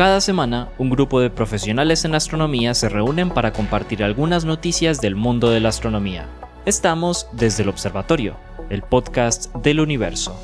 Cada 0.00 0.22
semana, 0.22 0.70
un 0.78 0.88
grupo 0.88 1.20
de 1.20 1.28
profesionales 1.28 2.06
en 2.06 2.14
astronomía 2.14 2.72
se 2.72 2.88
reúnen 2.88 3.28
para 3.28 3.52
compartir 3.52 4.02
algunas 4.02 4.46
noticias 4.46 5.02
del 5.02 5.14
mundo 5.14 5.50
de 5.50 5.60
la 5.60 5.68
astronomía. 5.68 6.26
Estamos 6.64 7.26
desde 7.34 7.64
el 7.64 7.68
Observatorio, 7.68 8.34
el 8.70 8.80
podcast 8.80 9.54
del 9.56 9.78
universo. 9.78 10.34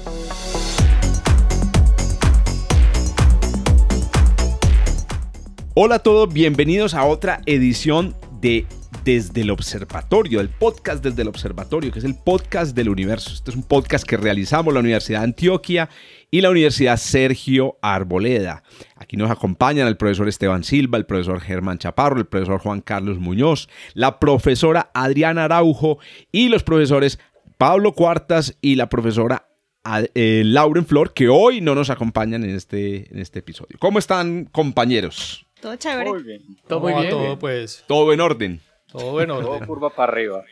Hola 5.72 5.94
a 5.94 5.98
todos, 6.00 6.30
bienvenidos 6.30 6.92
a 6.92 7.06
otra 7.06 7.40
edición 7.46 8.14
de 8.42 8.66
Desde 9.04 9.40
el 9.40 9.48
Observatorio, 9.48 10.42
el 10.42 10.50
podcast 10.50 11.02
desde 11.02 11.22
el 11.22 11.28
Observatorio, 11.28 11.90
que 11.92 12.00
es 12.00 12.04
el 12.04 12.14
podcast 12.14 12.76
del 12.76 12.90
universo. 12.90 13.32
Este 13.32 13.52
es 13.52 13.56
un 13.56 13.62
podcast 13.62 14.06
que 14.06 14.18
realizamos 14.18 14.74
la 14.74 14.80
Universidad 14.80 15.20
de 15.20 15.24
Antioquia 15.24 15.88
y 16.30 16.40
la 16.40 16.50
Universidad 16.50 16.96
Sergio 16.96 17.78
Arboleda. 17.82 18.62
Aquí 18.96 19.16
nos 19.16 19.30
acompañan 19.30 19.88
el 19.88 19.96
profesor 19.96 20.28
Esteban 20.28 20.64
Silva, 20.64 20.98
el 20.98 21.06
profesor 21.06 21.40
Germán 21.40 21.78
Chaparro, 21.78 22.18
el 22.18 22.26
profesor 22.26 22.60
Juan 22.60 22.80
Carlos 22.80 23.18
Muñoz, 23.18 23.68
la 23.94 24.18
profesora 24.18 24.90
Adriana 24.94 25.44
Araujo 25.44 25.98
y 26.32 26.48
los 26.48 26.62
profesores 26.62 27.18
Pablo 27.58 27.92
Cuartas 27.92 28.56
y 28.60 28.74
la 28.74 28.88
profesora 28.88 29.48
eh, 30.14 30.42
Lauren 30.44 30.84
Flor, 30.84 31.12
que 31.12 31.28
hoy 31.28 31.60
no 31.60 31.74
nos 31.74 31.90
acompañan 31.90 32.44
en 32.44 32.54
este, 32.54 33.12
en 33.12 33.18
este 33.20 33.38
episodio. 33.38 33.76
¿Cómo 33.78 33.98
están, 33.98 34.46
compañeros? 34.46 35.46
Todo 35.60 35.76
chévere. 35.76 36.10
Muy 36.10 36.22
bien. 36.22 36.42
Todo 36.66 36.80
muy 36.80 36.92
bien. 36.92 37.10
Todo, 37.10 37.38
pues. 37.38 37.84
Todo 37.86 38.12
en 38.12 38.20
orden. 38.20 38.60
Todo 38.90 39.20
en 39.20 39.30
orden. 39.30 39.46
Todo 39.46 39.66
curva 39.66 39.90
para 39.90 40.12
arriba. 40.12 40.44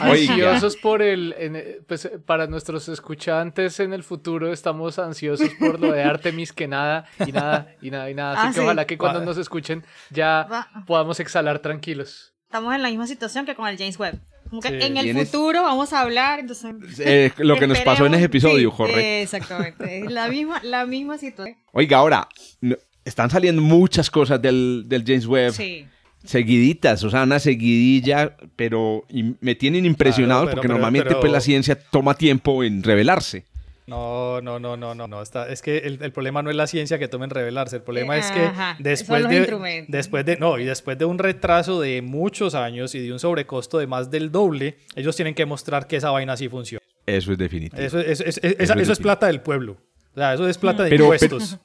Ansiosos 0.00 0.76
por 0.76 1.02
el, 1.02 1.34
en- 1.38 1.84
pues, 1.86 2.10
para 2.26 2.46
nuestros 2.46 2.88
escuchantes 2.88 3.80
en 3.80 3.92
el 3.92 4.02
futuro 4.02 4.52
estamos 4.52 4.98
ansiosos 4.98 5.48
por 5.58 5.80
lo 5.80 5.92
de 5.92 6.02
Artemis 6.02 6.52
que 6.52 6.66
nada 6.68 7.06
y 7.26 7.32
nada 7.32 7.74
y 7.80 7.90
nada 7.90 8.10
y 8.10 8.14
nada. 8.14 8.32
Así 8.34 8.42
Ah, 8.42 8.48
que 8.50 8.54
sí. 8.54 8.60
ojalá 8.60 8.86
que 8.86 8.98
cuando 8.98 9.24
nos 9.24 9.38
escuchen 9.38 9.84
ya 10.10 10.46
Va. 10.50 10.68
podamos 10.86 11.20
exhalar 11.20 11.60
tranquilos. 11.60 12.34
Estamos 12.44 12.74
en 12.74 12.82
la 12.82 12.88
misma 12.88 13.06
situación 13.06 13.46
que 13.46 13.54
con 13.54 13.66
el 13.68 13.76
James 13.78 13.98
Webb. 13.98 14.20
Como 14.50 14.62
que 14.62 14.68
Sí. 14.68 14.86
en 14.86 14.96
el 14.96 15.26
futuro 15.26 15.62
vamos 15.64 15.92
a 15.92 16.00
hablar, 16.02 16.38
entonces... 16.38 16.72
Eh, 17.00 17.32
lo 17.38 17.56
que 17.56 17.66
nos 17.66 17.80
pasó 17.80 18.06
en 18.06 18.14
ese 18.14 18.24
episodio, 18.26 18.70
sí, 18.70 18.76
correcto. 18.76 19.00
Exactamente, 19.00 20.00
es 20.04 20.12
la 20.12 20.28
misma, 20.28 20.60
la 20.62 20.86
misma 20.86 21.18
situación. 21.18 21.56
Oiga, 21.72 21.98
ahora, 21.98 22.28
no- 22.60 22.76
están 23.04 23.28
saliendo 23.30 23.60
muchas 23.60 24.08
cosas 24.08 24.40
del, 24.40 24.84
del 24.86 25.02
James 25.04 25.26
Webb. 25.26 25.52
Sí. 25.52 25.86
Seguiditas, 26.26 27.02
o 27.04 27.10
sea, 27.10 27.22
una 27.22 27.38
seguidilla, 27.38 28.36
pero 28.56 29.04
y 29.08 29.34
me 29.40 29.54
tienen 29.54 29.84
impresionado 29.86 30.42
Claro, 30.42 30.54
porque 30.56 30.68
pero- 30.68 30.74
normalmente 30.74 31.08
pero- 31.08 31.20
pues 31.20 31.32
la 31.32 31.40
ciencia 31.40 31.78
toma 31.90 32.14
tiempo 32.14 32.62
en 32.64 32.82
revelarse. 32.82 33.44
No, 33.86 34.40
no, 34.40 34.58
no, 34.58 34.76
no, 34.76 34.96
no, 34.96 35.06
no. 35.06 35.22
Está, 35.22 35.48
es 35.48 35.62
que 35.62 35.78
el, 35.78 36.02
el 36.02 36.10
problema 36.10 36.42
no 36.42 36.50
es 36.50 36.56
la 36.56 36.66
ciencia 36.66 36.98
que 36.98 37.06
tomen 37.06 37.30
revelarse. 37.30 37.76
El 37.76 37.82
problema 37.82 38.16
Eh, 38.16 38.18
es 38.20 38.32
que 38.32 38.40
ajá, 38.40 38.76
después 38.80 39.28
de, 39.28 39.84
después 39.86 40.26
de, 40.26 40.36
no, 40.38 40.58
y 40.58 40.64
después 40.64 40.98
de 40.98 41.04
un 41.04 41.18
retraso 41.18 41.80
de 41.80 42.02
muchos 42.02 42.56
años 42.56 42.96
y 42.96 42.98
de 42.98 43.12
un 43.12 43.20
sobrecosto 43.20 43.78
de 43.78 43.86
más 43.86 44.10
del 44.10 44.32
doble, 44.32 44.76
ellos 44.96 45.14
tienen 45.14 45.34
que 45.34 45.46
mostrar 45.46 45.86
que 45.86 45.94
esa 45.96 46.10
vaina 46.10 46.36
sí 46.36 46.48
funciona. 46.48 46.84
Eso 47.06 47.30
es 47.30 47.38
definitivo. 47.38 47.80
Eso, 47.80 48.00
es- 48.00 48.20
es- 48.20 48.40
es- 48.42 48.56
esa- 48.58 48.74
es 48.74 48.80
eso 48.80 48.92
es 48.92 48.98
plata 48.98 49.28
del 49.28 49.40
pueblo. 49.40 49.76
O 50.14 50.18
sea, 50.18 50.34
eso 50.34 50.48
es 50.48 50.58
plata 50.58 50.82
de 50.82 50.90
Pero- 50.90 51.04
impuestos. 51.04 51.58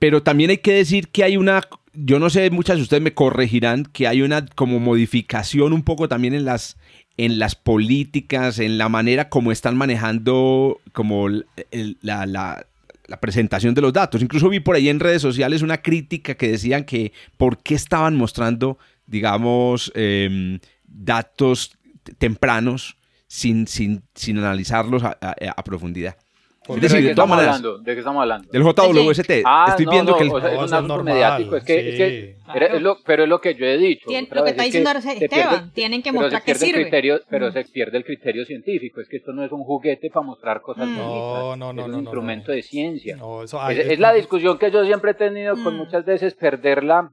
Pero 0.00 0.22
también 0.24 0.50
hay 0.50 0.58
que 0.58 0.72
decir 0.72 1.08
que 1.08 1.22
hay 1.22 1.36
una, 1.36 1.62
yo 1.96 2.18
no 2.18 2.30
sé, 2.30 2.50
muchas 2.50 2.76
de 2.76 2.82
ustedes 2.82 3.02
me 3.02 3.14
corregirán, 3.14 3.84
que 3.84 4.06
hay 4.06 4.22
una 4.22 4.44
como 4.46 4.78
modificación 4.80 5.72
un 5.72 5.82
poco 5.82 6.08
también 6.08 6.34
en 6.34 6.44
las, 6.44 6.76
en 7.16 7.38
las 7.38 7.54
políticas, 7.54 8.58
en 8.58 8.78
la 8.78 8.88
manera 8.88 9.28
como 9.28 9.52
están 9.52 9.76
manejando 9.76 10.80
como 10.92 11.28
la, 11.28 12.26
la- 12.26 12.66
presentación 13.20 13.74
de 13.74 13.80
los 13.82 13.92
datos. 13.92 14.20
Incluso 14.20 14.48
vi 14.48 14.60
por 14.60 14.74
ahí 14.76 14.88
en 14.88 14.98
redes 15.00 15.22
sociales 15.22 15.62
una 15.62 15.78
crítica 15.80 16.34
que 16.34 16.48
decían 16.50 16.84
que 16.84 17.12
por 17.36 17.58
qué 17.58 17.74
estaban 17.74 18.16
mostrando, 18.16 18.78
digamos, 19.06 19.92
em, 19.94 20.58
datos 20.84 21.76
tempranos 22.18 22.96
sin, 23.28 23.66
sin, 23.68 24.02
sin 24.14 24.38
analizarlos 24.38 25.02
a 25.04 25.62
profundidad. 25.64 26.16
Es 26.68 26.80
decir, 26.80 26.96
¿De 26.98 27.02
todas 27.02 27.10
estamos 27.10 27.36
maneras, 27.36 27.56
hablando? 27.56 27.78
¿De 27.78 27.92
qué 27.94 27.98
estamos 28.00 28.22
hablando? 28.22 28.48
del 28.50 28.62
JWST, 28.62 29.30
Ah, 29.44 29.66
estoy 29.68 29.84
no, 29.86 29.90
viendo 29.92 30.12
no, 30.12 30.18
que 30.18 30.24
el- 30.24 30.30
o 30.30 30.40
sea, 30.40 30.48
No, 30.48 30.54
es 30.54 30.58
un 30.58 30.64
es 30.64 30.72
asunto 30.72 30.96
normal, 30.96 31.14
mediático. 31.14 31.56
Es 31.56 31.64
que, 31.64 31.88
es 31.90 31.96
que 31.96 32.36
sí. 32.52 32.64
es 32.74 32.82
lo, 32.82 32.98
pero 33.04 33.22
es 33.22 33.28
lo 33.28 33.40
que 33.40 33.54
yo 33.54 33.66
he 33.66 33.76
dicho. 33.78 34.08
Tien- 34.08 34.28
lo 34.32 34.42
que 34.44 34.50
está 34.50 34.62
es 34.62 34.66
diciendo 34.68 34.90
ahora 34.90 35.00
se 35.00 35.12
Esteban, 35.12 35.30
pierde- 35.30 35.70
tienen 35.74 36.02
que 36.02 36.12
mostrar 36.12 36.42
que 36.42 36.54
sirve. 36.54 36.82
criterio, 36.82 37.20
pero 37.30 37.48
Mm. 37.48 37.52
se 37.52 37.64
pierde 37.64 37.98
el 37.98 38.04
criterio 38.04 38.44
científico. 38.44 39.00
Es 39.00 39.08
que 39.08 39.18
esto 39.18 39.32
no 39.32 39.44
es 39.44 39.52
un 39.52 39.62
juguete 39.64 40.10
para 40.10 40.26
mostrar 40.26 40.60
cosas 40.60 40.86
Mm. 40.88 40.96
bonitas. 40.96 41.08
No, 41.10 41.56
no, 41.56 41.72
no, 41.72 41.80
es 41.82 41.86
un 41.86 41.92
no, 41.92 41.98
instrumento 42.00 42.48
no. 42.50 42.54
de 42.56 42.62
ciencia. 42.62 43.16
No, 43.16 43.42
eso- 43.42 43.58
Es, 43.68 43.78
ay, 43.78 43.92
es 43.92 43.98
la 43.98 44.12
discusión 44.12 44.58
que 44.58 44.70
yo 44.70 44.84
siempre 44.84 45.12
he 45.12 45.14
tenido 45.14 45.54
con 45.62 45.74
Mm. 45.74 45.78
muchas 45.78 46.04
veces 46.04 46.34
perder 46.34 46.82
la, 46.84 47.10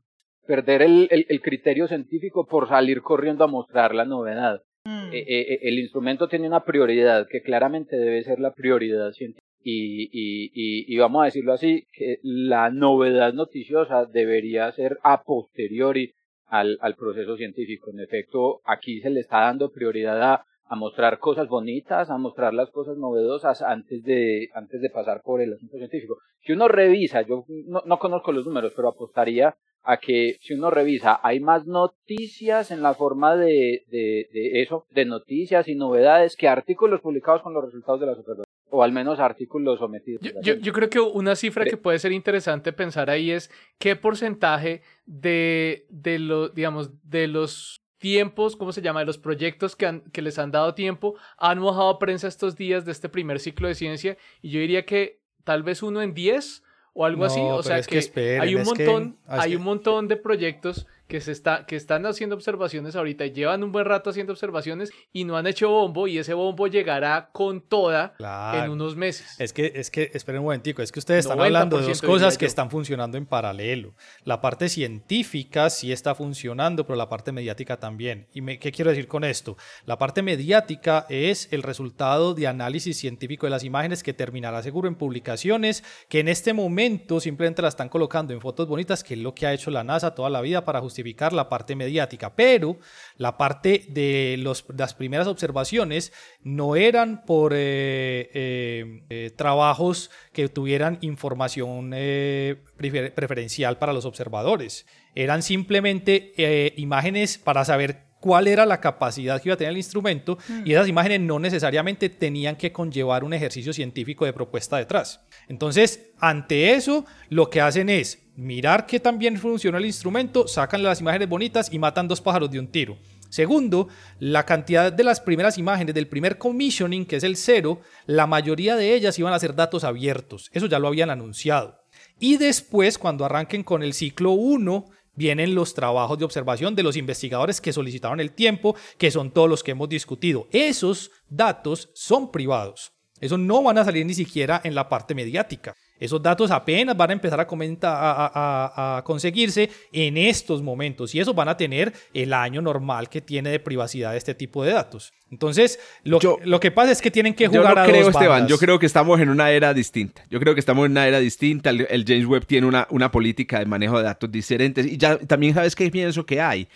perder 0.47 0.81
el, 0.81 1.07
el- 1.11 1.25
el 1.29 1.41
criterio 1.41 1.87
científico 1.87 2.45
por 2.45 2.67
salir 2.67 3.01
corriendo 3.01 3.43
a 3.43 3.47
mostrar 3.47 3.95
la 3.95 4.03
novedad. 4.05 4.61
Mm. 4.85 5.13
Eh, 5.13 5.25
eh, 5.27 5.59
el 5.63 5.79
instrumento 5.79 6.27
tiene 6.27 6.47
una 6.47 6.63
prioridad 6.63 7.27
que 7.29 7.41
claramente 7.41 7.95
debe 7.95 8.23
ser 8.23 8.39
la 8.39 8.51
prioridad 8.51 9.11
científica. 9.11 9.45
Y, 9.65 10.09
y, 10.11 10.51
y, 10.53 10.93
y 10.93 10.97
vamos 10.97 11.21
a 11.21 11.25
decirlo 11.25 11.53
así, 11.53 11.87
que 11.93 12.19
la 12.21 12.69
novedad 12.69 13.31
noticiosa 13.33 14.05
debería 14.05 14.69
ser 14.73 14.97
a 15.03 15.23
posteriori 15.23 16.13
al, 16.47 16.77
al 16.81 16.95
proceso 16.95 17.37
científico. 17.37 17.91
En 17.91 18.01
efecto, 18.01 18.59
aquí 18.65 18.99
se 18.99 19.09
le 19.09 19.21
está 19.21 19.39
dando 19.39 19.71
prioridad 19.71 20.21
a, 20.21 20.45
a 20.65 20.75
mostrar 20.75 21.19
cosas 21.19 21.47
bonitas, 21.47 22.09
a 22.09 22.17
mostrar 22.17 22.53
las 22.53 22.69
cosas 22.71 22.97
novedosas 22.97 23.61
antes 23.61 24.03
de, 24.03 24.49
antes 24.55 24.81
de 24.81 24.89
pasar 24.89 25.21
por 25.23 25.41
el 25.41 25.53
asunto 25.53 25.77
científico. 25.77 26.17
Si 26.41 26.51
uno 26.53 26.67
revisa, 26.67 27.21
yo 27.21 27.45
no, 27.67 27.83
no 27.85 27.99
conozco 27.99 28.31
los 28.31 28.45
números, 28.45 28.73
pero 28.75 28.87
apostaría 28.89 29.55
a 29.85 29.97
que 29.97 30.37
si 30.41 30.53
uno 30.53 30.69
revisa, 30.69 31.19
hay 31.23 31.41
más 31.41 31.65
noticias 31.67 32.71
en 32.71 32.81
la 32.81 32.93
forma 32.93 33.35
de, 33.35 33.83
de, 33.87 34.27
de 34.31 34.61
eso, 34.61 34.85
de 34.91 35.05
noticias 35.05 35.67
y 35.67 35.75
novedades 35.75 36.35
que 36.37 36.47
artículos 36.47 37.01
publicados 37.01 37.41
con 37.41 37.53
los 37.53 37.65
resultados 37.65 37.99
de 37.99 38.05
las 38.07 38.17
observaciones, 38.17 38.47
o 38.69 38.81
al 38.81 38.93
menos 38.93 39.19
artículos 39.19 39.79
sometidos. 39.79 40.21
Yo, 40.41 40.55
yo- 40.55 40.73
creo 40.73 40.89
que 40.89 40.99
una 41.01 41.35
cifra 41.35 41.65
que 41.65 41.75
puede 41.77 41.99
ser 41.99 42.13
interesante 42.13 42.71
pensar 42.73 43.09
ahí 43.09 43.31
es 43.31 43.51
qué 43.77 43.95
porcentaje 43.97 44.81
de, 45.05 45.85
de 45.89 46.17
los, 46.19 46.53
digamos, 46.55 46.89
de 47.07 47.27
los 47.27 47.82
tiempos, 48.03 48.57
¿cómo 48.57 48.73
se 48.73 48.81
llama? 48.81 48.99
De 48.99 49.05
los 49.05 49.17
proyectos 49.17 49.77
que, 49.77 49.85
han- 49.85 50.01
que 50.11 50.21
les 50.21 50.37
han 50.37 50.51
dado 50.51 50.73
tiempo, 50.75 51.15
han 51.37 51.57
mojado 51.59 51.97
prensa 51.99 52.27
estos 52.27 52.57
días 52.57 52.83
de 52.83 52.91
este 52.91 53.07
primer 53.07 53.39
ciclo 53.39 53.69
de 53.69 53.75
ciencia. 53.75 54.17
Y 54.41 54.49
yo 54.49 54.59
diría 54.59 54.85
que 54.85 55.21
tal 55.45 55.63
vez 55.63 55.81
uno 55.81 56.01
en 56.01 56.13
10 56.13 56.63
o 56.93 57.05
algo 57.05 57.21
No, 57.21 57.25
así. 57.27 57.39
O 57.39 57.63
sea 57.63 57.77
es 57.77 57.87
que 57.87 57.93
que, 57.93 57.99
esperen, 57.99 58.41
hay 58.41 58.55
un 58.55 58.63
que- 58.63 58.85
montón, 58.85 59.17
hay 59.25 59.55
un 59.55 59.63
montón 59.63 60.09
de 60.09 60.17
proyectos 60.17 60.85
que 61.13 61.21
se 61.21 61.31
está, 61.31 61.67
que 61.67 61.75
están 61.75 62.07
haciendo 62.07 62.35
observaciones 62.35 62.95
ahorita 62.95 63.23
y 63.23 63.33
llevan 63.33 63.63
un 63.63 63.71
buen 63.71 63.85
rato 63.85 64.09
haciendo 64.09 64.33
observaciones 64.33 64.89
y 65.11 65.25
no 65.25 65.37
han 65.37 65.45
hecho 65.45 65.69
bombo 65.69 66.07
y 66.07 66.17
ese 66.17 66.33
bombo 66.33 66.65
llegará 66.65 67.29
con 67.31 67.61
toda 67.61 68.15
Claro. 68.17 68.63
en 68.63 68.71
unos 68.71 68.95
meses. 68.95 69.39
Es 69.39 69.53
que, 69.53 69.73
es 69.75 69.91
que, 69.91 70.09
esperen 70.15 70.39
un 70.39 70.45
momentico, 70.45 70.81
es 70.81 70.91
que 70.91 70.97
ustedes 70.97 71.25
están 71.25 71.37
90% 71.37 71.45
hablando 71.45 71.77
de 71.77 71.85
dos 71.85 72.01
cosas 72.01 72.35
que 72.35 72.47
están 72.47 72.71
funcionando 72.71 73.15
en 73.19 73.27
paralelo. 73.27 73.93
La 74.23 74.41
parte 74.41 74.69
científica 74.69 75.69
sí 75.69 75.91
está 75.91 76.15
funcionando, 76.15 76.83
pero 76.87 76.95
la 76.95 77.09
parte 77.09 77.31
mediática 77.31 77.77
también. 77.77 78.25
¿Y 78.33 78.41
me- 78.41 78.57
qué 78.57 78.71
quiero 78.71 78.89
decir 78.89 79.07
con 79.07 79.23
esto? 79.23 79.55
La 79.85 79.99
parte 79.99 80.23
mediática 80.23 81.05
es 81.09 81.47
el 81.53 81.61
resultado 81.61 82.33
de 82.33 82.47
análisis 82.47 82.97
científico 82.97 83.45
de 83.45 83.51
las 83.51 83.63
imágenes 83.63 84.01
que 84.01 84.13
terminará 84.13 84.63
seguro 84.63 84.87
en 84.87 84.95
publicaciones, 84.95 85.83
que 86.09 86.21
en 86.21 86.27
este 86.27 86.53
momento 86.53 87.19
simplemente 87.19 87.61
la 87.61 87.67
están 87.67 87.89
colocando 87.89 88.33
en 88.33 88.41
fotos 88.41 88.67
bonitas, 88.67 89.03
que 89.03 89.13
es 89.13 89.19
lo 89.19 89.35
que 89.35 89.45
ha 89.45 89.53
hecho 89.53 89.69
la 89.69 89.83
NASA 89.83 90.15
toda 90.15 90.31
la 90.31 90.41
vida 90.41 90.65
para 90.65 90.79
justificar 90.81 91.02
la 91.33 91.49
parte 91.49 91.75
mediática. 91.75 92.35
Pero 92.35 92.77
la 93.17 93.37
parte 93.37 93.85
de 93.89 94.35
los, 94.39 94.65
las 94.75 94.93
primeras 94.93 95.27
observaciones 95.27 96.13
no 96.41 96.75
eran 96.75 97.23
por 97.25 97.53
eh, 97.53 98.29
eh, 98.33 99.03
eh, 99.09 99.31
trabajos 99.35 100.09
que 100.31 100.49
tuvieran 100.49 100.97
información 101.01 101.91
prefer- 101.91 103.13
preferencial 103.13 103.77
para 103.77 103.93
los 103.93 104.05
observadores. 104.05 104.85
Eran 105.15 105.43
simplemente 105.43 106.33
imágenes 106.77 107.37
para 107.37 107.65
saber 107.65 108.12
cuál 108.23 108.47
era 108.47 108.65
la 108.65 108.79
capacidad 108.79 109.41
que 109.41 109.49
iba 109.49 109.55
a 109.55 109.57
tener 109.57 109.71
el 109.71 109.77
instrumento 109.77 110.37
y 110.63 110.71
esas 110.71 110.87
imágenes 110.87 111.19
no 111.19 111.39
necesariamente 111.39 112.07
tenían 112.07 112.55
que 112.55 112.71
conllevar 112.71 113.25
un 113.25 113.33
ejercicio 113.33 113.73
científico 113.73 114.23
de 114.23 114.31
propuesta 114.31 114.77
detrás. 114.77 115.19
Entonces, 115.49 116.13
ante 116.21 116.71
eso, 116.71 117.05
lo 117.27 117.49
que 117.49 117.59
hacen 117.59 117.89
es 117.89 118.19
mirar 118.37 118.85
que 118.85 119.01
también 119.01 119.37
funciona 119.37 119.77
el 119.77 119.85
instrumento, 119.85 120.47
sacan 120.47 120.83
las 120.83 121.01
imágenes 121.01 121.27
bonitas 121.27 121.67
y 121.69 121.79
matan 121.79 122.07
dos 122.07 122.21
pájaros 122.21 122.49
de 122.49 122.59
un 122.59 122.67
tiro. 122.67 122.97
Segundo, 123.27 123.89
la 124.19 124.45
cantidad 124.45 124.93
de 124.93 125.03
las 125.03 125.19
primeras 125.19 125.57
imágenes 125.57 125.93
del 125.93 126.07
primer 126.07 126.37
commissioning, 126.37 127.05
que 127.05 127.17
es 127.17 127.25
el 127.25 127.35
cero, 127.35 127.81
la 128.05 128.25
mayoría 128.25 128.77
de 128.77 128.95
ellas 128.95 129.19
iban 129.19 129.33
a 129.33 129.39
ser 129.39 129.53
datos 129.53 129.83
abiertos. 129.83 130.49
Eso 130.53 130.67
ya 130.67 130.79
lo 130.79 130.87
habían 130.87 131.09
anunciado. 131.09 131.83
Y 132.21 132.37
después, 132.37 132.97
cuando 132.97 133.25
arranquen 133.25 133.63
con 133.63 133.83
el 133.83 133.93
ciclo 133.93 134.31
1, 134.31 134.85
vienen 135.15 135.55
los 135.55 135.73
trabajos 135.73 136.17
de 136.17 136.25
observación 136.25 136.75
de 136.75 136.83
los 136.83 136.97
investigadores 136.97 137.61
que 137.61 137.73
solicitaron 137.73 138.19
el 138.19 138.31
tiempo, 138.31 138.75
que 138.97 139.11
son 139.11 139.31
todos 139.31 139.49
los 139.49 139.63
que 139.63 139.71
hemos 139.71 139.89
discutido. 139.89 140.47
Esos 140.51 141.11
datos 141.29 141.89
son 141.93 142.31
privados. 142.31 142.93
Eso 143.19 143.37
no 143.37 143.63
van 143.63 143.77
a 143.77 143.85
salir 143.85 144.05
ni 144.05 144.13
siquiera 144.13 144.59
en 144.63 144.75
la 144.75 144.89
parte 144.89 145.15
mediática. 145.15 145.75
Esos 146.03 146.21
datos 146.21 146.51
apenas 146.51 146.97
van 146.97 147.11
a 147.11 147.13
empezar 147.13 147.39
a, 147.39 147.43
a- 147.47 148.31
a- 148.33 148.97
a 148.97 149.03
conseguirse 149.03 149.69
en 149.91 150.17
estos 150.17 150.61
momentos 150.61 151.15
y 151.15 151.19
esos 151.21 151.33
van 151.33 151.47
a 151.47 151.55
tener 151.55 151.93
el 152.13 152.33
año 152.33 152.61
normal 152.61 153.07
que 153.07 153.21
tiene 153.21 153.49
de 153.51 153.59
privacidad 153.59 154.15
este 154.17 154.35
tipo 154.35 154.63
de 154.65 154.73
datos. 154.73 155.13
Entonces, 155.31 155.79
lo, 156.03 156.19
Yo- 156.19 156.37
lo 156.43 156.59
que 156.59 156.71
pasa 156.71 156.91
es 156.91 157.01
que 157.01 157.09
tienen 157.09 157.33
que 157.33 157.45
Yo 157.45 157.51
jugar 157.51 157.75
no 157.75 157.81
a 157.81 157.85
creo, 157.85 157.99
dos 158.05 158.09
Esteban. 158.15 158.47
Yo 158.47 158.57
creo 158.57 158.79
que 158.79 158.85
estamos 158.85 159.19
en 159.21 159.29
una 159.29 159.49
era 159.51 159.73
distinta. 159.73 160.23
Yo 160.29 160.39
creo 160.41 160.53
que 160.53 160.59
estamos 160.59 160.85
en 160.85 160.91
una 160.91 161.07
era 161.07 161.19
distinta. 161.19 161.69
El, 161.69 161.87
el 161.89 162.03
James 162.05 162.25
Webb 162.25 162.45
tiene 162.45 162.67
una, 162.67 162.85
una 162.89 163.09
política 163.09 163.59
de 163.59 163.65
manejo 163.65 163.97
de 163.97 164.03
datos 164.03 164.29
diferentes. 164.29 164.85
Y 164.85 164.97
ya 164.97 165.17
también 165.17 165.53
sabes 165.53 165.73
qué 165.75 165.89
pienso 165.89 166.25
que 166.25 166.41
hay. 166.41 166.67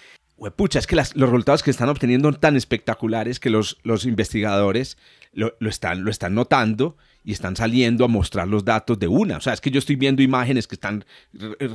Pucha, 0.55 0.79
es 0.79 0.87
que 0.87 0.95
las- 0.95 1.15
los 1.15 1.29
resultados 1.29 1.63
que 1.63 1.71
están 1.71 1.89
obteniendo 1.89 2.31
son 2.31 2.39
tan 2.39 2.55
espectaculares 2.55 3.39
que 3.39 3.49
los, 3.49 3.77
los 3.83 4.05
investigadores 4.05 4.97
lo, 5.33 5.53
lo 5.59 5.69
están, 5.69 6.03
lo 6.05 6.11
están 6.11 6.33
notando 6.35 6.95
y 7.27 7.33
están 7.33 7.57
saliendo 7.57 8.05
a 8.05 8.07
mostrar 8.07 8.47
los 8.47 8.63
datos 8.63 8.97
de 8.97 9.09
una. 9.09 9.35
O 9.35 9.41
sea, 9.41 9.51
es 9.51 9.59
que 9.59 9.69
yo 9.69 9.79
estoy 9.79 9.97
viendo 9.97 10.21
imágenes 10.21 10.65
que 10.65 10.75
están 10.75 11.03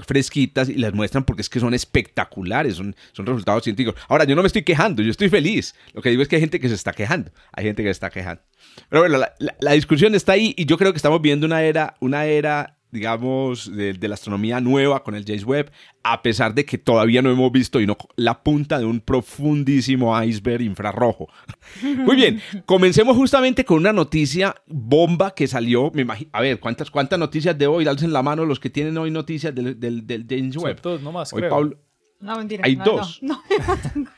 fresquitas 0.06 0.70
y 0.70 0.76
las 0.76 0.94
muestran 0.94 1.24
porque 1.24 1.42
es 1.42 1.50
que 1.50 1.60
son 1.60 1.74
espectaculares, 1.74 2.76
son, 2.76 2.96
son 3.12 3.26
resultados 3.26 3.62
científicos. 3.62 4.00
Ahora, 4.08 4.24
yo 4.24 4.34
no 4.34 4.40
me 4.42 4.46
estoy 4.46 4.62
quejando, 4.62 5.02
yo 5.02 5.10
estoy 5.10 5.28
feliz. 5.28 5.74
Lo 5.92 6.00
que 6.00 6.08
digo 6.08 6.22
es 6.22 6.28
que 6.28 6.36
hay 6.36 6.40
gente 6.40 6.58
que 6.58 6.70
se 6.70 6.74
está 6.74 6.92
quejando, 6.94 7.32
hay 7.52 7.64
gente 7.64 7.82
que 7.82 7.88
se 7.88 7.92
está 7.92 8.08
quejando. 8.08 8.42
Pero 8.88 9.02
bueno, 9.02 9.18
la- 9.18 9.34
la 9.60 9.72
discusión 9.72 10.14
está 10.14 10.32
ahí 10.32 10.54
y 10.56 10.64
yo 10.64 10.78
creo 10.78 10.92
que 10.92 10.96
estamos 10.96 11.20
viendo 11.20 11.46
una 11.46 11.62
era, 11.62 11.96
una 12.00 12.24
era 12.24 12.78
digamos, 12.92 13.74
de, 13.74 13.94
de 13.94 14.08
la 14.08 14.14
astronomía 14.14 14.60
nueva 14.60 15.02
con 15.02 15.14
el 15.14 15.24
James 15.24 15.44
Webb, 15.44 15.72
a 16.02 16.22
pesar 16.22 16.54
de 16.54 16.64
que 16.64 16.78
todavía 16.78 17.22
no 17.22 17.30
hemos 17.30 17.50
visto 17.50 17.80
y 17.80 17.86
no, 17.86 17.96
la 18.16 18.42
punta 18.42 18.78
de 18.78 18.84
un 18.84 19.00
profundísimo 19.00 20.22
iceberg 20.22 20.62
infrarrojo. 20.62 21.28
Muy 21.82 22.16
bien, 22.16 22.40
comencemos 22.66 23.16
justamente 23.16 23.64
con 23.64 23.78
una 23.78 23.92
noticia 23.92 24.54
bomba 24.66 25.34
que 25.34 25.46
salió, 25.48 25.90
me 25.94 26.02
imagino, 26.02 26.30
a 26.34 26.42
ver, 26.42 26.60
¿cuántas, 26.60 26.90
cuántas 26.90 27.18
noticias 27.18 27.56
de 27.56 27.66
hoy? 27.66 27.86
Alcen 27.86 28.12
la 28.12 28.22
mano 28.22 28.44
los 28.44 28.60
que 28.60 28.70
tienen 28.70 28.96
hoy 28.98 29.10
noticias 29.10 29.54
del, 29.54 29.80
del, 29.80 30.06
del 30.06 30.26
James 30.28 30.56
Webb. 30.58 31.00
nomás, 31.02 31.32
Hoy 31.32 31.40
creo. 31.40 31.50
Pablo, 31.50 31.78
No, 32.22 32.36
mentira. 32.36 32.62
Hay 32.64 32.76
no, 32.76 32.84
dos. 32.84 33.18
No, 33.22 33.42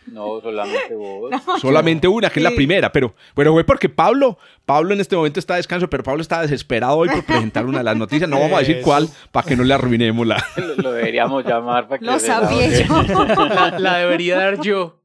No, 0.06 0.40
solamente 0.40 0.94
vos. 0.94 1.32
solamente 1.60 2.06
una, 2.06 2.30
que 2.30 2.38
es 2.38 2.44
la 2.44 2.50
primera, 2.52 2.92
pero 2.92 3.14
bueno, 3.34 3.52
fue 3.52 3.64
porque 3.64 3.88
Pablo, 3.88 4.38
Pablo 4.64 4.94
en 4.94 5.00
este 5.00 5.16
momento 5.16 5.40
está 5.40 5.54
de 5.54 5.58
descanso, 5.58 5.88
pero 5.90 6.04
Pablo 6.04 6.20
está 6.22 6.42
desesperado 6.42 6.98
hoy 6.98 7.08
por 7.08 7.24
presentar 7.24 7.66
una 7.66 7.78
de 7.78 7.84
las 7.84 7.96
noticias, 7.96 8.28
no 8.28 8.38
vamos 8.38 8.56
a 8.56 8.60
decir 8.60 8.80
cuál, 8.84 9.08
para 9.32 9.46
que 9.48 9.56
no 9.56 9.64
le 9.64 9.74
arruinemos 9.74 10.26
la... 10.26 10.44
Lo, 10.56 10.76
lo 10.76 10.92
deberíamos 10.92 11.44
llamar 11.44 11.88
para 11.88 11.98
que 11.98 12.04
Lo 12.04 12.12
la 12.12 12.18
sabía 12.20 12.68
yo. 12.84 13.02
La, 13.02 13.74
la 13.78 13.96
debería 13.96 14.36
dar 14.36 14.60
yo 14.60 15.00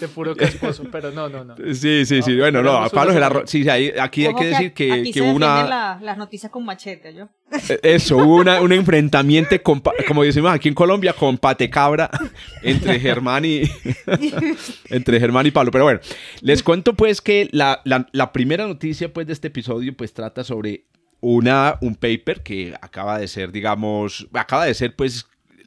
de 0.00 0.08
puro 0.08 0.34
casposo, 0.36 0.84
pero 0.90 1.10
no, 1.10 1.28
no, 1.28 1.44
no. 1.44 1.54
Sí, 1.74 2.04
sí, 2.06 2.22
sí. 2.22 2.32
No, 2.32 2.38
bueno, 2.38 2.62
no, 2.62 2.76
a 2.78 2.82
la... 2.82 2.88
semana. 2.88 3.28
ro- 3.28 3.46
Sí, 3.46 3.62
sí, 3.62 3.68
aquí 3.68 4.26
hay 4.26 4.34
que 4.34 4.44
decir 4.46 4.72
que, 4.72 4.92
aquí 4.92 5.12
que 5.12 5.20
se 5.20 5.22
hubo 5.22 5.32
una... 5.36 5.64
la- 5.64 5.98
las 6.02 6.18
noticias 6.18 6.50
con 6.50 6.64
machete, 6.64 7.14
¿yo? 7.14 7.28
Eh, 7.68 7.78
Eso, 7.82 8.16
hubo 8.16 8.36
una- 8.36 8.60
un 8.60 8.72
enfrentamiento, 8.72 9.60
con 9.62 9.82
como 10.08 10.22
decimos 10.24 10.52
aquí 10.52 10.68
en 10.68 10.74
Colombia, 10.74 11.12
con 11.12 11.38
patecabra 11.38 12.10
entre 12.62 12.98
Germán 13.00 13.44
y 13.44 13.62
entre 14.90 15.20
Germán 15.20 15.46
y 15.46 15.50
Pablo. 15.50 15.70
Pero 15.70 15.84
bueno, 15.84 16.00
les 16.40 16.62
cuento 16.62 16.94
pues 16.94 17.20
que 17.20 17.48
la, 17.52 17.80
la- 17.84 18.06
la 18.12 18.32
primera 18.32 18.66
noticia 18.66 19.12
pues 19.12 19.26
de 19.26 19.32
este 19.32 19.48
episodio 19.48 19.96
pues 19.96 20.12
trata 20.12 20.44
sobre 20.44 20.84
una, 21.20 21.78
un 21.80 21.94
paper 21.94 22.42
que 22.42 22.74
acaba 22.80 23.18
de 23.18 23.28
ser, 23.28 23.52
digamos, 23.52 24.26
acaba 24.32 24.64
de 24.66 24.74
ser 24.74 24.96
pues 24.96 25.26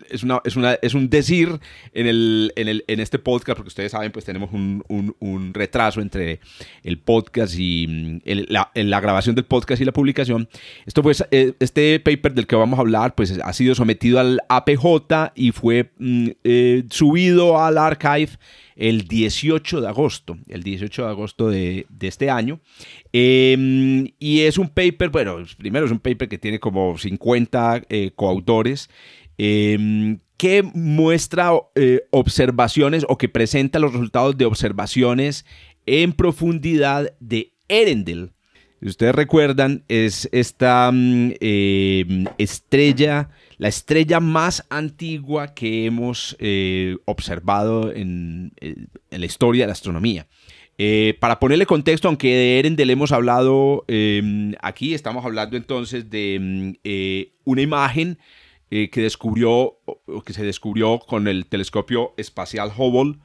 es, 0.10 0.24
una, 0.24 0.42
es, 0.44 0.56
una, 0.56 0.74
es 0.82 0.94
un 0.94 1.10
decir 1.10 1.50
en, 1.94 2.08
el, 2.08 2.54
en, 2.56 2.68
el, 2.68 2.84
en 2.88 3.00
este 3.00 3.20
podcast, 3.20 3.58
porque 3.58 3.70
ustedes 3.70 3.92
saben, 3.92 4.12
pues 4.12 4.26
tenemos 4.26 4.52
un, 4.54 4.84
un- 4.88 5.16
un 5.20 5.54
retraso 5.54 6.02
entre 6.02 6.40
el 6.84 6.98
podcast 7.00 7.56
y 7.58 7.88
mm, 7.88 8.18
el- 8.26 8.48
la, 8.50 8.72
la 8.74 9.00
grabación 9.00 9.36
del 9.36 9.46
podcast 9.46 9.82
y 9.82 9.86
la 9.86 9.92
publicación. 9.94 10.48
Esto 10.86 11.02
pues, 11.04 11.24
eh, 11.32 11.54
este 11.60 12.00
paper 12.00 12.34
del 12.34 12.48
que 12.48 12.56
vamos 12.56 12.78
a 12.80 12.82
hablar, 12.82 13.16
pues 13.16 13.38
ha 13.44 13.54
sido 13.54 13.76
sometido 13.76 14.20
al 14.20 14.40
APJ 14.50 15.32
y 15.36 15.52
fue 15.52 15.92
mm, 15.98 16.28
eh, 16.44 16.84
subido 16.90 17.60
al 17.62 17.78
archive 17.78 18.30
el 18.76 19.08
18 19.08 19.80
de 19.80 19.88
agosto, 19.88 20.38
el 20.50 20.62
18 20.62 21.04
de 21.06 21.10
agosto 21.10 21.50
de, 21.50 21.86
de 21.90 22.08
este 22.08 22.30
año. 22.30 22.60
Eh, 23.14 24.12
y 24.20 24.42
es 24.42 24.58
un 24.58 24.68
paper, 24.70 25.10
bueno, 25.10 25.38
primero 25.58 25.86
es 25.86 25.92
un 25.92 26.00
paper 26.00 26.28
que 26.28 26.38
tiene 26.38 26.60
como 26.60 26.98
50 26.98 27.84
eh, 27.90 28.12
coautores 28.16 28.90
eh, 29.38 30.18
que 30.38 30.64
muestra 30.64 31.52
eh, 31.76 32.08
observaciones 32.12 33.06
o 33.08 33.18
que 33.18 33.30
presenta 33.30 33.80
los 33.80 33.94
resultados 33.94 34.38
de 34.38 34.46
observaciones 34.46 35.46
en 35.86 36.14
profundidad 36.14 37.14
de 37.20 37.54
Erendel. 37.68 38.32
Si 38.82 38.90
ustedes 38.90 39.16
recuerdan, 39.16 39.84
es 39.88 40.30
esta 40.32 40.92
mm, 40.94 41.32
eh, 41.40 42.26
estrella, 42.38 43.30
la 43.58 43.70
estrella 43.70 44.20
más 44.20 44.66
antigua 44.70 45.54
que 45.54 45.86
hemos 45.86 46.36
eh, 46.40 46.98
observado 47.06 47.92
en, 47.94 48.52
eh, 48.60 48.76
en 49.10 49.20
la 49.20 49.26
historia 49.26 49.64
de 49.64 49.68
la 49.68 49.74
astronomía. 49.74 50.28
Para 51.22 51.40
ponerle 51.40 51.66
contexto, 51.66 52.10
aunque 52.10 52.36
de 52.36 52.60
Erendel 52.60 52.90
hemos 52.90 53.14
hablado 53.14 53.86
eh, 53.88 54.54
aquí, 54.62 54.94
estamos 54.94 55.24
hablando 55.24 55.56
entonces 55.56 56.10
de 56.10 56.38
mm, 56.84 57.50
una 57.50 57.62
imagen 57.62 58.20
eh, 58.72 58.90
que 58.90 59.02
descubrió 59.02 59.78
que 60.26 60.34
se 60.34 60.44
descubrió 60.44 61.00
con 61.00 61.28
el 61.28 61.46
telescopio 61.46 62.14
espacial 62.18 62.72
Hubble 62.76 63.18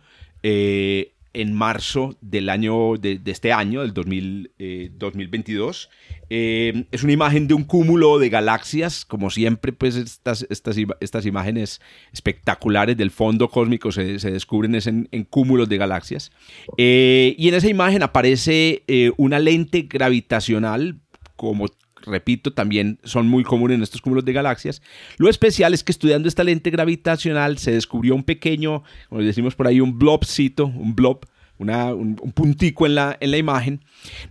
eh, 0.43 1.15
en 1.33 1.55
marzo 1.55 2.17
del 2.21 2.49
año 2.49 2.97
de, 2.97 3.21
este 3.27 3.53
año, 3.53 3.83
del 3.83 3.95
2000, 3.95 4.51
eh, 4.59 4.91
2022. 4.95 5.89
Eh, 6.29 6.87
es 6.91 7.05
una 7.05 7.13
imagen 7.13 7.47
de 7.47 7.55
un 7.55 7.63
cúmulo 7.63 8.19
de 8.19 8.31
galaxias, 8.31 9.05
como 9.05 9.31
siempre, 9.31 9.73
pues 9.73 9.95
estas, 9.95 10.45
estas, 10.51 10.77
estas 10.99 11.27
imágenes 11.27 11.81
espectaculares 12.13 12.97
del 12.97 13.13
fondo 13.13 13.49
cósmico 13.49 13.93
se, 13.93 14.19
descubren 14.19 14.75
es 14.75 14.89
en, 14.89 15.07
cúmulos 15.31 15.69
de 15.69 15.79
galaxias. 15.79 16.33
Y 16.77 17.49
en 17.49 17.55
esa 17.55 17.69
imagen 17.69 18.03
aparece 18.03 18.83
una 19.17 19.39
lente 19.39 19.83
gravitacional, 19.83 20.99
como 21.37 21.69
repito, 22.07 22.53
también 22.53 22.99
son 23.05 23.29
muy 23.29 23.45
comunes 23.45 23.77
en 23.77 23.83
estos 23.83 24.01
cúmulos 24.01 24.25
de 24.25 24.33
galaxias. 24.33 24.83
Lo 25.19 25.29
especial 25.29 25.75
es 25.75 25.85
que 25.85 25.93
estudiando 25.93 26.29
esta 26.29 26.45
lente 26.45 26.71
gravitacional 26.71 27.59
se 27.59 27.73
descubrió 27.73 28.15
un 28.15 28.25
pequeño, 28.25 28.83
como 29.09 29.23
decimos 29.23 29.55
por 29.55 29.67
ahí, 29.67 29.81
un 29.81 29.99
blobcito, 29.99 30.67
un 30.67 30.95
blob, 30.95 31.27
una- 31.61 31.95
un, 31.95 32.17
un 32.21 32.33
puntico 32.33 32.87
en 32.87 32.95
la, 32.97 33.17
en 33.21 33.31
la 33.31 33.37
imagen. 33.37 33.81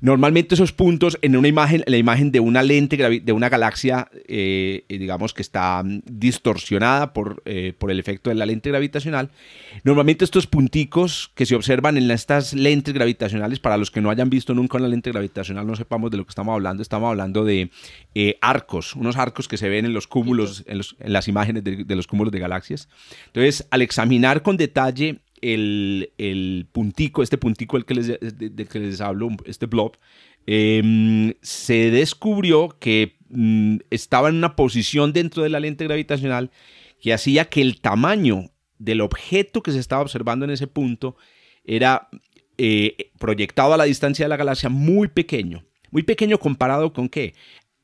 Normalmente 0.01 0.55
esos 0.55 0.73
puntos 0.73 1.17
en 1.21 1.37
una 1.37 1.47
imagen, 1.47 1.83
en 1.85 1.91
la 1.91 1.97
imagen 1.97 2.31
de 2.31 2.39
una 2.39 2.63
lente 2.63 2.97
de 2.97 3.31
una 3.31 3.49
galaxia, 3.49 4.09
eh, 4.27 4.83
digamos 4.89 5.33
que 5.33 5.41
está 5.43 5.81
mm, 5.83 6.01
distorsionada 6.05 7.13
por, 7.13 7.41
eh, 7.45 7.74
por 7.77 7.91
el 7.91 8.00
efecto 8.00 8.29
de 8.29 8.36
la 8.36 8.45
lente 8.45 8.69
gravitacional. 8.69 9.29
Normalmente 9.83 10.25
estos 10.25 10.48
punticos 10.48 11.31
que 11.36 11.45
se 11.45 11.55
observan 11.55 11.98
en 11.98 12.09
estas 12.12 12.53
lentes 12.53 12.93
gravitacionales, 12.93 13.59
para 13.59 13.77
los 13.77 13.91
que 13.91 14.01
no 14.01 14.09
hayan 14.09 14.29
visto 14.29 14.53
nunca 14.55 14.77
una 14.77 14.88
lente 14.88 15.12
gravitacional, 15.12 15.67
no 15.67 15.75
sepamos 15.75 16.09
de 16.12 16.17
lo 16.17 16.25
que 16.25 16.29
estamos 16.31 16.53
hablando, 16.53 16.81
estamos 16.81 17.09
hablando 17.09 17.45
de 17.45 17.69
eh, 18.15 18.38
arcos, 18.41 18.95
unos 18.95 19.17
arcos 19.17 19.48
que 19.48 19.57
se 19.57 19.69
ven 19.69 19.86
en 19.86 19.93
los 19.93 20.07
cúmulos, 20.07 20.63
en, 20.67 20.79
los- 20.79 20.95
en 21.00 21.13
las 21.13 21.27
imágenes 21.27 21.63
de, 21.63 21.83
de 21.86 21.95
los 21.95 22.07
cúmulos 22.07 22.31
de 22.33 22.39
galaxias. 22.39 22.89
Entonces, 23.27 23.67
al 23.69 23.81
examinar 23.83 24.41
con 24.41 24.57
detalle 24.57 25.19
el, 25.41 26.67
puntico, 26.72 27.24
este 27.24 27.38
puntico 27.38 27.77
del 27.77 27.86
que 27.86 27.96
les, 27.96 28.08
de- 28.08 28.65
que 28.65 28.79
les 28.79 29.01
hablo, 29.01 29.29
este 29.46 29.65
blob, 29.65 29.98
eh, 30.48 31.36
se 31.41 31.91
descubrió 31.91 32.69
que 32.79 33.17
mm, 33.29 33.77
estaba 33.89 34.29
en 34.29 34.36
una 34.36 34.55
posición 34.55 35.13
dentro 35.13 35.43
de 35.43 35.50
la 35.50 35.60
lente 35.60 35.86
gravitacional 35.86 36.51
que 37.01 37.13
hacía 37.13 37.46
que 37.46 37.62
el 37.62 37.79
tamaño 37.81 38.51
del 38.77 39.01
objeto 39.01 39.62
que 39.62 39.72
se 39.72 39.79
estaba 39.79 40.01
observando 40.01 40.46
en 40.46 40.51
ese 40.51 40.67
punto 40.67 41.15
era 41.63 42.10
eh, 42.58 43.12
proyectado 43.19 43.74
a 43.74 43.77
la 43.77 43.84
distancia 43.86 44.25
de 44.25 44.29
la 44.29 44.38
galaxia 44.38 44.69
muy 44.69 45.08
pequeño. 45.08 45.63
Muy 45.91 46.03
pequeño 46.03 46.38
comparado 46.39 46.93
con 46.93 47.10
qué? 47.10 47.34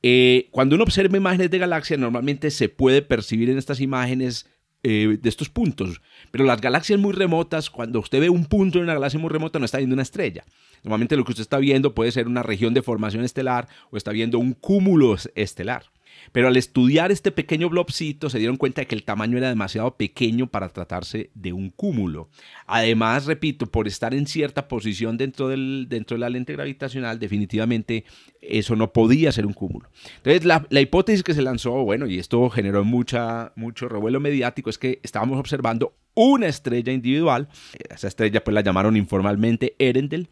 Eh, 0.04 0.48
cuando 0.52 0.76
uno 0.76 0.84
observa 0.84 1.18
imágenes 1.18 1.50
de 1.50 1.58
galaxias, 1.58 2.00
normalmente 2.00 2.52
se 2.52 2.70
puede 2.70 3.02
percibir 3.02 3.50
en 3.50 3.58
estas 3.58 3.80
imágenes 3.80 4.48
eh, 4.88 5.18
de 5.20 5.30
estos 5.30 5.50
puntos. 5.50 6.00
Pero 6.30 6.46
las 6.46 6.62
galaxias 6.62 7.00
muy 7.00 7.12
remotas, 7.12 7.72
cuando 7.72 8.00
usted 8.00 8.20
ve 8.20 8.30
un 8.30 8.46
punto 8.46 8.78
en 8.78 8.84
una 8.84 8.94
galaxia 8.94 9.20
muy 9.20 9.32
remota, 9.32 9.58
no 9.58 9.66
está 9.66 9.80
viendo 9.80 9.96
una 9.96 10.04
estrella. 10.04 10.44
Normalmente 10.84 11.18
lo 11.18 11.26
que 11.26 11.32
usted 11.32 11.42
está 11.42 11.58
viendo 11.58 11.96
puede 11.96 12.12
ser 12.12 12.28
una 12.28 12.44
región 12.44 12.76
de 12.76 12.84
formación 12.84 13.24
estelar 13.24 13.68
o 13.90 13.98
está 13.98 14.12
viendo 14.12 14.38
un 14.38 14.54
cúmulo 14.54 15.16
estelar. 15.34 15.86
Pero 16.32 16.48
al 16.48 16.58
estudiar 16.58 17.12
este 17.12 17.32
pequeño 17.32 17.70
blobcito 17.70 18.30
se 18.30 18.40
dieron 18.40 18.58
cuenta 18.58 18.82
de 18.82 18.88
que 18.88 18.96
el 18.96 19.04
tamaño 19.04 19.38
era 19.38 19.50
demasiado 19.50 19.96
pequeño 19.98 20.48
para 20.48 20.70
tratarse 20.70 21.32
de 21.34 21.54
un 21.54 21.70
cúmulo. 21.70 22.30
Además, 22.66 23.26
repito, 23.26 23.66
por 23.66 23.88
estar 23.88 24.14
en 24.14 24.28
cierta 24.28 24.68
posición 24.68 25.18
dentro, 25.18 25.50
del, 25.50 25.88
dentro 25.90 26.16
de 26.16 26.22
la 26.22 26.30
lente 26.30 26.54
gravitacional, 26.54 27.20
definitivamente 27.20 28.06
eso 28.42 28.76
no 28.76 28.94
podía 28.94 29.32
ser 29.32 29.46
un 29.46 29.54
cúmulo. 29.54 29.90
Entonces, 30.18 30.46
la, 30.46 30.66
la 30.70 30.82
hipótesis 30.82 31.24
que 31.24 31.34
se 31.34 31.42
lanzó, 31.42 31.72
bueno, 31.84 32.08
y 32.08 32.20
esto 32.20 32.50
generó 32.50 32.84
mucha, 32.84 33.54
mucho 33.56 33.90
revuelo 33.90 34.20
mediático, 34.20 34.70
es 34.70 34.78
que 34.78 35.00
estábamos 35.04 35.40
observando 35.40 35.94
una 36.16 36.48
estrella 36.48 36.92
individual. 36.92 37.48
Esa 37.90 38.08
estrella 38.08 38.44
pues 38.44 38.54
la 38.54 38.62
llamaron 38.62 38.98
informalmente 38.98 39.76
Erendel. 39.78 40.30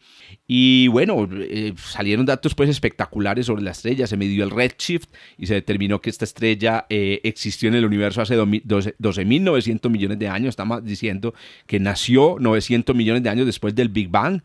Y 0.47 0.87
bueno, 0.87 1.29
eh, 1.31 1.73
salieron 1.77 2.25
datos 2.25 2.55
pues 2.55 2.69
espectaculares 2.69 3.45
sobre 3.45 3.61
la 3.61 3.71
estrella. 3.71 4.07
Se 4.07 4.17
midió 4.17 4.43
el 4.43 4.51
redshift 4.51 5.09
y 5.37 5.45
se 5.45 5.55
determinó 5.55 6.01
que 6.01 6.09
esta 6.09 6.25
estrella 6.25 6.85
eh, 6.89 7.21
existió 7.23 7.69
en 7.69 7.75
el 7.75 7.85
universo 7.85 8.21
hace 8.21 8.37
12.900 8.37 9.89
millones 9.89 10.19
de 10.19 10.27
años. 10.27 10.49
Estamos 10.49 10.83
diciendo 10.83 11.33
que 11.67 11.79
nació 11.79 12.37
900 12.39 12.95
millones 12.95 13.23
de 13.23 13.29
años 13.29 13.45
después 13.45 13.75
del 13.75 13.89
Big 13.89 14.09
Bang. 14.09 14.41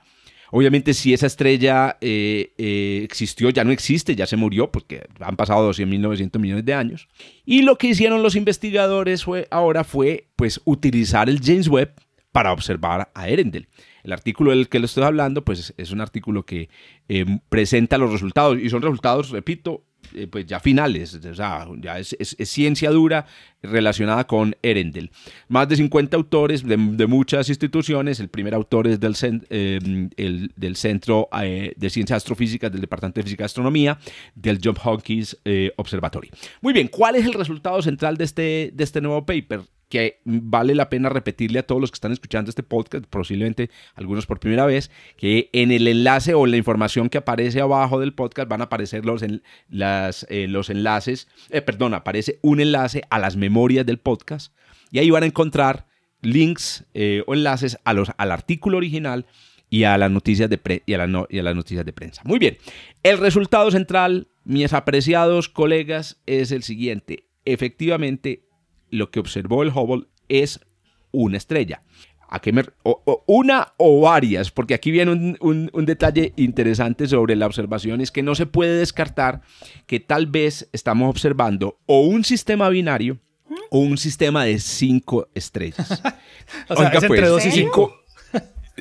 Obviamente 0.50 0.94
si 0.94 1.12
esa 1.12 1.26
estrella 1.26 1.98
eh, 2.00 2.52
eh, 2.56 3.00
existió, 3.04 3.50
ya 3.50 3.64
no 3.64 3.72
existe, 3.72 4.16
ya 4.16 4.26
se 4.26 4.36
murió, 4.36 4.70
porque 4.70 5.06
han 5.20 5.36
pasado 5.36 5.70
200.900 5.70 6.38
millones 6.38 6.64
de 6.64 6.74
años. 6.74 7.08
Y 7.44 7.62
lo 7.62 7.76
que 7.76 7.88
hicieron 7.88 8.22
los 8.22 8.36
investigadores 8.36 9.24
fue, 9.24 9.46
ahora 9.50 9.84
fue 9.84 10.28
pues, 10.36 10.60
utilizar 10.64 11.28
el 11.28 11.40
James 11.42 11.68
Webb 11.68 11.92
para 12.32 12.52
observar 12.52 13.10
a 13.14 13.28
Erendel. 13.28 13.68
El 14.02 14.12
artículo 14.12 14.50
del 14.50 14.68
que 14.68 14.78
le 14.78 14.86
estoy 14.86 15.04
hablando 15.04 15.44
pues, 15.44 15.74
es 15.76 15.90
un 15.90 16.00
artículo 16.00 16.44
que 16.46 16.68
eh, 17.08 17.26
presenta 17.48 17.98
los 17.98 18.12
resultados, 18.12 18.58
y 18.58 18.70
son 18.70 18.82
resultados, 18.82 19.30
repito, 19.30 19.84
eh, 20.14 20.26
pues 20.26 20.46
ya 20.46 20.60
finales, 20.60 21.14
o 21.14 21.34
sea, 21.34 21.66
ya 21.80 21.98
es, 21.98 22.16
ciencia 22.44 22.90
dura 22.90 23.26
relacionada 23.62 24.26
con 24.26 24.56
Erendel. 24.62 25.10
Más 25.48 25.68
de 25.68 25.76
50 25.76 26.16
autores 26.16 26.64
de, 26.64 26.76
muchas 27.06 27.48
instituciones, 27.48 28.20
el 28.20 28.28
primer 28.28 28.54
autor 28.54 28.86
es 28.86 29.00
del, 29.00 29.16
eh, 29.50 30.08
el, 30.16 30.52
del 30.56 30.76
Centro 30.76 31.28
eh, 31.40 31.72
de 31.76 31.90
Ciencias 31.90 32.18
Astrofísicas 32.18 32.70
del 32.70 32.80
Departamento 32.80 33.20
de 33.20 33.24
Física 33.24 33.44
y 33.44 33.46
Astronomía 33.46 33.98
del 34.34 34.60
John 34.62 34.76
Hopkins 34.82 35.36
Observatory. 35.76 36.30
Muy 36.60 36.72
bien, 36.72 36.88
¿cuál 36.88 37.16
es 37.16 37.26
el 37.26 37.32
resultado 37.32 37.80
central 37.82 38.16
de 38.16 38.24
este, 38.24 38.70
de 38.72 38.84
este 38.84 39.00
nuevo 39.00 39.24
paper? 39.24 39.62
Que 39.88 40.20
vale 40.24 40.74
la 40.74 40.90
pena 40.90 41.08
repetirle 41.08 41.58
a 41.58 41.62
todos 41.62 41.80
los 41.80 41.90
que 41.90 41.96
están 41.96 42.12
escuchando 42.12 42.50
este 42.50 42.62
podcast, 42.62 43.06
posiblemente 43.06 43.70
algunos 43.94 44.26
por 44.26 44.38
primera 44.38 44.66
vez, 44.66 44.90
que 45.16 45.48
en 45.52 45.72
el 45.72 45.88
enlace 45.88 46.34
o 46.34 46.46
la 46.46 46.56
información 46.56 47.08
que 47.08 47.18
aparece 47.18 47.60
abajo 47.60 47.98
del 48.00 48.14
podcast 48.14 48.48
van 48.48 48.60
a 48.60 48.64
aparecer 48.64 49.04
los, 49.06 49.22
eh, 49.22 50.46
los 50.48 50.70
enlaces, 50.70 51.28
eh, 51.50 51.62
perdón, 51.62 51.94
aparece 51.94 52.38
un 52.42 52.60
enlace 52.60 53.02
a 53.10 53.18
las 53.18 53.36
memorias 53.36 53.86
del 53.86 53.98
podcast 53.98 54.52
y 54.90 54.98
ahí 54.98 55.10
van 55.10 55.22
a 55.22 55.26
encontrar 55.26 55.86
links 56.20 56.84
eh, 56.94 57.22
o 57.26 57.34
enlaces 57.34 57.78
a 57.84 57.92
los, 57.94 58.10
al 58.16 58.32
artículo 58.32 58.76
original 58.76 59.26
y 59.70 59.84
a 59.84 59.98
las 59.98 60.10
noticias 60.10 60.48
de 60.50 60.82
y, 60.86 60.94
a 60.94 61.26
y 61.28 61.38
a 61.38 61.42
las 61.42 61.56
noticias 61.56 61.84
de 61.84 61.92
prensa. 61.92 62.22
Muy 62.24 62.38
bien, 62.38 62.58
el 63.02 63.18
resultado 63.18 63.70
central, 63.70 64.28
mis 64.44 64.72
apreciados 64.72 65.48
colegas, 65.48 66.20
es 66.26 66.52
el 66.52 66.62
siguiente. 66.62 67.24
Efectivamente, 67.44 68.47
lo 68.90 69.10
que 69.10 69.20
observó 69.20 69.62
el 69.62 69.70
Hubble 69.70 70.06
es 70.28 70.60
una 71.10 71.36
estrella. 71.36 71.82
¿A 72.30 72.40
qué 72.40 72.52
una 73.26 73.72
o 73.78 74.02
varias, 74.02 74.50
porque 74.50 74.74
aquí 74.74 74.90
viene 74.90 75.38
un, 75.40 75.84
detalle 75.86 76.34
interesante 76.36 77.06
sobre 77.06 77.36
la 77.36 77.46
observación, 77.46 78.02
es 78.02 78.10
que 78.10 78.22
no 78.22 78.34
se 78.34 78.44
puede 78.44 78.78
descartar 78.78 79.40
que 79.86 79.98
tal 79.98 80.26
vez 80.26 80.68
estamos 80.74 81.08
observando 81.08 81.78
o 81.86 82.02
un 82.02 82.24
sistema 82.24 82.68
binario 82.68 83.18
o 83.70 83.78
un 83.78 83.96
sistema 83.96 84.44
de 84.44 84.58
cinco 84.58 85.28
estrellas. 85.34 85.90
o 86.68 86.76
sea, 86.76 86.92
entre 86.92 87.08
pues, 87.08 87.28
dos 87.28 87.46
y 87.46 87.50
cinco. 87.50 87.97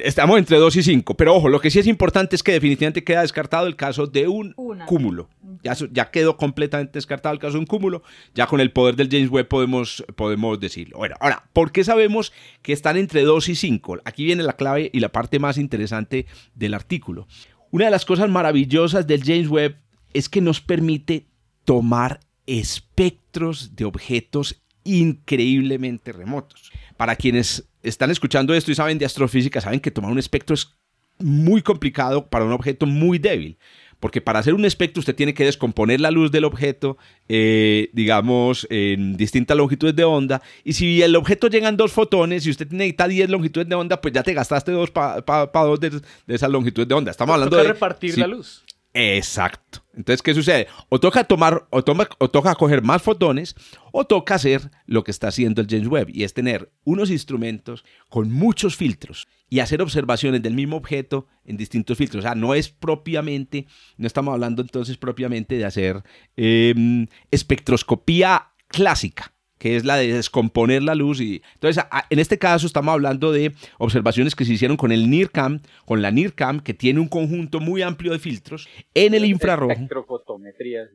Estamos 0.03 0.37
entre 0.37 0.57
2 0.57 0.75
y 0.77 0.83
5, 0.83 1.15
pero 1.15 1.35
ojo, 1.35 1.49
lo 1.49 1.59
que 1.59 1.69
sí 1.69 1.79
es 1.79 1.87
importante 1.87 2.35
es 2.35 2.43
que 2.43 2.51
definitivamente 2.51 3.03
queda 3.03 3.21
descartado 3.21 3.67
el 3.67 3.75
caso 3.75 4.07
de 4.07 4.27
un 4.27 4.53
cúmulo. 4.85 5.29
Ya, 5.63 5.75
ya, 5.91 6.11
quedó 6.11 6.37
completamente 6.37 6.93
descartado 6.93 7.33
el 7.33 7.39
caso 7.39 7.53
de 7.53 7.59
un 7.59 7.65
cúmulo. 7.65 8.03
Ya 8.35 8.47
con 8.47 8.59
el 8.59 8.71
poder 8.71 8.95
del 8.95 9.09
James 9.09 9.29
Webb 9.29 9.47
podemos, 9.47 10.03
podemos 10.15 10.59
decirlo. 10.59 10.97
Bueno, 10.97 11.15
ahora, 11.19 11.49
¿por 11.53 11.71
qué 11.71 11.83
sabemos 11.83 12.33
que 12.61 12.73
están 12.73 12.97
entre 12.97 13.23
2 13.23 13.49
y 13.49 13.55
5? 13.55 13.99
Aquí 14.05 14.25
viene 14.25 14.43
la 14.43 14.53
clave 14.53 14.89
y 14.93 14.99
la 14.99 15.09
parte 15.09 15.39
más 15.39 15.57
interesante 15.57 16.25
del 16.55 16.73
artículo. 16.73 17.27
Una 17.71 17.85
de 17.85 17.91
las 17.91 18.05
cosas 18.05 18.29
maravillosas 18.29 19.07
del 19.07 19.23
James 19.23 19.49
Webb 19.49 19.77
es 20.13 20.29
que 20.29 20.41
nos 20.41 20.61
permite 20.61 21.27
tomar 21.65 22.19
espectros 22.45 23.75
de 23.75 23.85
objetos 23.85 24.61
increíblemente 24.83 26.13
remotos. 26.13 26.71
Para 26.95 27.15
quienes 27.15 27.67
están 27.87 28.11
escuchando 28.11 28.53
esto 28.53 28.71
y 28.71 28.75
saben 28.75 28.97
de 28.97 29.05
astrofísica, 29.05 29.61
saben 29.61 29.79
que 29.79 29.91
tomar 29.91 30.11
un 30.11 30.19
espectro 30.19 30.53
es 30.53 30.75
muy 31.19 31.61
complicado 31.61 32.27
para 32.27 32.45
un 32.45 32.51
objeto 32.51 32.85
muy 32.85 33.17
débil. 33.17 33.57
Porque 33.99 34.21
para 34.21 34.37
hacer 34.37 34.53
un 34.53 34.63
espectro 34.63 34.99
usted 34.99 35.15
tiene 35.15 35.33
que 35.33 35.43
descomponer 35.43 35.99
la 35.99 36.11
luz 36.11 36.31
del 36.31 36.45
objeto, 36.45 36.97
eh, 37.27 37.89
digamos, 37.93 38.67
en 38.69 39.17
distintas 39.17 39.57
longitudes 39.57 39.95
de 39.95 40.03
onda. 40.03 40.43
Y 40.63 40.73
si 40.73 41.01
el 41.01 41.15
objeto 41.15 41.47
llegan 41.47 41.77
dos 41.77 41.93
fotones 41.93 42.45
y 42.45 42.51
usted 42.51 42.69
necesita 42.69 43.07
10 43.07 43.31
longitudes 43.31 43.67
de 43.67 43.73
onda, 43.73 43.99
pues 43.99 44.13
ya 44.13 44.21
te 44.21 44.33
gastaste 44.33 44.71
dos 44.71 44.91
para 44.91 45.49
dos 45.51 45.79
de, 45.79 45.99
esas 46.27 46.51
longitudes 46.51 46.87
de 46.87 46.93
onda. 46.93 47.09
Estamos 47.09 47.33
hablando 47.33 47.57
de... 47.57 47.63
repartir 47.63 48.19
la 48.19 48.27
luz. 48.27 48.63
Exacto. 48.99 49.85
Entonces, 49.93 50.23
¿qué 50.23 50.33
sucede? 50.33 50.67
O 50.89 50.99
toca 50.99 51.23
tomar, 51.23 51.67
o, 51.69 51.83
toma, 51.83 52.09
o 52.17 52.29
toca 52.29 52.55
coger 52.55 52.81
más 52.81 53.03
fotones, 53.03 53.55
o 53.91 54.05
toca 54.05 54.33
hacer 54.33 54.71
lo 54.87 55.03
que 55.03 55.11
está 55.11 55.27
haciendo 55.27 55.61
el 55.61 55.67
James 55.69 55.87
Webb, 55.87 56.09
y 56.11 56.23
es 56.23 56.33
tener 56.33 56.71
unos 56.83 57.11
instrumentos 57.11 57.85
con 58.09 58.31
muchos 58.31 58.75
filtros 58.75 59.27
y 59.49 59.59
hacer 59.59 59.83
observaciones 59.83 60.41
del 60.41 60.55
mismo 60.55 60.77
objeto 60.77 61.27
en 61.45 61.57
distintos 61.57 61.95
filtros. 61.95 62.25
O 62.25 62.27
sea, 62.27 62.33
no 62.33 62.55
es 62.55 62.69
propiamente, 62.69 63.67
no 63.97 64.07
estamos 64.07 64.33
hablando 64.33 64.63
entonces 64.63 64.97
propiamente 64.97 65.57
de 65.57 65.65
hacer 65.65 66.03
em, 66.35 67.05
espectroscopía 67.29 68.53
clásica 68.67 69.36
que 69.57 69.75
es 69.75 69.85
la 69.85 69.97
de 69.97 70.13
descomponer 70.13 70.83
la 70.83 70.95
luz. 70.95 71.19
Y, 71.21 71.41
entonces, 71.55 71.83
en 72.09 72.19
este 72.19 72.37
caso 72.37 72.67
estamos 72.67 72.93
hablando 72.93 73.31
de 73.31 73.53
observaciones 73.77 74.35
que 74.35 74.45
se 74.45 74.53
hicieron 74.53 74.77
con 74.77 74.91
el 74.91 75.09
NIRCAM, 75.09 75.61
con 75.85 76.01
la 76.01 76.11
NIRCAM, 76.11 76.59
que 76.59 76.73
tiene 76.73 76.99
un 76.99 77.07
conjunto 77.07 77.59
muy 77.59 77.81
amplio 77.81 78.11
de 78.11 78.19
filtros 78.19 78.67
en 78.93 79.13
el 79.13 79.25
infrarrojo. 79.25 79.71
Espectrofotometría. 79.71 80.87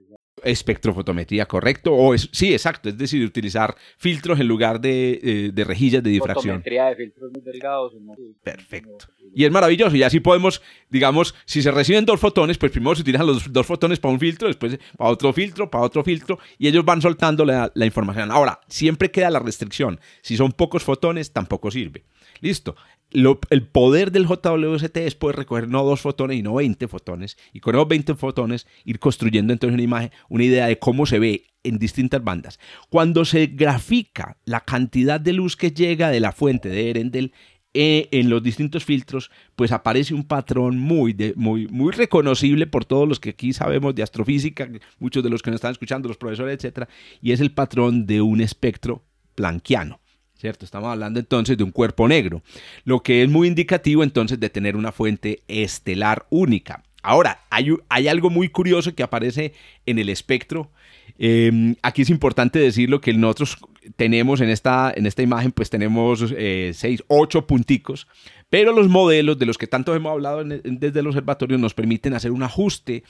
Espectrofotometría, 0.44 1.46
correcto. 1.46 1.92
O 1.92 2.14
es, 2.14 2.28
sí, 2.32 2.52
exacto. 2.52 2.88
Es 2.88 2.98
decir, 2.98 3.24
utilizar 3.24 3.74
filtros 3.96 4.40
en 4.40 4.48
lugar 4.48 4.80
de, 4.80 5.20
eh, 5.22 5.50
de 5.52 5.64
rejillas 5.64 6.02
de 6.02 6.10
difracción. 6.10 6.56
Fotometría 6.56 6.86
de 6.86 6.96
filtros 6.96 7.30
muy 7.32 7.42
delgados. 7.42 7.92
Perfecto. 8.42 9.06
Y 9.34 9.44
es 9.44 9.50
maravilloso. 9.50 9.96
Y 9.96 10.02
así 10.02 10.20
podemos, 10.20 10.62
digamos, 10.90 11.34
si 11.44 11.62
se 11.62 11.70
reciben 11.70 12.04
dos 12.04 12.20
fotones, 12.20 12.58
pues 12.58 12.72
primero 12.72 12.94
se 12.94 13.02
utilizan 13.02 13.26
los 13.26 13.52
dos 13.52 13.66
fotones 13.66 13.98
para 13.98 14.12
un 14.12 14.20
filtro, 14.20 14.48
después 14.48 14.78
para 14.96 15.10
otro 15.10 15.32
filtro, 15.32 15.70
para 15.70 15.84
otro 15.84 16.04
filtro, 16.04 16.38
y 16.58 16.68
ellos 16.68 16.84
van 16.84 17.00
soltando 17.00 17.44
la, 17.44 17.70
la 17.74 17.86
información. 17.86 18.30
Ahora, 18.30 18.60
siempre 18.68 19.10
queda 19.10 19.30
la 19.30 19.38
restricción. 19.38 20.00
Si 20.22 20.36
son 20.36 20.52
pocos 20.52 20.82
fotones, 20.82 21.32
tampoco 21.32 21.70
sirve. 21.70 22.04
Listo 22.42 22.76
el 23.50 23.66
poder 23.66 24.10
del 24.10 24.26
JWST 24.26 24.96
es 24.98 25.14
poder 25.14 25.36
recoger 25.36 25.68
no 25.68 25.84
dos 25.84 26.00
fotones 26.00 26.38
y 26.38 26.42
no 26.42 26.54
20 26.54 26.88
fotones, 26.88 27.36
y 27.52 27.60
con 27.60 27.74
esos 27.74 27.88
20 27.88 28.14
fotones 28.14 28.66
ir 28.84 28.98
construyendo 28.98 29.52
entonces 29.52 29.74
una 29.74 29.82
imagen, 29.82 30.10
una 30.28 30.44
idea 30.44 30.66
de 30.66 30.78
cómo 30.78 31.06
se 31.06 31.18
ve 31.18 31.44
en 31.62 31.78
distintas 31.78 32.22
bandas. 32.24 32.58
Cuando 32.88 33.24
se 33.24 33.46
grafica 33.46 34.38
la 34.44 34.60
cantidad 34.60 35.20
de 35.20 35.32
luz 35.32 35.56
que 35.56 35.72
llega 35.72 36.10
de 36.10 36.20
la 36.20 36.32
fuente 36.32 36.68
de 36.68 36.90
Erendel 36.90 37.32
eh, 37.74 38.08
en 38.10 38.28
los 38.28 38.42
distintos 38.42 38.84
filtros, 38.84 39.30
pues 39.56 39.72
aparece 39.72 40.14
un 40.14 40.24
patrón 40.24 40.78
muy, 40.78 41.16
muy, 41.36 41.66
muy 41.68 41.92
reconocible 41.92 42.66
por 42.66 42.84
todos 42.84 43.08
los 43.08 43.20
que 43.20 43.30
aquí 43.30 43.52
sabemos 43.52 43.94
de 43.94 44.02
astrofísica, 44.02 44.68
muchos 44.98 45.22
de 45.22 45.30
los 45.30 45.42
que 45.42 45.50
nos 45.50 45.56
están 45.58 45.72
escuchando, 45.72 46.08
los 46.08 46.18
profesores, 46.18 46.56
etcétera, 46.56 46.88
y 47.20 47.32
es 47.32 47.40
el 47.40 47.52
patrón 47.52 48.06
de 48.06 48.20
un 48.20 48.40
espectro 48.40 49.04
planquiano. 49.34 50.01
¿Cierto? 50.42 50.64
Estamos 50.64 50.90
hablando 50.90 51.20
entonces 51.20 51.56
de 51.56 51.62
un 51.62 51.70
cuerpo 51.70 52.08
negro, 52.08 52.42
lo 52.84 53.00
que 53.00 53.22
es 53.22 53.30
muy 53.30 53.46
indicativo 53.46 54.02
entonces 54.02 54.40
de 54.40 54.50
tener 54.50 54.74
una 54.74 54.90
fuente 54.90 55.40
estelar 55.46 56.26
única. 56.30 56.82
Ahora, 57.00 57.44
hay, 57.48 57.68
hay 57.88 58.08
algo 58.08 58.28
muy 58.28 58.48
curioso 58.48 58.92
que 58.92 59.04
aparece 59.04 59.52
en 59.86 60.00
el 60.00 60.08
espectro. 60.08 60.68
Em, 61.16 61.76
aquí 61.82 62.02
es 62.02 62.10
importante 62.10 62.58
decirlo 62.58 63.00
que 63.00 63.14
nosotros 63.14 63.56
tenemos 63.94 64.40
en 64.40 64.48
esta, 64.48 64.92
en 64.94 65.06
esta 65.06 65.22
imagen, 65.22 65.52
pues 65.52 65.70
tenemos 65.70 66.34
eh, 66.36 66.72
seis, 66.74 67.04
ocho 67.06 67.46
punticos, 67.46 68.08
pero 68.50 68.72
los 68.72 68.88
modelos 68.88 69.38
de 69.38 69.46
los 69.46 69.58
que 69.58 69.68
tanto 69.68 69.94
hemos 69.94 70.10
hablado 70.10 70.42
desde 70.44 70.98
el 70.98 71.06
observatorio 71.06 71.56
nos 71.56 71.72
permiten 71.72 72.14
hacer 72.14 72.32
un 72.32 72.42
ajuste 72.42 73.04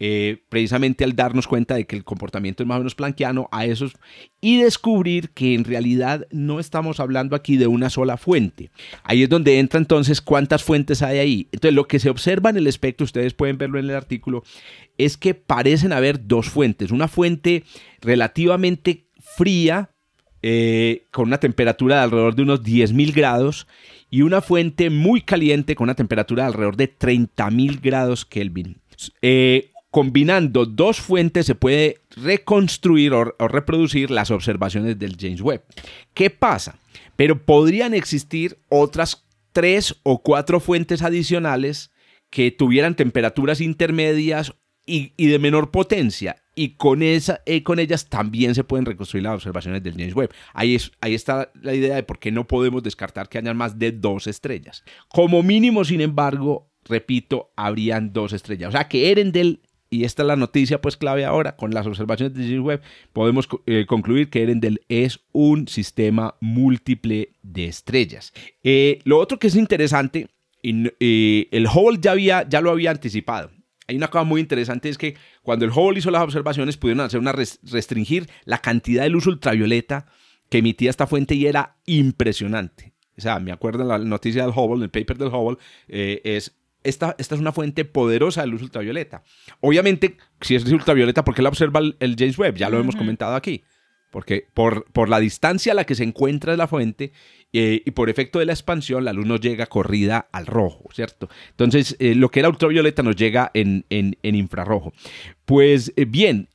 eh, 0.00 0.42
precisamente 0.48 1.02
al 1.02 1.16
darnos 1.16 1.48
cuenta 1.48 1.74
de 1.74 1.84
que 1.84 1.96
el 1.96 2.04
comportamiento 2.04 2.62
es 2.62 2.66
más 2.68 2.76
o 2.76 2.80
menos 2.80 2.94
planquiano 2.94 3.48
a 3.50 3.64
esos 3.64 3.94
y 4.40 4.62
descubrir 4.62 5.30
que 5.30 5.54
en 5.54 5.64
realidad 5.64 6.26
no 6.30 6.60
estamos 6.60 7.00
hablando 7.00 7.34
aquí 7.34 7.56
de 7.56 7.66
una 7.66 7.90
sola 7.90 8.16
fuente. 8.16 8.70
Ahí 9.02 9.24
es 9.24 9.28
donde 9.28 9.58
entra 9.58 9.80
entonces 9.80 10.20
cuántas 10.20 10.62
fuentes 10.62 11.02
hay 11.02 11.18
ahí. 11.18 11.48
Entonces 11.50 11.74
lo 11.74 11.88
que 11.88 11.98
se 11.98 12.10
observa 12.10 12.50
en 12.50 12.58
el 12.58 12.68
espectro, 12.68 13.04
ustedes 13.04 13.34
pueden 13.34 13.58
verlo 13.58 13.78
en 13.78 13.86
el 13.86 13.96
artículo, 13.96 14.44
es 14.98 15.16
que 15.16 15.34
parecen 15.34 15.92
haber 15.92 16.26
dos 16.26 16.48
fuentes. 16.48 16.92
Una 16.92 17.08
fuente 17.08 17.64
relativamente 18.00 19.06
fría, 19.36 19.90
eh, 20.42 21.06
con 21.10 21.26
una 21.26 21.38
temperatura 21.38 21.96
de 21.96 22.02
alrededor 22.02 22.36
de 22.36 22.42
unos 22.42 22.62
10.000 22.62 23.12
grados 23.12 23.66
y 24.10 24.22
una 24.22 24.40
fuente 24.40 24.90
muy 24.90 25.22
caliente 25.22 25.74
con 25.74 25.86
una 25.86 25.96
temperatura 25.96 26.44
de 26.44 26.46
alrededor 26.46 26.76
de 26.76 26.96
30.000 26.96 27.80
grados 27.80 28.24
Kelvin. 28.24 28.76
Eh, 29.22 29.72
combinando 29.90 30.66
dos 30.66 31.00
fuentes 31.00 31.46
se 31.46 31.54
puede 31.54 32.00
reconstruir 32.10 33.12
o, 33.14 33.24
reproducir 33.48 34.10
las 34.10 34.30
observaciones 34.30 34.98
del 34.98 35.16
James 35.18 35.40
Webb. 35.40 35.62
¿Qué 36.14 36.30
pasa? 36.30 36.78
Pero 37.16 37.44
podrían 37.44 37.94
existir 37.94 38.58
otras 38.68 39.26
tres 39.52 39.96
o 40.02 40.22
cuatro 40.22 40.60
fuentes 40.60 41.02
adicionales 41.02 41.90
que 42.30 42.50
tuvieran 42.50 42.94
temperaturas 42.94 43.60
intermedias 43.60 44.54
y, 44.84 45.12
y 45.16 45.26
de 45.26 45.38
menor 45.38 45.70
potencia. 45.70 46.36
Y 46.54 46.70
con, 46.70 47.02
esa, 47.02 47.40
eh, 47.46 47.62
con 47.62 47.78
ellas 47.78 48.08
también 48.08 48.54
se 48.54 48.64
pueden 48.64 48.84
reconstruir 48.84 49.22
las 49.22 49.34
observaciones 49.34 49.82
del 49.82 49.94
James 49.94 50.14
Webb. 50.14 50.30
Ahí, 50.52 50.74
es, 50.74 50.90
ahí 51.00 51.14
está 51.14 51.52
la 51.54 51.72
idea 51.72 51.94
de 51.94 52.02
por 52.02 52.18
qué 52.18 52.32
no 52.32 52.46
podemos 52.46 52.82
descartar 52.82 53.28
que 53.28 53.38
hayan 53.38 53.56
más 53.56 53.78
de 53.78 53.92
dos 53.92 54.26
estrellas. 54.26 54.82
Como 55.08 55.42
mínimo, 55.44 55.84
sin 55.84 56.00
embargo, 56.00 56.68
repito, 56.84 57.52
habrían 57.54 58.12
dos 58.12 58.32
estrellas. 58.32 58.70
O 58.70 58.72
sea 58.72 58.88
que 58.88 59.10
Erendel 59.10 59.60
y 59.90 60.04
esta 60.04 60.22
es 60.22 60.26
la 60.26 60.36
noticia 60.36 60.80
pues 60.80 60.96
clave 60.96 61.24
ahora, 61.24 61.56
con 61.56 61.72
las 61.72 61.86
observaciones 61.86 62.34
de 62.34 62.44
James 62.44 62.60
Webb, 62.60 62.82
podemos 63.12 63.48
eh, 63.66 63.86
concluir 63.86 64.28
que 64.28 64.42
Erendel 64.42 64.82
es 64.88 65.20
un 65.32 65.66
sistema 65.68 66.34
múltiple 66.40 67.30
de 67.42 67.66
estrellas. 67.66 68.32
Eh, 68.62 69.00
lo 69.04 69.18
otro 69.18 69.38
que 69.38 69.46
es 69.46 69.56
interesante, 69.56 70.28
y, 70.62 70.88
eh, 71.00 71.48
el 71.52 71.66
Hubble 71.66 71.98
ya, 72.00 72.12
había, 72.12 72.48
ya 72.48 72.60
lo 72.60 72.70
había 72.70 72.90
anticipado. 72.90 73.50
Hay 73.86 73.96
una 73.96 74.08
cosa 74.08 74.24
muy 74.24 74.40
interesante, 74.42 74.90
es 74.90 74.98
que 74.98 75.16
cuando 75.42 75.64
el 75.64 75.70
Hubble 75.70 75.98
hizo 75.98 76.10
las 76.10 76.22
observaciones 76.22 76.76
pudieron 76.76 77.00
hacer 77.06 77.20
una 77.20 77.32
res- 77.32 77.58
restringir 77.62 78.28
la 78.44 78.58
cantidad 78.58 79.04
de 79.04 79.08
luz 79.08 79.26
ultravioleta 79.26 80.06
que 80.50 80.58
emitía 80.58 80.90
esta 80.90 81.06
fuente 81.06 81.34
y 81.34 81.46
era 81.46 81.76
impresionante. 81.86 82.92
O 83.16 83.20
sea, 83.20 83.40
me 83.40 83.50
acuerdo 83.52 83.82
en 83.82 83.88
la 83.88 83.98
noticia 83.98 84.42
del 84.42 84.52
Hubble, 84.54 84.84
el 84.84 84.90
paper 84.90 85.16
del 85.18 85.28
Hubble, 85.28 85.58
es 85.88 86.54
esta, 86.84 87.14
esta, 87.18 87.34
es 87.34 87.40
una 87.40 87.52
fuente 87.52 87.84
poderosa 87.84 88.42
de 88.42 88.48
luz 88.48 88.62
ultravioleta. 88.62 89.22
Obviamente, 89.60 90.16
si 90.40 90.54
es 90.54 90.64
ultravioleta, 90.64 91.24
¿por 91.24 91.34
qué 91.34 91.42
la 91.42 91.48
observa 91.48 91.80
el, 91.80 91.96
el 92.00 92.16
James 92.18 92.38
Webb? 92.38 92.56
Ya 92.56 92.68
lo 92.68 92.76
uh 92.76 92.80
-huh. 92.80 92.82
hemos 92.84 92.96
comentado 92.96 93.34
aquí. 93.34 93.64
Porque 94.10 94.48
por, 94.54 94.84
por, 94.92 95.08
la 95.08 95.20
distancia 95.20 95.72
a 95.72 95.74
la 95.74 95.84
que 95.84 95.94
se 95.94 96.02
encuentra 96.02 96.56
la 96.56 96.66
fuente 96.66 97.12
eh, 97.52 97.82
y 97.86 97.90
por 97.92 98.10
efecto 98.10 98.38
de 98.38 98.44
la 98.44 98.52
expansión, 98.52 99.06
la 99.06 99.14
luz 99.14 99.24
nos 99.24 99.40
llega 99.40 99.66
corrida 99.66 100.28
al 100.32 100.44
rojo, 100.44 100.90
¿cierto? 100.92 101.30
Entonces, 101.50 101.96
eh, 101.98 102.14
lo 102.14 102.30
que 102.30 102.40
era 102.40 102.50
ultravioleta 102.50 103.02
nos 103.02 103.16
llega 103.16 103.50
en, 103.54 103.86
en, 103.88 104.16
infrarrojo. 104.22 104.92
Pues 105.46 105.94
eh, 105.96 106.04
bien, 106.04 106.48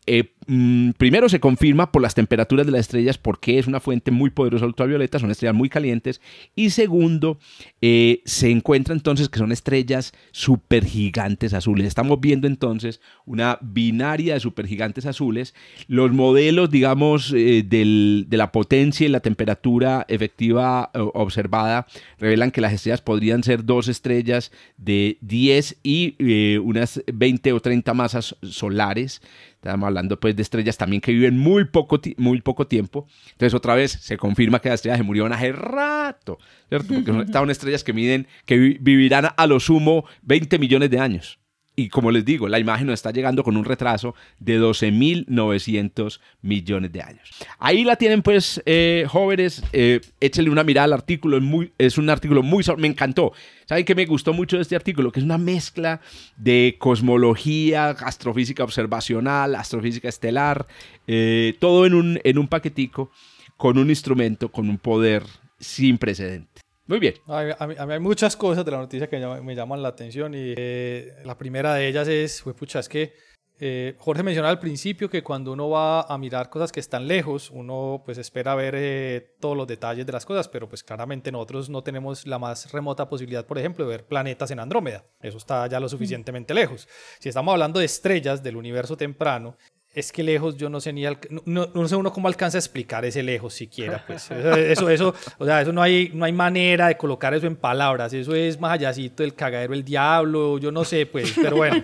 mmm, 0.46 0.92
primero 0.92 1.30
se 1.30 1.40
confirma 1.40 1.92
por 1.92 2.04
las 2.04 2.14
temperaturas 2.14 2.68
de 2.68 2.74
las 2.74 2.82
estrellas 2.82 3.18
porque 3.18 3.58
es 3.58 3.66
una 3.66 3.80
fuente 3.80 4.12
muy 4.12 4.30
poderosa 4.30 4.68
ultravioleta, 4.68 5.18
son 5.18 5.32
estrellas 5.32 5.56
muy 5.56 5.68
calientes. 5.68 6.22
Y 6.56 6.70
segundo, 6.70 7.40
se 7.82 8.52
encuentra 8.52 8.94
entonces 8.94 9.30
que 9.30 9.40
son 9.40 9.52
estrellas 9.52 10.14
supergigantes 10.32 11.56
azules. 11.56 11.88
Estamos 11.88 12.22
viendo 12.22 12.46
entonces 12.46 13.02
una 13.26 13.58
binaria 13.62 14.36
de 14.36 14.40
supergigantes 14.40 15.08
azules. 15.08 15.56
Los 15.88 16.12
modelos, 16.12 16.70
digamos, 16.70 17.32
del, 17.32 18.26
de 18.28 18.38
la 18.38 18.52
potencia 18.52 19.08
y 19.08 19.10
la 19.10 19.22
temperatura 19.22 20.06
efectiva 20.08 20.83
observada 20.94 21.88
revelan 22.20 22.52
que 22.52 22.62
las 22.62 22.74
estrellas 22.74 23.02
podrían 23.02 23.44
ser 23.44 23.66
dos 23.66 23.88
estrellas 23.88 24.52
de 24.78 25.18
10 25.22 25.78
y 25.84 26.16
eh, 26.20 26.60
unas 26.60 27.02
20 27.12 27.54
o 27.54 27.60
30 27.60 27.94
masas 27.94 28.36
solares. 28.42 29.22
Estamos 29.56 29.88
hablando 29.88 30.20
pues 30.20 30.36
de 30.36 30.42
estrellas 30.42 30.78
también 30.78 31.02
que 31.02 31.14
viven 31.14 31.38
muy 31.38 31.66
poco, 31.66 32.02
muy 32.18 32.42
poco 32.42 32.68
tiempo. 32.68 33.08
Entonces 33.32 33.54
otra 33.54 33.76
vez 33.76 33.92
se 33.92 34.18
confirma 34.18 34.60
que 34.60 34.70
las 34.70 34.76
estrellas 34.76 34.98
se 34.98 35.04
murieron 35.04 35.32
hace 35.32 35.52
rato, 35.52 36.38
¿cierto? 36.70 36.94
Porque 36.94 37.12
son, 37.12 37.28
son 37.34 37.50
estrellas 37.50 37.84
que 37.84 37.94
miden, 37.94 38.28
que 38.46 38.58
vivirán 38.58 39.30
a 39.36 39.48
lo 39.48 39.60
sumo 39.60 40.06
20 40.24 40.60
millones 40.60 40.90
de 40.90 41.00
años. 41.00 41.40
Y 41.76 41.90
como 41.90 42.12
les 42.12 42.24
digo, 42.24 42.48
la 42.48 42.60
imagen 42.60 42.86
nos 42.88 42.94
está 42.94 43.12
llegando 43.12 43.44
con 43.44 43.58
un 43.58 43.66
retraso 43.66 44.14
de 44.40 44.60
12.900 44.60 46.20
millones 46.44 46.92
de 46.92 47.02
años. 47.02 47.30
Ahí 47.58 47.84
la 47.84 47.96
tienen 47.96 48.22
pues, 48.22 48.62
eh, 48.66 49.06
jóvenes, 49.10 49.64
eh, 49.74 50.02
échenle 50.20 50.52
una 50.52 50.64
mirada 50.64 50.86
al 50.86 50.94
artículo, 50.94 51.40
es, 51.80 51.98
un 51.98 52.10
artículo 52.10 52.44
muy... 52.44 52.64
Me 52.78 52.88
encantó. 52.88 53.34
¿Saben 53.66 53.86
qué 53.86 53.96
me 53.96 54.06
gustó 54.06 54.34
mucho 54.34 54.58
de 54.58 54.62
este 54.62 54.76
artículo? 54.76 55.12
Que 55.12 55.20
es 55.20 55.26
una 55.26 55.40
mezcla 55.40 56.00
de 56.38 56.76
cosmología, 56.78 57.90
astrofísica 57.90 58.64
observacional, 58.64 59.56
astrofísica 59.56 60.10
estelar, 60.10 60.68
eh, 61.08 61.56
todo 61.60 61.88
en 61.88 61.96
un, 61.96 62.20
en 62.24 62.38
un 62.38 62.48
paquetico 62.48 63.12
con 63.58 63.80
un 63.80 63.90
instrumento, 63.90 64.52
con 64.52 64.70
un 64.70 64.78
poder 64.78 65.24
sin 65.60 65.98
precedentes. 65.98 66.63
Muy 66.86 67.00
bien. 67.00 67.16
A 67.28 67.44
mí, 67.44 67.52
a, 67.58 67.68
mí, 67.68 67.76
a 67.78 67.86
mí, 67.86 67.94
hay 67.94 68.00
muchas 68.00 68.36
cosas 68.36 68.66
de 68.66 68.72
la 68.72 68.78
noticia 68.78 69.08
que 69.08 69.18
me 69.18 69.56
llaman 69.56 69.82
la 69.82 69.90
atención 69.90 70.34
y 70.34 70.54
eh, 70.58 71.14
la 71.24 71.38
primera 71.38 71.74
de 71.76 71.88
ellas 71.88 72.08
es, 72.08 72.42
pues, 72.44 72.56
pucha, 72.56 72.80
es 72.80 72.90
que 72.90 73.14
eh, 73.60 73.96
Jorge 74.00 74.24
mencionaba 74.24 74.52
al 74.52 74.60
principio 74.60 75.10
que 75.10 75.24
cuando 75.24 75.54
uno 75.54 75.70
va 75.70 76.02
a 76.02 76.18
mirar 76.18 76.50
cosas 76.50 76.72
que 76.72 76.80
están 76.80 77.08
lejos, 77.08 77.52
uno 77.52 78.02
pues 78.04 78.18
espera 78.18 78.56
ver 78.56 78.74
eh, 78.76 79.36
todos 79.40 79.56
los 79.56 79.68
detalles 79.68 80.06
de 80.06 80.12
las 80.12 80.26
cosas, 80.26 80.50
pero 80.50 80.68
pues 80.68 80.84
claramente 80.84 81.32
nosotros 81.32 81.70
no 81.70 81.84
tenemos 81.84 82.26
la 82.26 82.40
más 82.40 82.72
remota 82.72 83.08
posibilidad, 83.08 83.46
por 83.46 83.60
ejemplo, 83.60 83.86
de 83.86 83.92
ver 83.92 84.06
planetas 84.06 84.52
en 84.52 84.60
Andrómeda. 84.60 85.06
Eso 85.22 85.38
está 85.38 85.66
ya 85.68 85.80
lo 85.80 85.88
suficientemente 85.88 86.54
lejos. 86.54 86.88
Si 87.20 87.30
estamos 87.30 87.54
hablando 87.54 87.80
de 87.80 87.86
estrellas 87.86 88.42
del 88.44 88.58
universo 88.58 88.98
temprano, 88.98 89.56
es 89.94 90.12
que 90.12 90.24
lejos 90.24 90.58
yo 90.58 90.70
no 90.70 90.82
sé 90.82 90.92
ni 90.92 91.04
no, 91.46 91.70
no, 91.74 91.88
sé 91.88 91.96
uno 91.96 92.12
cómo 92.12 92.28
alcanza 92.28 92.58
a 92.58 92.60
explicar 92.60 93.06
ese 93.06 93.22
lejos 93.22 93.54
siquiera 93.54 94.04
pues. 94.06 94.32
Eso, 94.32 94.56
eso, 94.56 94.90
eso 94.90 95.16
o 95.38 95.46
sea 95.46 95.62
eso 95.62 95.72
no 95.72 95.82
hay 95.82 96.10
no 96.14 96.26
hay 96.26 96.32
manera 96.32 96.88
de 96.88 96.98
colocar 96.98 97.34
eso 97.34 97.46
en 97.46 97.56
palabras. 97.56 98.14
Eso 98.14 98.34
es 98.34 98.60
más 98.60 98.74
allácito 98.74 99.24
del 99.24 99.36
cagadero 99.36 99.74
el 99.74 99.84
diablo 99.84 100.58
yo 100.58 100.72
no 100.72 100.84
sé 100.84 101.06
pues 101.06 101.34
pero 101.40 101.58
bueno. 101.58 101.84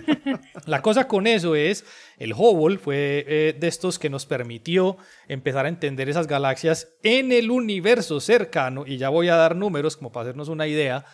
La 0.66 0.82
cosa 0.82 1.06
con 1.06 1.26
eso 1.26 1.54
es 1.54 1.84
el 2.18 2.32
Hubble 2.32 2.78
fue 2.78 3.24
eh, 3.28 3.56
de 3.58 3.68
estos 3.68 3.98
que 3.98 4.10
nos 4.10 4.26
permitió 4.26 4.96
empezar 5.28 5.66
a 5.66 5.68
entender 5.68 6.08
esas 6.08 6.26
galaxias 6.26 6.88
en 7.02 7.32
el 7.32 7.50
universo 7.50 8.20
cercano 8.20 8.84
y 8.86 8.96
ya 8.96 9.08
voy 9.08 9.28
a 9.28 9.36
dar 9.36 9.54
números 9.54 9.96
como 9.96 10.10
para 10.10 10.22
hacernos 10.22 10.48
una 10.48 10.66
idea 10.66 11.04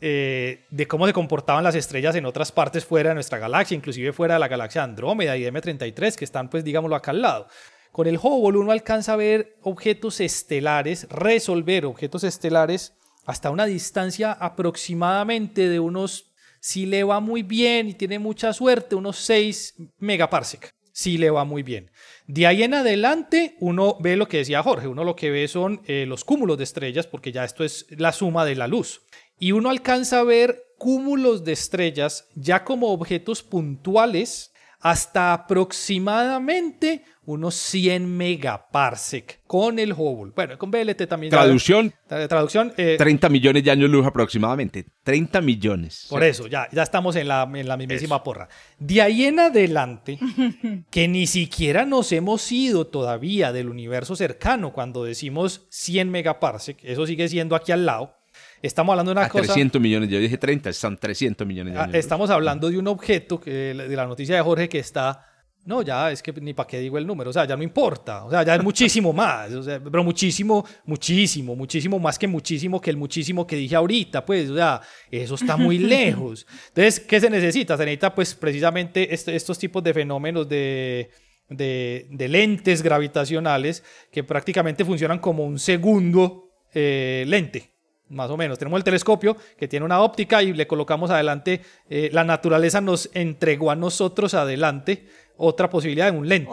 eh, 0.00 0.66
de 0.70 0.86
cómo 0.86 1.06
se 1.06 1.12
comportaban 1.12 1.64
las 1.64 1.74
estrellas 1.74 2.14
en 2.16 2.26
otras 2.26 2.52
partes 2.52 2.84
fuera 2.84 3.10
de 3.10 3.14
nuestra 3.14 3.38
galaxia, 3.38 3.74
inclusive 3.74 4.12
fuera 4.12 4.34
de 4.34 4.40
la 4.40 4.48
galaxia 4.48 4.82
Andrómeda 4.82 5.36
y 5.36 5.44
M33, 5.44 6.14
que 6.14 6.24
están, 6.24 6.50
pues, 6.50 6.64
digámoslo, 6.64 6.96
acá 6.96 7.10
al 7.10 7.22
lado. 7.22 7.48
Con 7.92 8.06
el 8.06 8.18
Hubble 8.22 8.58
uno 8.58 8.72
alcanza 8.72 9.14
a 9.14 9.16
ver 9.16 9.56
objetos 9.62 10.20
estelares, 10.20 11.08
resolver 11.08 11.86
objetos 11.86 12.24
estelares 12.24 12.92
hasta 13.24 13.50
una 13.50 13.64
distancia 13.66 14.32
aproximadamente 14.32 15.68
de 15.68 15.80
unos, 15.80 16.32
si 16.60 16.86
le 16.86 17.04
va 17.04 17.20
muy 17.20 17.42
bien 17.42 17.88
y 17.88 17.94
tiene 17.94 18.18
mucha 18.18 18.52
suerte, 18.52 18.96
unos 18.96 19.16
6 19.16 19.74
megaparsec. 19.98 20.70
Si 20.92 21.18
le 21.18 21.28
va 21.28 21.44
muy 21.44 21.62
bien. 21.62 21.90
De 22.26 22.46
ahí 22.46 22.62
en 22.62 22.72
adelante 22.72 23.54
uno 23.60 23.98
ve 24.00 24.16
lo 24.16 24.28
que 24.28 24.38
decía 24.38 24.62
Jorge, 24.62 24.88
uno 24.88 25.04
lo 25.04 25.14
que 25.14 25.30
ve 25.30 25.46
son 25.46 25.82
eh, 25.86 26.06
los 26.06 26.24
cúmulos 26.24 26.56
de 26.56 26.64
estrellas, 26.64 27.06
porque 27.06 27.32
ya 27.32 27.44
esto 27.44 27.64
es 27.64 27.86
la 27.90 28.12
suma 28.12 28.44
de 28.46 28.54
la 28.54 28.66
luz 28.66 29.02
y 29.38 29.52
uno 29.52 29.70
alcanza 29.70 30.20
a 30.20 30.24
ver 30.24 30.62
cúmulos 30.78 31.44
de 31.44 31.52
estrellas 31.52 32.28
ya 32.34 32.64
como 32.64 32.92
objetos 32.92 33.42
puntuales 33.42 34.52
hasta 34.80 35.32
aproximadamente 35.32 37.02
unos 37.24 37.56
100 37.56 38.16
megaparsec 38.16 39.40
con 39.46 39.78
el 39.80 39.92
Hubble. 39.92 40.32
Bueno, 40.34 40.56
con 40.58 40.70
BLT 40.70 41.08
también. 41.08 41.30
Traducción. 41.30 41.92
Ya, 42.08 42.28
traducción. 42.28 42.72
Eh, 42.76 42.94
30 42.96 43.28
millones 43.28 43.64
de 43.64 43.70
años 43.72 43.90
luz 43.90 44.06
aproximadamente. 44.06 44.86
30 45.02 45.40
millones. 45.40 46.06
Por 46.08 46.22
eso, 46.22 46.46
ya, 46.46 46.68
ya 46.70 46.84
estamos 46.84 47.16
en 47.16 47.26
la, 47.26 47.50
en 47.52 47.66
la 47.66 47.76
mismísima 47.76 48.16
eso. 48.16 48.24
porra. 48.24 48.48
De 48.78 49.02
ahí 49.02 49.24
en 49.24 49.40
adelante, 49.40 50.20
que 50.90 51.08
ni 51.08 51.26
siquiera 51.26 51.84
nos 51.84 52.12
hemos 52.12 52.52
ido 52.52 52.86
todavía 52.86 53.52
del 53.52 53.68
universo 53.68 54.14
cercano 54.14 54.72
cuando 54.72 55.02
decimos 55.02 55.66
100 55.70 56.10
megaparsec, 56.10 56.78
eso 56.84 57.06
sigue 57.06 57.28
siendo 57.28 57.56
aquí 57.56 57.72
al 57.72 57.86
lado. 57.86 58.14
Estamos 58.62 58.92
hablando 58.92 59.10
de 59.10 59.18
una 59.18 59.26
a 59.26 59.28
cosa. 59.28 59.44
300 59.44 59.80
millones, 59.80 60.08
yo 60.08 60.18
dije 60.18 60.38
30, 60.38 60.72
son 60.72 60.96
300 60.96 61.46
millones 61.46 61.74
de 61.74 61.80
años. 61.80 61.94
Estamos 61.94 62.30
hablando 62.30 62.70
de 62.70 62.78
un 62.78 62.88
objeto 62.88 63.40
que, 63.40 63.50
de 63.50 63.96
la 63.96 64.06
noticia 64.06 64.36
de 64.36 64.42
Jorge 64.42 64.68
que 64.68 64.78
está. 64.78 65.26
No, 65.64 65.82
ya 65.82 66.12
es 66.12 66.22
que 66.22 66.32
ni 66.32 66.54
para 66.54 66.68
qué 66.68 66.78
digo 66.78 66.96
el 66.96 67.04
número, 67.04 67.30
o 67.30 67.32
sea, 67.32 67.44
ya 67.44 67.56
no 67.56 67.64
importa, 67.64 68.24
o 68.24 68.30
sea, 68.30 68.44
ya 68.44 68.54
es 68.54 68.62
muchísimo 68.62 69.12
más, 69.12 69.52
o 69.52 69.64
sea, 69.64 69.82
pero 69.82 70.04
muchísimo, 70.04 70.64
muchísimo, 70.84 71.56
muchísimo 71.56 71.98
más 71.98 72.20
que 72.20 72.28
muchísimo 72.28 72.80
que 72.80 72.90
el 72.90 72.96
muchísimo 72.96 73.44
que 73.44 73.56
dije 73.56 73.74
ahorita, 73.74 74.24
pues, 74.24 74.48
o 74.48 74.54
sea, 74.54 74.80
eso 75.10 75.34
está 75.34 75.56
muy 75.56 75.78
lejos. 75.94 76.46
Entonces, 76.68 77.00
¿qué 77.00 77.20
se 77.20 77.28
necesita? 77.28 77.76
Se 77.76 77.84
necesita, 77.84 78.14
pues, 78.14 78.36
precisamente 78.36 79.12
este, 79.12 79.34
estos 79.34 79.58
tipos 79.58 79.82
de 79.82 79.92
fenómenos 79.92 80.48
de, 80.48 81.10
de, 81.48 82.06
de, 82.10 82.28
lentes 82.28 82.80
gravitacionales 82.80 83.82
que 84.12 84.22
prácticamente 84.22 84.84
funcionan 84.84 85.18
como 85.18 85.44
un 85.44 85.58
segundo 85.58 86.52
eh, 86.74 87.24
lente 87.26 87.75
más 88.08 88.30
o 88.30 88.36
menos. 88.36 88.58
Tenemos 88.58 88.78
el 88.78 88.84
telescopio 88.84 89.36
que 89.58 89.68
tiene 89.68 89.84
una 89.84 90.00
óptica 90.00 90.42
y 90.42 90.52
le 90.52 90.66
colocamos 90.66 91.10
adelante, 91.10 91.60
eh, 91.90 92.10
la 92.12 92.24
naturaleza 92.24 92.80
nos 92.80 93.10
entregó 93.14 93.70
a 93.70 93.76
nosotros 93.76 94.34
adelante 94.34 95.06
otra 95.36 95.68
posibilidad 95.68 96.10
de 96.12 96.18
un 96.18 96.28
lente. 96.28 96.50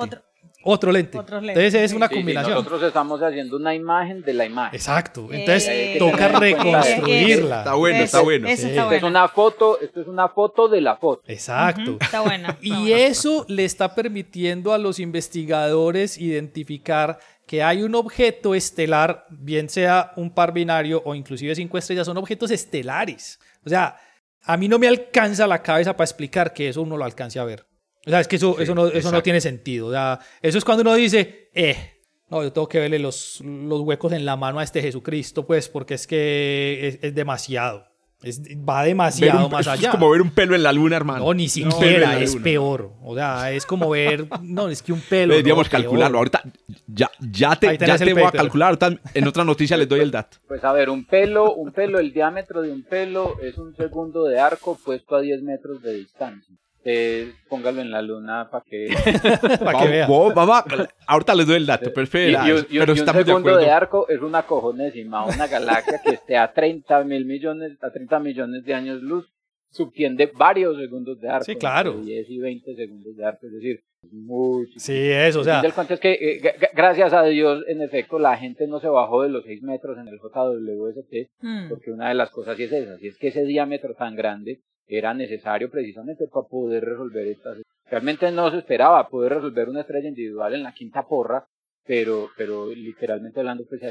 Otro 0.65 0.93
lente. 0.93 1.17
Entonces 1.17 1.73
es 1.75 1.91
una 1.91 2.07
Sí, 2.07 2.13
sí, 2.13 2.19
combinación. 2.21 2.53
nosotros 2.55 2.83
estamos 2.83 3.21
haciendo 3.21 3.57
una 3.57 3.75
imagen 3.75 4.21
de 4.21 4.33
la 4.33 4.45
imagen. 4.45 4.73
Exacto. 4.73 5.27
Entonces 5.29 5.67
Eh, 5.69 5.95
toca 5.99 6.27
eh, 6.27 6.39
reconstruirla. 6.39 7.57
Está 7.59 7.73
bueno, 7.73 7.97
está 8.03 8.21
bueno. 8.21 8.47
Eso 8.47 8.61
Sí. 8.63 8.69
está 8.69 8.83
Esto 8.83 8.95
es 8.95 9.03
una 9.03 9.27
foto, 9.27 9.79
esto 9.81 9.99
es 10.01 10.07
una 10.07 10.29
foto 10.29 10.69
de 10.69 10.79
la 10.79 10.95
foto. 10.95 11.21
Exacto. 11.27 11.97
Está 11.99 12.21
buena. 12.21 12.47
está 12.61 12.65
Y 12.65 12.69
buena. 12.71 12.97
eso 12.97 13.45
le 13.49 13.65
está 13.65 13.93
permitiendo 13.93 14.71
a 14.71 14.77
los 14.77 14.99
investigadores 14.99 16.17
identificar 16.17 17.19
que 17.45 17.63
hay 17.63 17.83
un 17.83 17.95
objeto 17.95 18.55
estelar, 18.55 19.25
bien 19.29 19.69
sea 19.69 20.13
un 20.15 20.33
par 20.33 20.53
binario 20.53 21.01
o 21.05 21.15
inclusive 21.15 21.55
cinco 21.55 21.77
estrellas, 21.77 22.05
son 22.05 22.17
objetos 22.17 22.51
estelares. 22.51 23.39
O 23.65 23.69
sea, 23.69 23.97
a 24.41 24.57
mí 24.57 24.67
no 24.67 24.79
me 24.79 24.87
alcanza 24.87 25.47
la 25.47 25.61
cabeza 25.61 25.95
para 25.95 26.05
explicar 26.05 26.53
que 26.53 26.69
eso 26.69 26.81
uno 26.81 26.97
lo 26.97 27.05
alcance 27.05 27.39
a 27.39 27.43
ver. 27.45 27.65
O 28.05 28.09
sea, 28.09 28.19
es 28.19 28.27
que 28.27 28.35
eso, 28.35 28.55
Sí, 28.57 28.63
eso, 28.63 28.75
no, 28.75 28.87
eso 28.87 29.11
no 29.11 29.23
tiene 29.23 29.39
sentido. 29.39 29.87
O 29.87 29.91
sea, 29.91 30.19
eso 30.41 30.57
es 30.57 30.65
cuando 30.65 30.81
uno 30.81 30.93
dice, 30.95 31.49
eh, 31.53 32.01
no, 32.29 32.43
yo 32.43 32.51
tengo 32.51 32.67
que 32.67 32.79
verle 32.79 32.99
los, 32.99 33.41
los 33.41 33.81
huecos 33.81 34.11
en 34.11 34.25
la 34.25 34.35
mano 34.35 34.59
a 34.59 34.63
este 34.63 34.81
Jesucristo, 34.81 35.45
pues, 35.45 35.69
porque 35.69 35.93
es 35.93 36.07
que 36.07 36.87
es, 36.87 36.99
es 37.01 37.15
demasiado. 37.15 37.92
Es- 38.23 38.41
va 38.41 38.83
demasiado 38.83 39.45
un- 39.47 39.51
más 39.51 39.67
allá. 39.67 39.87
Es 39.89 39.91
como 39.91 40.09
ver 40.09 40.21
un 40.21 40.31
pelo 40.31 40.55
en 40.55 40.63
la 40.63 40.71
luna, 40.71 40.95
hermano. 40.95 41.25
No, 41.25 41.33
ni 41.33 41.49
siquiera, 41.49 42.13
la 42.13 42.19
es 42.19 42.35
peor. 42.37 42.91
O 43.03 43.15
sea, 43.15 43.51
es 43.51 43.65
como 43.65 43.89
ver. 43.89 44.27
No, 44.41 44.69
es 44.69 44.81
que 44.81 44.93
un 44.93 45.01
pelo. 45.01 45.33
Deberíamos 45.33 45.65
no, 45.67 45.69
peor. 45.71 45.81
calcularlo. 45.83 46.17
Ahorita 46.19 46.43
ya, 46.87 47.11
ya 47.19 47.55
te, 47.55 47.77
ya 47.77 47.97
te 47.97 48.13
voy 48.13 48.23
a 48.23 48.31
calcular. 48.31 48.69
Ahorita 48.69 48.99
en 49.13 49.27
otra 49.27 49.43
noticia 49.43 49.75
les 49.77 49.87
doy 49.89 49.99
el 49.99 50.11
dato. 50.11 50.37
Pues 50.47 50.63
a 50.63 50.71
ver, 50.71 50.89
un 50.91 51.05
pelo, 51.05 51.53
un 51.55 51.71
pelo, 51.71 51.99
el 51.99 52.13
diámetro 52.13 52.61
de 52.61 52.71
un 52.71 52.83
pelo 52.83 53.39
es 53.41 53.57
un 53.57 53.75
segundo 53.75 54.25
de 54.25 54.39
arco 54.39 54.77
puesto 54.83 55.15
a 55.15 55.21
10 55.21 55.41
metros 55.41 55.81
de 55.81 55.95
distancia. 55.95 56.55
Eh, 56.85 57.31
póngalo 57.47 57.79
en 57.81 57.91
la 57.91 58.01
luna 58.01 58.49
para 58.51 58.63
que... 58.65 58.87
Para 59.63 59.79
que 59.79 59.87
vea. 59.87 60.05
vamos, 60.07 60.33
vamos 60.33 60.55
a- 60.57 60.87
ahorita 61.07 61.33
les 61.35 61.47
doy 61.47 61.55
el 61.55 61.65
dato, 61.65 61.89
pero, 61.93 62.01
Y, 62.01 62.03
espera, 62.03 62.27
y 62.45 62.51
y 62.75 62.79
pero 62.79 62.93
y 62.93 62.99
un 62.99 63.05
de 63.05 63.23
segundo 63.25 63.57
de 63.57 63.69
arco 63.69 64.09
es 64.09 64.19
una 64.21 64.43
cojonésima, 64.43 65.25
una 65.25 65.47
galaxia 65.47 66.01
que 66.03 66.11
esté 66.15 66.35
a 66.35 66.51
30 66.51 67.03
mil 67.05 67.25
millones, 67.25 67.77
a 67.81 67.89
30 67.89 68.19
millones 68.19 68.65
de 68.65 68.73
años 68.73 69.01
luz, 69.01 69.29
subtiende 69.71 70.29
varios 70.35 70.75
segundos 70.77 71.19
de 71.21 71.29
arco. 71.29 71.45
Sí, 71.45 71.55
claro. 71.55 71.91
entre 71.93 72.05
10 72.15 72.29
y 72.29 72.37
20 72.39 72.75
segundos 72.75 73.15
de 73.15 73.25
arco, 73.25 73.45
es 73.47 73.53
decir, 73.53 73.79
muy 74.11 74.67
Sí, 74.77 74.93
eso, 75.09 75.39
o 75.39 75.41
El 75.43 75.45
sea. 75.45 75.61
del 75.61 75.73
cuento 75.73 75.93
es 75.93 75.99
que, 76.01 76.11
eh, 76.11 76.41
gra- 76.41 76.57
gra- 76.59 76.69
gracias 76.75 77.13
a 77.13 77.23
Dios, 77.23 77.63
en 77.69 77.81
efecto, 77.81 78.19
la 78.19 78.35
gente 78.37 78.67
no 78.67 78.81
se 78.81 78.89
bajó 78.89 79.23
de 79.23 79.29
los 79.29 79.45
6 79.45 79.63
metros 79.63 79.97
en 79.97 80.09
el 80.09 80.19
JWST, 80.19 81.29
Mm. 81.41 81.69
porque 81.69 81.91
una 81.91 82.09
de 82.09 82.15
las 82.15 82.29
cosas 82.29 82.57
sí 82.57 82.63
es 82.63 82.71
esa, 82.73 82.97
si 82.97 83.07
es 83.07 83.17
que 83.17 83.29
ese 83.29 83.45
diámetro 83.45 83.93
tan 83.95 84.15
grande 84.17 84.59
era 84.87 85.13
necesario 85.13 85.69
precisamente 85.69 86.27
para 86.27 86.47
poder 86.47 86.83
resolver 86.83 87.27
estas. 87.27 87.57
Realmente 87.85 88.31
no 88.31 88.51
se 88.51 88.57
esperaba 88.57 89.09
poder 89.09 89.33
resolver 89.33 89.69
una 89.69 89.81
estrella 89.81 90.09
individual 90.09 90.53
en 90.53 90.63
la 90.63 90.73
quinta 90.73 91.07
porra, 91.07 91.45
pero, 91.85 92.29
pero 92.37 92.67
literalmente 92.73 93.39
hablando, 93.39 93.65
pues 93.67 93.81
se 93.81 93.87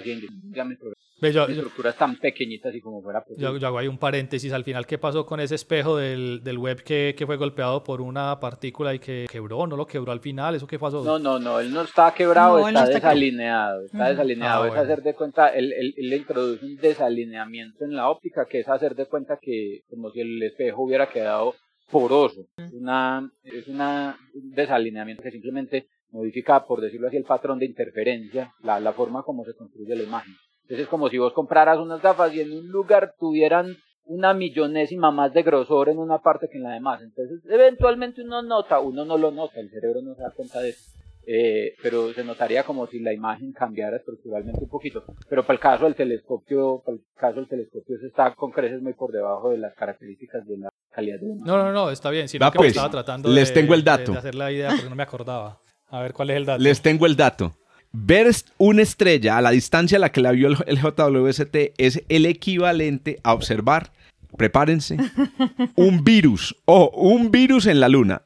yo, 1.32 1.44
estructuras 1.46 1.96
tan 1.96 2.16
pequeñitas 2.16 2.74
y 2.74 2.80
como 2.80 3.00
fuera 3.00 3.22
posible. 3.22 3.42
yo- 3.52 3.56
yo 3.56 3.66
hago 3.68 3.78
ahí 3.78 3.86
un 3.86 3.98
paréntesis. 3.98 4.52
Al 4.52 4.64
final, 4.64 4.86
¿qué 4.86 4.98
pasó 4.98 5.24
con 5.24 5.38
ese 5.38 5.54
espejo 5.54 5.96
del, 5.96 6.42
del 6.42 6.58
web 6.58 6.82
que, 6.82 7.14
que 7.16 7.26
fue 7.26 7.36
golpeado 7.36 7.84
por 7.84 8.00
una 8.00 8.40
partícula 8.40 8.92
y 8.92 8.98
que 8.98 9.26
quebró? 9.30 9.66
¿No 9.68 9.76
lo 9.76 9.86
quebró 9.86 10.10
al 10.10 10.18
final? 10.20 10.56
¿Eso 10.56 10.66
qué 10.66 10.78
pasó? 10.80 11.04
No, 11.04 11.18
no, 11.20 11.38
no, 11.38 11.60
él 11.60 11.72
no 11.72 11.82
está 11.82 12.12
quebrado, 12.12 12.58
No, 12.58 12.66
está, 12.68 12.86
desalineado, 12.88 13.84
está 13.84 14.08
desalineado, 14.08 14.62
Ah, 14.64 14.66
es 14.66 14.72
bueno. 14.74 14.82
hacer 14.82 15.02
de 15.04 15.14
cuenta, 15.14 15.48
él, 15.50 15.72
él- 15.72 15.94
él 15.96 16.10
le 16.10 16.16
introduce 16.16 16.64
un 16.64 16.76
desalineamiento 16.76 17.84
en 17.84 17.94
la 17.94 18.08
óptica, 18.10 18.46
que 18.50 18.60
es 18.60 18.68
hacer 18.68 18.94
de 18.96 19.06
cuenta 19.06 19.38
que 19.40 19.82
como 19.88 20.10
si 20.10 20.20
el 20.20 20.42
espejo 20.42 20.82
hubiera 20.82 21.08
quedado 21.08 21.54
poroso, 21.90 22.46
es 22.56 22.72
una, 22.72 23.30
es 23.44 23.68
una, 23.68 24.18
un 24.34 24.50
desalineamiento 24.54 25.22
que 25.22 25.30
simplemente 25.30 25.86
modifica, 26.12 26.64
por 26.64 26.80
decirlo 26.80 27.08
así, 27.08 27.16
el 27.16 27.24
patrón 27.24 27.58
de 27.58 27.66
interferencia, 27.66 28.52
la, 28.62 28.78
la 28.80 28.92
forma 28.92 29.22
como 29.22 29.44
se 29.44 29.54
construye 29.54 29.96
la 29.96 30.02
imagen. 30.04 30.34
Entonces 30.62 30.84
es 30.84 30.88
como 30.88 31.08
si 31.08 31.18
vos 31.18 31.32
compraras 31.32 31.78
unas 31.78 32.00
gafas 32.00 32.32
y 32.34 32.40
en 32.40 32.52
un 32.52 32.68
lugar 32.68 33.14
tuvieran 33.18 33.76
una 34.04 34.34
millonésima 34.34 35.10
más 35.10 35.32
de 35.32 35.42
grosor 35.42 35.88
en 35.88 35.98
una 35.98 36.18
parte 36.18 36.48
que 36.50 36.58
en 36.58 36.64
la 36.64 36.72
demás. 36.72 37.00
Entonces, 37.02 37.40
eventualmente 37.48 38.22
uno 38.22 38.42
nota, 38.42 38.80
uno 38.80 39.04
no 39.04 39.16
lo 39.16 39.30
nota, 39.30 39.58
el 39.60 39.70
cerebro 39.70 40.02
no 40.02 40.14
se 40.14 40.22
da 40.22 40.30
cuenta 40.30 40.60
de 40.60 40.70
eso. 40.70 40.90
Eh, 41.24 41.74
pero 41.80 42.12
se 42.12 42.24
notaría 42.24 42.64
como 42.64 42.88
si 42.88 42.98
la 42.98 43.12
imagen 43.12 43.52
cambiara 43.52 43.96
estructuralmente 43.98 44.64
un 44.64 44.68
poquito. 44.68 45.04
Pero 45.28 45.42
para 45.44 45.54
el 45.54 45.60
caso 45.60 45.84
del 45.84 45.94
telescopio, 45.94 46.82
para 46.84 46.96
el 46.96 47.04
caso 47.16 47.36
del 47.36 47.48
telescopio, 47.48 47.96
se 48.00 48.06
está 48.08 48.34
con 48.34 48.50
creces 48.50 48.82
muy 48.82 48.92
por 48.94 49.12
debajo 49.12 49.50
de 49.50 49.58
las 49.58 49.72
características 49.74 50.44
de 50.46 50.58
la 50.58 50.68
calidad 50.90 51.20
de 51.20 51.26
la 51.28 51.32
imagen. 51.34 51.46
No, 51.46 51.62
no, 51.62 51.72
no, 51.72 51.90
está 51.90 52.10
bien. 52.10 52.28
Sino 52.28 52.44
Va, 52.46 52.50
que 52.50 52.58
me 52.58 52.62
pues, 52.62 52.70
estaba 52.70 52.90
tratando 52.90 53.28
les 53.28 53.48
de- 53.50 53.54
tengo 53.54 53.74
el 53.74 53.84
de- 53.84 53.90
dato. 53.90 54.12
De, 54.12 54.18
hacer 54.18 54.34
la 54.34 54.50
idea 54.50 54.70
porque 54.70 54.90
no 54.90 54.96
me 54.96 55.02
acordaba. 55.04 55.60
A 55.92 56.00
ver, 56.00 56.14
¿cuál 56.14 56.30
es 56.30 56.36
el 56.38 56.46
dato? 56.46 56.62
Les 56.62 56.80
tengo 56.80 57.04
el 57.04 57.16
dato. 57.16 57.54
Ver 57.92 58.30
una 58.56 58.80
estrella 58.80 59.36
a 59.36 59.42
la 59.42 59.50
distancia 59.50 59.98
a 59.98 60.00
la 60.00 60.10
que 60.10 60.22
la 60.22 60.32
vio 60.32 60.48
el, 60.48 60.78
JWST 60.78 61.54
es 61.76 62.02
el 62.08 62.24
equivalente 62.24 63.20
a 63.22 63.34
observar, 63.34 63.92
prepárense, 64.38 64.96
un 65.76 66.02
virus. 66.02 66.56
O 66.64 66.88
un 66.94 67.30
virus 67.30 67.66
en 67.66 67.78
la 67.78 67.90
luna. 67.90 68.22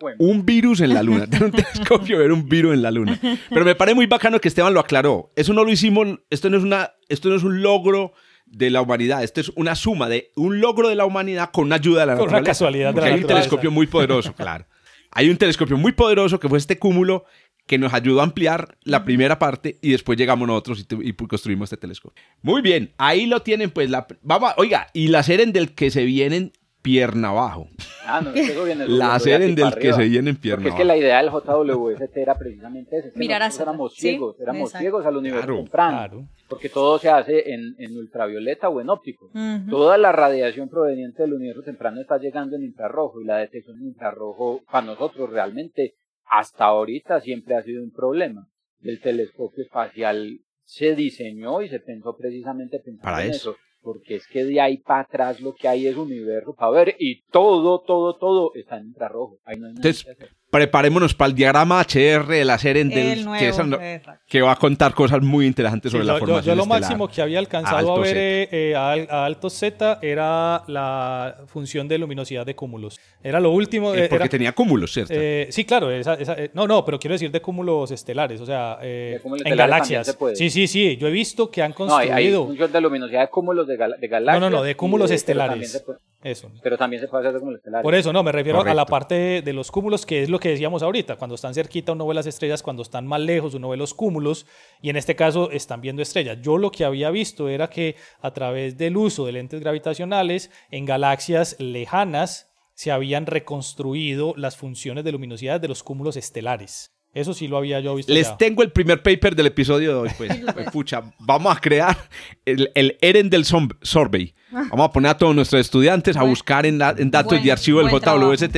Bueno, 0.00 0.16
Un 0.18 0.46
virus 0.46 0.80
en 0.80 0.94
la 0.94 1.02
luna. 1.02 1.26
Tener 1.26 1.44
un 1.44 1.50
telescopio 1.50 2.18
ver 2.18 2.32
un 2.32 2.48
virus 2.48 2.72
en 2.72 2.80
la 2.80 2.90
luna. 2.90 3.20
Pero 3.50 3.66
me 3.66 3.74
parece 3.74 3.94
muy 3.94 4.06
bacano 4.06 4.40
que 4.40 4.48
Esteban 4.48 4.72
lo 4.72 4.80
aclaró. 4.80 5.30
Eso 5.36 5.52
no 5.52 5.62
lo 5.62 5.70
hicimos, 5.70 6.20
esto 6.30 6.48
no 6.48 6.56
es, 6.56 6.62
una, 6.64 6.92
esto 7.10 7.28
no 7.28 7.36
es 7.36 7.42
un 7.42 7.60
logro 7.60 8.14
de 8.46 8.70
la 8.70 8.80
humanidad. 8.80 9.22
Esto 9.22 9.42
es 9.42 9.50
una 9.56 9.74
suma 9.74 10.08
de 10.08 10.32
un 10.36 10.58
logro 10.58 10.88
de 10.88 10.94
la 10.94 11.04
humanidad 11.04 11.50
con 11.52 11.66
una 11.66 11.76
ayuda 11.76 12.00
de 12.00 12.06
la 12.06 12.12
Con 12.14 12.22
una 12.22 12.38
naturaleza. 12.38 12.50
casualidad 12.50 12.88
de 12.88 12.92
Porque 12.94 13.10
la 13.10 13.14
hay 13.14 13.20
un 13.20 13.26
telescopio 13.26 13.70
muy 13.70 13.86
poderoso, 13.86 14.32
claro. 14.32 14.64
Hay 15.12 15.28
un 15.30 15.36
telescopio 15.36 15.76
muy 15.76 15.92
poderoso 15.92 16.38
que 16.38 16.48
fue 16.48 16.58
este 16.58 16.78
cúmulo 16.78 17.24
que 17.66 17.78
nos 17.78 17.94
ayudó 17.94 18.20
a 18.20 18.24
ampliar 18.24 18.76
la 18.82 19.04
primera 19.04 19.38
parte 19.38 19.78
y 19.80 19.90
después 19.90 20.18
llegamos 20.18 20.46
nosotros 20.48 20.86
y, 20.90 21.12
construimos 21.12 21.66
este 21.68 21.76
telescopio. 21.76 22.20
Muy 22.42 22.62
bien, 22.62 22.92
ahí 22.98 23.26
lo 23.26 23.42
tienen 23.42 23.70
pues 23.70 23.90
la... 23.90 24.06
Vamos, 24.22 24.50
a- 24.50 24.54
oiga, 24.56 24.88
y 24.92 25.08
la 25.08 25.22
serie 25.22 25.46
del 25.46 25.74
que 25.74 25.90
se 25.90 26.04
vienen 26.04 26.52
pierna 26.82 27.28
abajo. 27.28 27.68
ah, 28.06 28.20
no, 28.20 28.30
eso 28.30 28.64
viene 28.64 28.86
La 28.88 29.18
del 29.18 29.54
que 29.78 29.92
se 29.92 30.04
viene 30.08 30.30
en 30.30 30.36
pierna 30.36 30.62
Porque 30.62 30.68
es 30.70 30.74
que 30.76 30.82
abajo. 30.82 30.86
la 30.88 30.96
idea 30.96 31.22
del 31.22 31.30
JWST 31.30 32.16
era 32.16 32.38
precisamente 32.38 32.96
esa. 32.98 33.08
es 33.08 33.12
que 33.14 33.18
Mirar 33.18 33.42
nosotros 33.42 33.66
éramos 33.68 33.94
sí, 33.94 34.00
ciegos, 34.00 34.40
éramos 34.40 34.62
exacto. 34.62 34.78
ciegos 34.82 35.06
al 35.06 35.16
universo 35.16 35.46
Claro, 35.46 35.62
temprano. 35.62 35.96
Claro. 35.98 36.28
Porque 36.48 36.68
todo 36.68 36.98
se 36.98 37.08
hace 37.08 37.52
en, 37.52 37.74
en 37.78 37.96
ultravioleta 37.96 38.68
o 38.68 38.80
en 38.80 38.88
óptico. 38.90 39.30
Toda 39.68 39.98
la 39.98 40.10
radiación 40.12 40.68
proveniente 40.68 41.22
del 41.22 41.34
universo 41.34 41.62
temprano 41.62 42.00
está 42.00 42.18
llegando 42.18 42.56
en 42.56 42.64
infrarrojo 42.64 43.20
y 43.20 43.24
la 43.24 43.36
detección 43.38 43.78
en 43.80 43.88
infrarrojo 43.88 44.62
para 44.70 44.86
nosotros 44.86 45.30
realmente 45.30 45.94
hasta 46.24 46.64
ahorita 46.64 47.20
siempre 47.20 47.54
ha 47.56 47.62
sido 47.62 47.82
un 47.82 47.92
problema. 47.92 48.46
El 48.82 49.00
telescopio 49.00 49.62
espacial 49.62 50.40
se 50.64 50.94
diseñó 50.94 51.62
y 51.62 51.68
se 51.68 51.80
pensó 51.80 52.16
precisamente 52.16 52.78
pensando 52.78 53.02
Para 53.02 53.24
en 53.24 53.30
eso. 53.30 53.50
eso. 53.52 53.58
Porque 53.82 54.16
es 54.16 54.26
que 54.26 54.44
de 54.44 54.60
ahí 54.60 54.78
para 54.78 55.00
atrás 55.00 55.40
lo 55.40 55.54
que 55.54 55.68
hay 55.68 55.86
es 55.86 55.96
universo 55.96 56.54
para 56.54 56.70
ver 56.70 56.96
y 56.98 57.22
todo, 57.30 57.80
todo, 57.80 58.16
todo 58.16 58.52
está 58.54 58.78
en 58.78 58.88
infrarrojo. 58.88 59.38
Ahí 59.44 59.58
no 59.58 59.66
hay 59.66 59.74
nada 59.74 59.88
Entonces, 59.88 60.04
que 60.04 60.10
hacer. 60.10 60.39
Preparémonos 60.50 61.14
para 61.14 61.28
el 61.28 61.36
diagrama 61.36 61.80
HR 61.80 62.26
de 62.26 62.44
la 62.44 62.58
serie 62.58 62.84
del, 62.84 62.96
El 63.28 64.00
que, 64.26 64.42
va 64.42 64.50
a 64.52 64.56
contar 64.56 64.94
cosas 64.94 65.22
muy 65.22 65.46
interesantes 65.46 65.92
Sí, 65.92 65.96
sobre 65.96 66.06
yo, 66.06 66.12
la 66.12 66.18
yo- 66.18 66.26
formación 66.26 66.44
yo 66.44 66.56
lo 66.56 66.62
estelar. 66.62 66.80
máximo 66.80 67.08
que 67.08 67.22
había 67.22 67.38
alcanzado 67.38 67.94
a 67.94 68.00
ver 68.00 68.16
eh, 68.16 68.48
eh, 68.50 68.74
a, 68.74 68.90
al- 68.90 69.06
a 69.10 69.24
alto 69.26 69.48
Z 69.48 70.00
era 70.02 70.64
la 70.66 71.36
función 71.46 71.86
de 71.86 71.98
luminosidad 71.98 72.44
de 72.44 72.56
cúmulos. 72.56 72.98
Era 73.22 73.38
lo 73.38 73.52
último. 73.52 73.94
Eh, 73.94 74.08
porque 74.08 74.24
era- 74.24 74.28
tenía 74.28 74.52
cúmulos, 74.52 74.92
¿cierto? 74.92 75.12
eh, 75.16 75.46
sí, 75.50 75.64
claro. 75.64 75.88
esa- 75.92 76.14
esa- 76.14 76.34
eh, 76.34 76.50
no, 76.52 76.66
no, 76.66 76.84
pero 76.84 76.98
quiero 76.98 77.12
decir 77.12 77.30
de 77.30 77.40
cúmulos 77.40 77.92
estelares, 77.92 78.40
o 78.40 78.46
sea, 78.46 78.78
eh, 78.82 79.20
cúmulos 79.22 79.46
en 79.46 79.56
galaxias. 79.56 80.04
también 80.06 80.12
se 80.14 80.14
puede. 80.18 80.34
Sí, 80.36 80.50
sí, 80.50 80.66
sí. 80.66 80.96
Yo 80.96 81.06
he 81.06 81.12
visto 81.12 81.48
que 81.48 81.62
han 81.62 81.72
No, 81.78 81.96
hay, 81.96 82.08
hay 82.08 82.08
construido 82.08 82.46
función 82.46 82.72
de 82.72 82.80
luminosidad 82.80 83.20
de 83.20 83.28
cúmulos 83.30 83.68
de, 83.68 83.76
gal- 83.76 83.96
de 84.00 84.08
galaxias. 84.08 84.40
No, 84.40 84.50
no, 84.50 84.56
no, 84.56 84.62
de 84.64 84.74
cúmulos 84.74 85.10
pero 85.10 85.16
estelares. 85.16 85.52
también 85.52 85.70
se 85.70 85.80
puede- 85.80 85.98
eso. 86.22 86.50
Pero 86.62 86.76
también 86.76 87.00
se 87.00 87.08
puede 87.08 87.22
hacer 87.22 87.34
de 87.34 87.38
cúmulos 87.38 87.58
estelares. 87.60 87.84
Por 87.84 87.94
eso, 87.94 88.12
no, 88.12 88.22
me 88.24 88.32
refiero 88.32 88.60
a 88.62 88.74
la 88.74 88.84
parte 88.84 89.14
de, 89.14 89.42
de 89.42 89.52
los 89.52 89.70
cúmulos, 89.70 90.04
que 90.04 90.22
es 90.24 90.28
lo 90.28 90.39
que 90.40 90.48
decíamos 90.48 90.82
ahorita. 90.82 91.16
Cuando 91.16 91.34
están 91.36 91.54
cerquita 91.54 91.92
uno 91.92 92.06
ve 92.06 92.14
las 92.14 92.26
estrellas, 92.26 92.62
cuando 92.62 92.82
están 92.82 93.06
más 93.06 93.20
lejos 93.20 93.54
uno 93.54 93.68
ve 93.68 93.76
los 93.76 93.94
cúmulos, 93.94 94.46
y 94.82 94.90
en 94.90 94.96
este 94.96 95.14
caso 95.14 95.50
están 95.50 95.80
viendo 95.80 96.02
estrellas. 96.02 96.38
Yo 96.42 96.58
lo 96.58 96.72
que 96.72 96.84
había 96.84 97.10
visto 97.10 97.48
era 97.48 97.70
que 97.70 97.94
a 98.20 98.32
través 98.32 98.76
del 98.76 98.96
uso 98.96 99.26
de 99.26 99.32
lentes 99.32 99.60
gravitacionales 99.60 100.50
en 100.70 100.84
galaxias 100.86 101.56
lejanas 101.58 102.48
se 102.74 102.90
habían 102.90 103.26
reconstruido 103.26 104.34
las 104.36 104.56
funciones 104.56 105.04
de 105.04 105.12
luminosidad 105.12 105.60
de 105.60 105.68
los 105.68 105.82
cúmulos 105.82 106.16
estelares. 106.16 106.92
Eso 107.12 107.34
sí 107.34 107.48
lo 107.48 107.56
había 107.56 107.80
yo 107.80 107.96
visto. 107.96 108.12
Les 108.12 108.28
ya. 108.28 108.36
tengo 108.36 108.62
el 108.62 108.70
primer 108.70 109.02
paper 109.02 109.34
del 109.34 109.46
episodio 109.46 109.90
de 109.90 109.96
hoy, 109.96 110.10
pues. 110.16 110.32
Pucha, 110.72 111.02
vamos 111.18 111.56
a 111.56 111.60
crear 111.60 111.96
el, 112.44 112.70
el 112.76 112.96
Eren 113.00 113.28
del 113.28 113.44
Survey. 113.44 114.32
Vamos 114.52 114.86
a 114.86 114.92
poner 114.92 115.10
a 115.10 115.16
todos 115.18 115.34
nuestros 115.34 115.60
estudiantes 115.60 116.16
a 116.16 116.22
buscar 116.22 116.66
en, 116.66 116.78
la- 116.78 116.94
en 116.96 117.10
datos 117.10 117.32
buen- 117.32 117.42
de 117.42 117.50
archivo 117.52 117.80
del 117.82 117.90
JWST, 117.90 118.56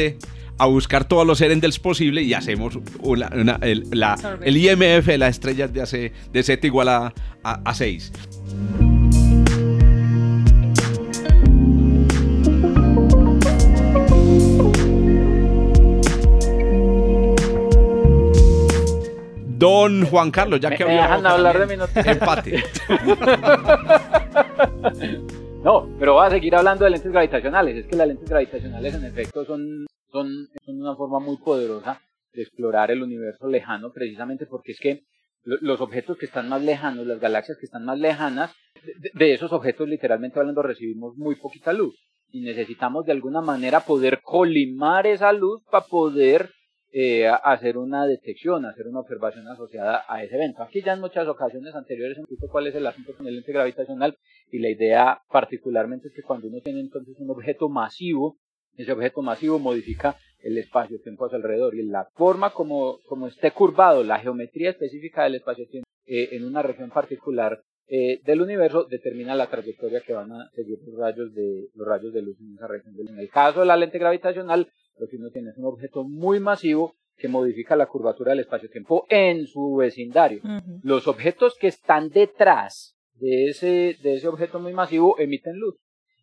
a 0.62 0.66
buscar 0.66 1.04
todos 1.04 1.26
los 1.26 1.40
Erendels 1.40 1.78
posibles 1.78 2.24
y 2.24 2.34
hacemos 2.34 2.78
una- 3.00 3.30
una- 3.34 3.58
el, 3.62 3.86
la- 3.92 4.16
Survey. 4.16 4.48
el 4.48 4.56
IMF 4.56 5.06
de 5.06 5.18
las 5.18 5.30
estrellas 5.30 5.72
de, 5.72 5.82
hace, 5.82 6.12
de 6.32 6.42
Z 6.42 6.66
igual 6.66 6.88
a, 6.88 7.12
a, 7.42 7.74
6. 7.74 8.12
Don 19.58 20.04
Juan 20.06 20.30
Carlos, 20.30 20.58
ya 20.60 20.70
Me, 20.70 20.76
que 20.76 20.84
me 20.84 20.94
dejan 20.94 21.24
hablar 21.26 21.58
de 21.58 21.66
mi 21.66 21.76
noticia. 21.76 22.12
empate. 22.12 22.64
No, 25.64 25.88
pero 25.96 26.14
voy 26.14 26.26
a 26.26 26.30
seguir 26.30 26.56
hablando 26.56 26.84
de 26.84 26.90
lentes 26.90 27.12
gravitacionales. 27.12 27.76
Es 27.76 27.86
que 27.86 27.94
las 27.94 28.08
lentes 28.08 28.28
gravitacionales 28.28 28.94
en 28.94 29.04
efecto 29.04 29.44
son, 29.44 29.86
son, 30.12 30.48
son 30.64 30.80
una 30.80 30.94
forma 30.94 31.18
muy 31.18 31.38
poderosa 31.38 32.00
de 32.34 32.42
explorar 32.42 32.90
el 32.90 33.02
universo 33.02 33.48
lejano, 33.48 33.92
precisamente 33.92 34.46
porque 34.46 34.72
es 34.72 34.80
que 34.80 35.02
lo- 35.44 35.58
los 35.60 35.80
objetos 35.80 36.16
que 36.18 36.26
están 36.26 36.48
más 36.48 36.62
lejanos, 36.62 37.06
las 37.06 37.18
galaxias 37.20 37.58
que 37.58 37.66
están 37.66 37.84
más 37.84 37.98
lejanas, 37.98 38.54
de, 39.14 39.32
esos 39.34 39.52
objetos 39.52 39.88
literalmente 39.88 40.38
hablando 40.38 40.62
recibimos 40.62 41.16
muy 41.16 41.36
poquita 41.36 41.72
luz 41.72 41.94
y 42.30 42.40
necesitamos 42.42 43.04
de 43.06 43.12
alguna 43.12 43.40
manera 43.42 43.80
poder 43.80 44.20
colimar 44.22 45.06
esa 45.06 45.32
luz 45.32 45.62
para 45.70 45.84
poder 45.86 46.50
eh, 46.94 47.26
hacer 47.26 47.78
una 47.78 48.06
detección, 48.06 48.66
hacer 48.66 48.86
una 48.86 49.00
observación 49.00 49.48
asociada 49.48 50.04
a 50.08 50.22
ese 50.22 50.34
evento. 50.36 50.62
Aquí 50.62 50.82
ya 50.82 50.92
en 50.92 51.00
muchas 51.00 51.26
ocasiones 51.26 51.74
anteriores 51.74 52.18
hemos 52.18 52.28
visto 52.28 52.48
cuál 52.50 52.66
es 52.66 52.74
el 52.74 52.86
asunto 52.86 53.14
con 53.16 53.26
el 53.26 53.34
lente 53.36 53.52
gravitacional 53.52 54.16
y 54.50 54.58
la 54.58 54.68
idea 54.70 55.20
particularmente 55.30 56.08
es 56.08 56.14
que 56.14 56.22
cuando 56.22 56.48
uno 56.48 56.58
tiene 56.62 56.80
entonces 56.80 57.14
un 57.18 57.30
objeto 57.30 57.68
masivo, 57.70 58.36
ese 58.76 58.92
objeto 58.92 59.22
masivo 59.22 59.58
modifica 59.58 60.16
el 60.40 60.58
espacio-tiempo 60.58 61.24
a 61.26 61.28
su 61.30 61.36
alrededor 61.36 61.74
y 61.74 61.82
la 61.84 62.06
forma 62.14 62.50
como, 62.50 62.98
como 63.06 63.28
esté 63.28 63.52
curvado, 63.52 64.02
la 64.02 64.18
geometría 64.18 64.70
específica 64.70 65.22
del 65.24 65.36
espacio-tiempo 65.36 65.86
eh, 66.06 66.30
en 66.32 66.44
una 66.44 66.62
región 66.62 66.90
particular 66.90 67.60
eh, 67.86 68.20
del 68.24 68.40
universo 68.42 68.84
determina 68.84 69.34
la 69.34 69.48
trayectoria 69.48 70.00
que 70.00 70.12
van 70.14 70.32
a 70.32 70.48
seguir 70.54 70.78
los 70.86 70.98
rayos 70.98 71.32
de 71.34 71.68
los 71.74 71.86
rayos 71.86 72.12
de 72.12 72.22
luz 72.22 72.36
en 72.40 72.54
esa 72.54 72.66
región. 72.66 72.94
del- 72.96 73.08
En 73.10 73.18
el 73.18 73.28
caso 73.28 73.60
de 73.60 73.66
la 73.66 73.76
lente 73.76 73.98
gravitacional, 73.98 74.68
lo 74.98 75.06
que 75.06 75.16
uno 75.16 75.30
tiene 75.30 75.50
es 75.50 75.58
un 75.58 75.66
objeto 75.66 76.02
muy 76.04 76.40
masivo 76.40 76.94
que 77.18 77.28
modifica 77.28 77.76
la 77.76 77.86
curvatura 77.86 78.30
del 78.30 78.40
espacio-tiempo 78.40 79.06
en 79.10 79.46
su 79.46 79.76
vecindario 79.76 80.40
los 80.82 81.06
objetos 81.06 81.54
que 81.60 81.68
están 81.68 82.08
detrás 82.08 82.96
de 83.14 83.46
ese, 83.48 83.96
de 84.02 84.14
ese 84.14 84.26
objeto 84.28 84.58
muy 84.58 84.72
masivo 84.72 85.18
emiten 85.18 85.56
luz. 85.58 85.76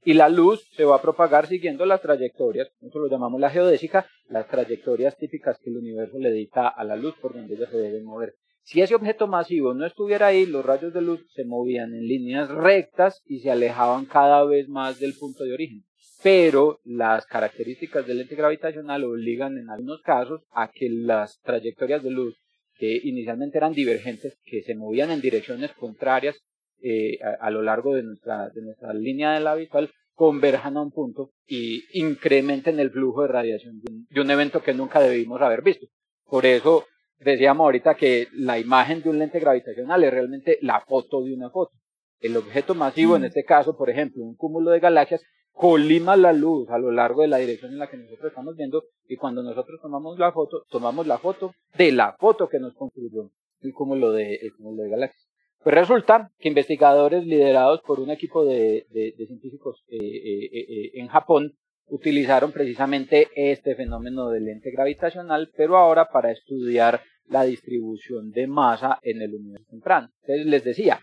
Y 0.10 0.16
la 0.16 0.28
luz 0.28 0.68
se 0.76 0.86
va 0.86 0.96
a 0.96 1.02
propagar 1.04 1.46
siguiendo 1.46 1.86
las 1.86 2.02
trayectorias, 2.02 2.72
eso 2.82 2.98
lo 2.98 3.08
llamamos 3.08 3.40
la 3.40 3.52
geodésica, 3.52 4.08
las 4.28 4.48
trayectorias 4.48 5.16
típicas 5.16 5.60
que 5.60 5.70
el 5.70 5.78
universo 5.78 6.18
le 6.18 6.32
dicta 6.32 6.68
a 6.68 6.84
la 6.84 6.96
luz 6.96 7.14
por 7.22 7.36
donde 7.36 7.54
ella 7.54 7.70
se 7.70 7.78
debe 7.78 8.02
mover. 8.02 8.34
Si 8.64 8.82
ese 8.82 8.96
objeto 8.96 9.28
masivo 9.28 9.76
no 9.76 9.86
estuviera 9.86 10.26
ahí, 10.26 10.48
los 10.48 10.66
rayos 10.66 10.96
de 10.96 11.04
luz 11.04 11.24
se 11.36 11.46
movían 11.46 11.94
en 11.94 12.08
líneas 12.08 12.50
rectas 12.50 13.22
y 13.28 13.42
se 13.42 13.52
alejaban 13.52 14.08
cada 14.08 14.44
vez 14.46 14.68
más 14.68 15.00
del 15.00 15.14
punto 15.14 15.44
de 15.44 15.54
origen. 15.54 15.84
Pero 16.24 16.80
las 16.84 17.28
características 17.28 18.08
del 18.08 18.18
lente 18.18 18.36
gravitacional 18.36 19.04
obligan 19.04 19.60
en 19.60 19.70
algunos 19.70 20.02
casos 20.02 20.42
a 20.50 20.72
que 20.72 20.90
las 20.90 21.40
trayectorias 21.42 22.02
de 22.02 22.10
luz 22.10 22.36
que 22.80 23.00
inicialmente 23.04 23.60
eran 23.60 23.74
divergentes, 23.74 24.40
que 24.44 24.64
se 24.64 24.74
movían 24.74 25.12
en 25.12 25.22
direcciones 25.22 25.72
contrarias 25.74 26.36
eh, 26.82 27.20
a, 27.24 27.48
a 27.48 27.52
lo 27.52 27.62
largo 27.62 27.96
de 27.96 28.04
nuestra, 28.04 28.50
de 28.50 28.62
nuestra 28.62 28.94
línea 28.94 29.34
de 29.34 29.40
la 29.42 29.56
visual, 29.56 29.92
converjan 30.14 30.76
a 30.76 30.82
un 30.82 30.92
punto 30.92 31.32
y 31.48 31.84
incrementen 31.94 32.80
el 32.80 32.92
flujo 32.92 33.22
de 33.22 33.30
radiación 33.30 33.80
de 33.80 33.94
un, 33.94 34.08
de 34.10 34.22
un 34.22 34.30
evento 34.30 34.62
que 34.62 34.74
nunca 34.74 35.00
debimos 35.00 35.42
haber 35.42 35.62
visto. 35.62 35.88
Por 36.26 36.46
eso 36.46 36.86
decíamos 37.20 37.66
ahorita 37.66 37.96
que 37.96 38.28
la 38.34 38.60
imagen 38.60 39.02
de 39.02 39.10
un 39.10 39.20
lente 39.20 39.40
gravitacional 39.40 40.04
es 40.04 40.12
realmente 40.12 40.58
la 40.62 40.82
foto 40.82 41.24
de 41.24 41.34
una 41.34 41.50
foto. 41.50 41.72
El 42.20 42.36
objeto 42.36 42.76
masivo, 42.76 43.16
en 43.16 43.24
este 43.24 43.46
caso, 43.46 43.78
por 43.78 43.90
ejemplo, 43.90 44.24
un 44.24 44.36
cúmulo 44.36 44.72
de 44.72 44.82
galaxias, 44.82 45.22
colima 45.54 46.16
la 46.18 46.34
luz 46.34 46.70
a 46.70 46.78
lo 46.78 46.92
largo 46.92 47.22
de 47.22 47.30
la 47.30 47.38
dirección 47.38 47.72
en 47.72 47.80
la 47.80 47.90
que 47.90 47.98
nosotros 47.98 48.30
estamos 48.30 48.56
viendo 48.56 48.84
y 49.08 49.16
cuando 49.16 49.42
nosotros 49.42 49.80
tomamos 49.82 50.20
la 50.20 50.32
foto, 50.32 50.64
tomamos 50.70 51.08
la 51.08 51.18
foto 51.18 51.54
de 51.78 51.92
la 51.92 52.16
foto 52.20 52.48
que 52.50 52.60
nos 52.60 52.74
construyó 52.76 53.32
el 53.62 53.74
cúmulo 53.74 54.12
de, 54.12 54.36
el 54.36 54.54
cúmulo 54.54 54.84
de 54.84 54.90
galaxias. 54.90 55.29
Pues 55.62 55.76
resulta 55.76 56.32
que 56.40 56.48
investigadores 56.48 57.26
liderados 57.26 57.82
por 57.82 58.00
un 58.00 58.12
equipo 58.12 58.46
de, 58.46 58.86
científicos 59.28 59.84
eh, 59.90 59.98
eh, 59.98 60.50
eh, 60.54 60.92
en 60.94 61.08
Japón 61.08 61.54
utilizaron 61.88 62.52
precisamente 62.52 63.28
este 63.36 63.76
fenómeno 63.76 64.30
del 64.30 64.46
lente 64.46 64.72
gravitacional, 64.72 65.52
pero 65.58 65.78
ahora 65.78 66.08
para 66.14 66.32
estudiar 66.32 67.02
la 67.28 67.44
distribución 67.44 68.32
de 68.32 68.48
masa 68.48 69.00
en 69.02 69.22
el 69.22 69.36
universo 69.36 69.68
temprano. 69.70 70.10
Entonces 70.22 70.46
les 70.46 70.64
decía, 70.64 71.00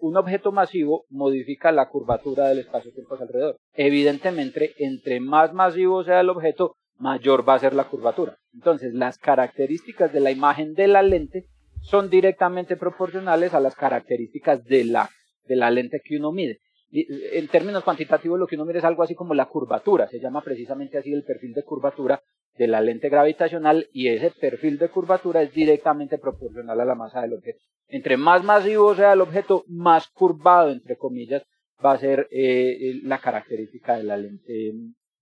un 0.00 0.16
objeto 0.16 0.52
masivo 0.52 1.04
modifica 1.08 1.72
la 1.72 1.88
curvatura 1.88 2.48
del 2.48 2.60
espacio-tiempo 2.60 3.16
alrededor. 3.20 3.56
Evidentemente, 3.74 4.74
entre 4.78 5.20
más 5.20 5.52
masivo 5.52 6.04
sea 6.04 6.20
el 6.20 6.30
objeto, 6.30 6.76
mayor 6.98 7.48
va 7.48 7.54
a 7.54 7.58
ser 7.58 7.74
la 7.74 7.84
curvatura. 7.84 8.36
Entonces, 8.52 8.94
las 8.94 9.18
características 9.18 10.12
de 10.12 10.20
la 10.20 10.30
imagen 10.30 10.74
de 10.74 10.88
la 10.88 11.02
lente 11.02 11.46
son 11.84 12.10
directamente 12.10 12.76
proporcionales 12.76 13.54
a 13.54 13.60
las 13.60 13.74
características 13.74 14.64
de 14.64 14.84
la, 14.84 15.08
de 15.44 15.56
la 15.56 15.70
lente 15.70 16.00
que 16.04 16.16
uno 16.16 16.32
mide. 16.32 16.60
En 16.90 17.48
términos 17.48 17.82
cuantitativos, 17.82 18.38
lo 18.38 18.46
que 18.46 18.54
uno 18.54 18.64
mide 18.64 18.78
es 18.78 18.84
algo 18.84 19.02
así 19.02 19.14
como 19.14 19.34
la 19.34 19.46
curvatura, 19.46 20.08
se 20.08 20.20
llama 20.20 20.42
precisamente 20.42 20.98
así 20.98 21.12
el 21.12 21.24
perfil 21.24 21.52
de 21.52 21.64
curvatura 21.64 22.22
de 22.56 22.68
la 22.68 22.80
lente 22.80 23.08
gravitacional 23.08 23.88
y 23.92 24.08
ese 24.08 24.30
perfil 24.30 24.78
de 24.78 24.88
curvatura 24.88 25.42
es 25.42 25.52
directamente 25.52 26.18
proporcional 26.18 26.80
a 26.80 26.84
la 26.84 26.94
masa 26.94 27.22
del 27.22 27.34
objeto. 27.34 27.58
Entre 27.88 28.16
más 28.16 28.44
masivo 28.44 28.94
sea 28.94 29.12
el 29.12 29.20
objeto, 29.20 29.64
más 29.68 30.08
curvado, 30.08 30.70
entre 30.70 30.96
comillas, 30.96 31.42
va 31.84 31.92
a 31.92 31.98
ser 31.98 32.28
eh, 32.30 33.00
la 33.02 33.18
característica 33.18 33.96
de 33.96 34.04
la 34.04 34.16
lente, 34.16 34.72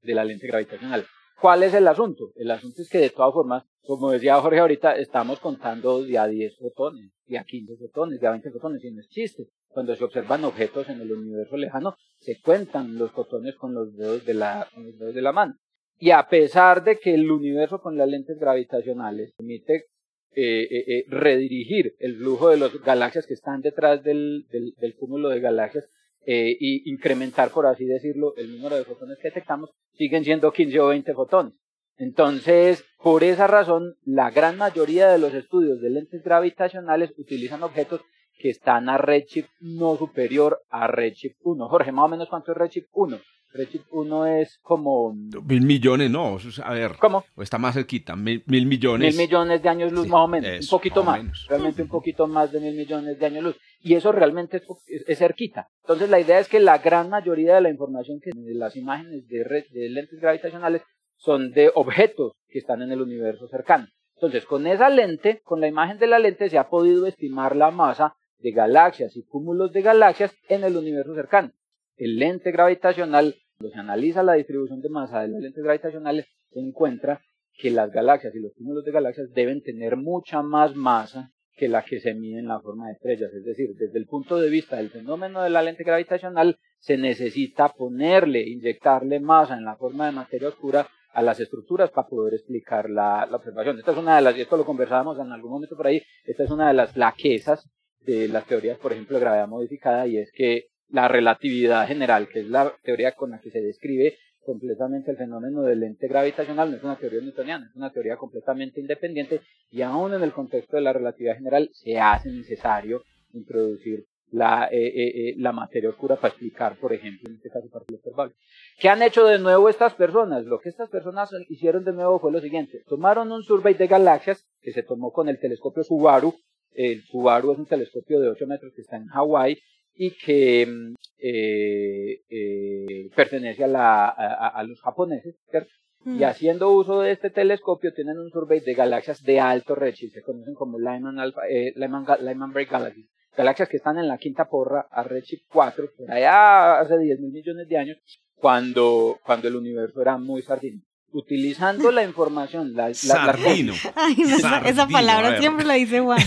de 0.02 0.14
la 0.14 0.24
lente 0.24 0.46
gravitacional. 0.46 1.06
¿Cuál 1.40 1.62
es 1.62 1.74
el 1.74 1.88
asunto? 1.88 2.32
El 2.36 2.50
asunto 2.50 2.82
es 2.82 2.88
que 2.88 2.98
de 2.98 3.10
todas 3.10 3.32
formas, 3.32 3.64
como 3.86 4.10
decía 4.10 4.40
Jorge 4.40 4.60
ahorita, 4.60 4.96
estamos 4.96 5.40
contando 5.40 6.02
de 6.02 6.18
a 6.18 6.26
10 6.26 6.56
fotones, 6.56 7.10
de 7.26 7.38
a 7.38 7.44
15 7.44 7.76
fotones, 7.76 8.20
de 8.20 8.26
a 8.26 8.30
20 8.30 8.50
fotones, 8.50 8.84
y 8.84 8.90
no 8.90 9.00
es 9.00 9.08
chiste. 9.08 9.48
Cuando 9.68 9.96
se 9.96 10.04
observan 10.04 10.44
objetos 10.44 10.88
en 10.88 11.00
el 11.00 11.12
universo 11.12 11.56
lejano, 11.56 11.96
se 12.18 12.40
cuentan 12.40 12.96
los 12.96 13.10
fotones 13.10 13.56
con 13.56 13.74
los 13.74 13.96
dedos 13.96 14.24
de 14.24 14.34
la, 14.34 14.68
con 14.72 14.84
los 14.84 14.98
dedos 14.98 15.14
de 15.14 15.22
la 15.22 15.32
mano. 15.32 15.56
Y 15.98 16.10
a 16.10 16.28
pesar 16.28 16.84
de 16.84 16.98
que 16.98 17.14
el 17.14 17.30
universo 17.30 17.80
con 17.80 17.96
las 17.96 18.08
lentes 18.08 18.38
gravitacionales 18.38 19.32
permite 19.36 19.86
eh, 20.34 20.62
eh, 20.62 20.84
eh, 20.86 21.04
redirigir 21.08 21.94
el 21.98 22.16
flujo 22.16 22.48
de 22.48 22.56
las 22.56 22.72
galaxias 22.82 23.26
que 23.26 23.34
están 23.34 23.60
detrás 23.60 24.02
del, 24.02 24.46
del, 24.50 24.74
del 24.78 24.94
cúmulo 24.96 25.28
de 25.28 25.40
galaxias 25.40 25.88
eh, 26.26 26.56
y 26.58 26.90
incrementar, 26.90 27.50
por 27.50 27.66
así 27.66 27.84
decirlo, 27.84 28.34
el 28.36 28.56
número 28.56 28.76
de 28.76 28.84
fotones 28.84 29.18
que 29.20 29.28
detectamos, 29.28 29.70
siguen 29.94 30.24
siendo 30.24 30.52
15 30.52 30.80
o 30.80 30.88
20 30.88 31.14
fotones. 31.14 31.54
Entonces, 31.96 32.84
por 33.02 33.24
esa 33.24 33.46
razón, 33.46 33.96
la 34.04 34.30
gran 34.30 34.56
mayoría 34.56 35.08
de 35.08 35.18
los 35.18 35.34
estudios 35.34 35.80
de 35.80 35.90
lentes 35.90 36.22
gravitacionales 36.22 37.12
utilizan 37.18 37.62
objetos 37.62 38.00
que 38.38 38.50
están 38.50 38.88
a 38.88 38.98
redshift 38.98 39.50
no 39.60 39.96
superior 39.96 40.62
a 40.68 40.86
redshift 40.86 41.36
1. 41.42 41.68
Jorge, 41.68 41.92
más 41.92 42.06
o 42.06 42.08
menos 42.08 42.28
cuánto 42.28 42.52
es 42.52 42.58
redshift 42.58 42.88
1? 42.92 43.18
Redshift 43.54 43.86
1 43.90 44.26
es 44.26 44.58
como... 44.62 45.12
Mil 45.14 45.62
millones, 45.62 46.10
no. 46.10 46.38
A 46.64 46.72
ver, 46.72 46.92
¿Cómo? 46.98 47.24
o 47.36 47.42
está 47.42 47.58
más 47.58 47.74
cerquita. 47.74 48.16
Mil, 48.16 48.42
mil 48.46 48.66
millones. 48.66 49.14
Mil 49.16 49.26
millones 49.26 49.62
de 49.62 49.68
años 49.68 49.92
luz 49.92 50.04
Sí, 50.04 50.10
más 50.10 50.20
o 50.24 50.28
menos, 50.28 50.48
eso, 50.50 50.74
un 50.74 50.78
poquito 50.78 51.02
más 51.04 51.08
o 51.08 51.10
más, 51.16 51.22
menos. 51.22 51.46
realmente 51.48 51.82
un 51.82 51.88
poquito 51.88 52.26
más 52.26 52.50
de 52.52 52.60
mil 52.60 52.74
millones 52.76 53.18
de 53.18 53.26
años 53.26 53.44
luz. 53.44 53.56
Y 53.80 53.94
eso 53.94 54.10
realmente 54.12 54.56
es, 54.58 54.62
es- 54.86 55.04
es 55.06 55.18
cerquita. 55.18 55.68
Entonces 55.82 56.08
la 56.08 56.20
idea 56.20 56.38
es 56.38 56.48
que 56.48 56.60
la 56.60 56.78
gran 56.78 57.10
mayoría 57.10 57.54
de 57.56 57.60
la 57.60 57.70
información 57.70 58.20
que 58.20 58.30
de 58.34 58.54
las 58.54 58.74
imágenes 58.76 59.26
de, 59.28 59.44
red, 59.44 59.64
de 59.70 59.90
lentes 59.90 60.18
gravitacionales 60.20 60.82
son 61.16 61.50
de 61.52 61.70
objetos 61.74 62.32
que 62.48 62.58
están 62.58 62.80
en 62.82 62.90
el 62.92 63.00
universo 63.02 63.46
cercano. 63.48 63.86
Entonces 64.16 64.46
con 64.46 64.66
esa 64.66 64.88
lente, 64.88 65.40
con 65.44 65.60
la 65.60 65.68
imagen 65.68 65.98
de 65.98 66.06
la 66.06 66.18
lente 66.18 66.48
se 66.48 66.56
ha 66.58 66.68
podido 66.68 67.06
estimar 67.06 67.54
la 67.56 67.70
masa 67.70 68.14
de 68.38 68.50
galaxias 68.52 69.16
y 69.16 69.24
cúmulos 69.24 69.72
de 69.72 69.82
galaxias 69.82 70.34
en 70.48 70.64
el 70.64 70.76
universo 70.76 71.14
cercano. 71.14 71.50
El 71.96 72.16
lente 72.16 72.50
gravitacional, 72.50 73.36
cuando 73.62 73.74
se 73.74 73.80
analiza 73.80 74.22
la 74.24 74.32
distribución 74.32 74.80
de 74.80 74.88
masa 74.88 75.20
de 75.20 75.28
las 75.28 75.40
lentes 75.40 75.62
gravitacionales, 75.62 76.26
se 76.50 76.58
encuentra 76.58 77.20
que 77.56 77.70
las 77.70 77.92
galaxias 77.92 78.34
y 78.34 78.40
los 78.40 78.52
cúmulos 78.54 78.84
de 78.84 78.90
galaxias 78.90 79.30
deben 79.32 79.62
tener 79.62 79.96
mucha 79.96 80.42
más 80.42 80.74
masa 80.74 81.30
que 81.54 81.68
la 81.68 81.84
que 81.84 82.00
se 82.00 82.14
mide 82.14 82.40
en 82.40 82.48
la 82.48 82.60
forma 82.60 82.88
de 82.88 82.94
estrellas. 82.94 83.32
Es 83.32 83.44
decir, 83.44 83.68
desde 83.76 83.98
el 84.00 84.06
punto 84.06 84.40
de 84.40 84.50
vista 84.50 84.78
del 84.78 84.90
fenómeno 84.90 85.42
de 85.42 85.50
la 85.50 85.62
lente 85.62 85.84
gravitacional, 85.84 86.58
se 86.78 86.96
necesita 86.96 87.68
ponerle, 87.68 88.40
inyectarle 88.48 89.20
masa 89.20 89.56
en 89.56 89.64
la 89.64 89.76
forma 89.76 90.06
de 90.06 90.12
materia 90.12 90.48
oscura 90.48 90.88
a 91.12 91.22
las 91.22 91.38
estructuras 91.38 91.90
para 91.90 92.08
poder 92.08 92.34
explicar 92.34 92.90
la, 92.90 93.26
la 93.30 93.36
observación. 93.36 93.78
Esta 93.78 93.92
es 93.92 93.98
una 93.98 94.16
de 94.16 94.22
las, 94.22 94.36
y 94.36 94.40
esto 94.40 94.56
lo 94.56 94.64
conversábamos 94.64 95.20
en 95.20 95.30
algún 95.30 95.52
momento 95.52 95.76
por 95.76 95.86
ahí, 95.86 96.02
esta 96.24 96.42
es 96.42 96.50
una 96.50 96.66
de 96.66 96.74
las 96.74 96.92
flaquezas 96.92 97.70
de 98.00 98.26
las 98.26 98.44
teorías, 98.46 98.78
por 98.78 98.92
ejemplo, 98.92 99.16
de 99.16 99.20
gravedad 99.20 99.46
modificada, 99.46 100.08
y 100.08 100.16
es 100.16 100.32
que 100.32 100.71
la 100.92 101.08
relatividad 101.08 101.88
general, 101.88 102.28
que 102.28 102.40
es 102.40 102.48
la 102.48 102.72
teoría 102.82 103.12
con 103.12 103.30
la 103.30 103.40
que 103.40 103.50
se 103.50 103.60
describe 103.60 104.18
completamente 104.44 105.10
el 105.10 105.16
fenómeno 105.16 105.62
del 105.62 105.80
lente 105.80 106.06
gravitacional, 106.06 106.70
no 106.70 106.76
es 106.76 106.84
una 106.84 106.96
teoría 106.96 107.20
newtoniana, 107.20 107.66
es 107.70 107.76
una 107.76 107.90
teoría 107.90 108.16
completamente 108.16 108.80
independiente 108.80 109.40
y 109.70 109.82
aún 109.82 110.12
en 110.14 110.22
el 110.22 110.32
contexto 110.32 110.76
de 110.76 110.82
la 110.82 110.92
relatividad 110.92 111.36
general 111.36 111.70
se 111.72 111.98
hace 111.98 112.30
necesario 112.30 113.02
introducir 113.32 114.04
la, 114.30 114.68
eh, 114.70 114.86
eh, 114.86 115.28
eh, 115.28 115.34
la 115.38 115.52
materia 115.52 115.90
oscura 115.90 116.16
para 116.16 116.28
explicar, 116.28 116.76
por 116.78 116.92
ejemplo, 116.92 117.28
en 117.28 117.36
este 117.36 117.50
caso, 117.50 117.68
partículas 117.70 118.00
observables. 118.00 118.36
¿Qué 118.78 118.88
han 118.88 119.02
hecho 119.02 119.24
de 119.26 119.38
nuevo 119.38 119.68
estas 119.68 119.94
personas? 119.94 120.44
Lo 120.44 120.58
que 120.58 120.70
estas 120.70 120.88
personas 120.88 121.30
hicieron 121.48 121.84
de 121.84 121.92
nuevo 121.92 122.18
fue 122.18 122.32
lo 122.32 122.40
siguiente. 122.40 122.82
Tomaron 122.86 123.30
un 123.30 123.42
survey 123.42 123.74
de 123.74 123.86
galaxias 123.86 124.46
que 124.60 124.72
se 124.72 124.82
tomó 124.82 125.12
con 125.12 125.28
el 125.28 125.38
telescopio 125.38 125.84
Subaru. 125.84 126.34
El 126.74 127.02
Subaru 127.04 127.52
es 127.52 127.58
un 127.58 127.66
telescopio 127.66 128.20
de 128.20 128.28
8 128.28 128.46
metros 128.46 128.72
que 128.74 128.80
está 128.80 128.96
en 128.96 129.06
Hawái 129.08 129.58
y 129.94 130.16
que 130.16 130.66
mm, 130.66 130.94
eh, 131.18 132.20
eh, 132.28 133.10
pertenece 133.14 133.64
a, 133.64 133.68
la, 133.68 134.08
a, 134.08 134.48
a 134.48 134.64
los 134.64 134.80
japoneses, 134.80 135.36
¿cierto? 135.50 135.70
Mm. 136.04 136.20
Y 136.20 136.24
haciendo 136.24 136.70
uso 136.70 137.00
de 137.00 137.12
este 137.12 137.30
telescopio 137.30 137.92
tienen 137.94 138.18
un 138.18 138.30
survey 138.30 138.60
de 138.60 138.74
galaxias 138.74 139.22
de 139.22 139.40
alto 139.40 139.74
redshift, 139.74 140.14
se 140.14 140.22
conocen 140.22 140.54
como 140.54 140.78
Lyman, 140.78 141.18
Alpha, 141.18 141.42
eh, 141.48 141.72
Lyman, 141.76 142.04
Lyman 142.20 142.52
Break 142.52 142.70
Galaxies. 142.70 143.06
Galaxias 143.36 143.68
que 143.68 143.78
están 143.78 143.98
en 143.98 144.08
la 144.08 144.18
quinta 144.18 144.48
porra 144.48 144.86
a 144.90 145.02
redshift 145.04 145.46
4, 145.50 145.86
por 145.96 146.10
allá 146.10 146.80
hace 146.80 146.98
10 146.98 147.20
mil 147.20 147.32
millones 147.32 147.68
de 147.68 147.78
años, 147.78 147.98
cuando, 148.34 149.18
cuando 149.24 149.48
el 149.48 149.56
universo 149.56 150.02
era 150.02 150.18
muy 150.18 150.42
sardino. 150.42 150.82
Utilizando 151.14 151.92
la 151.92 152.04
información, 152.04 152.72
la, 152.74 152.84
la, 152.84 152.88
la- 152.88 152.94
Sardino. 152.94 153.74
Ay, 153.94 154.16
no, 154.16 154.36
esa, 154.64 154.88
palabra 154.88 155.38
siempre 155.38 155.64
la 155.66 155.74
dice 155.74 156.00
Juan. 156.00 156.18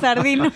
Sardino. 0.00 0.52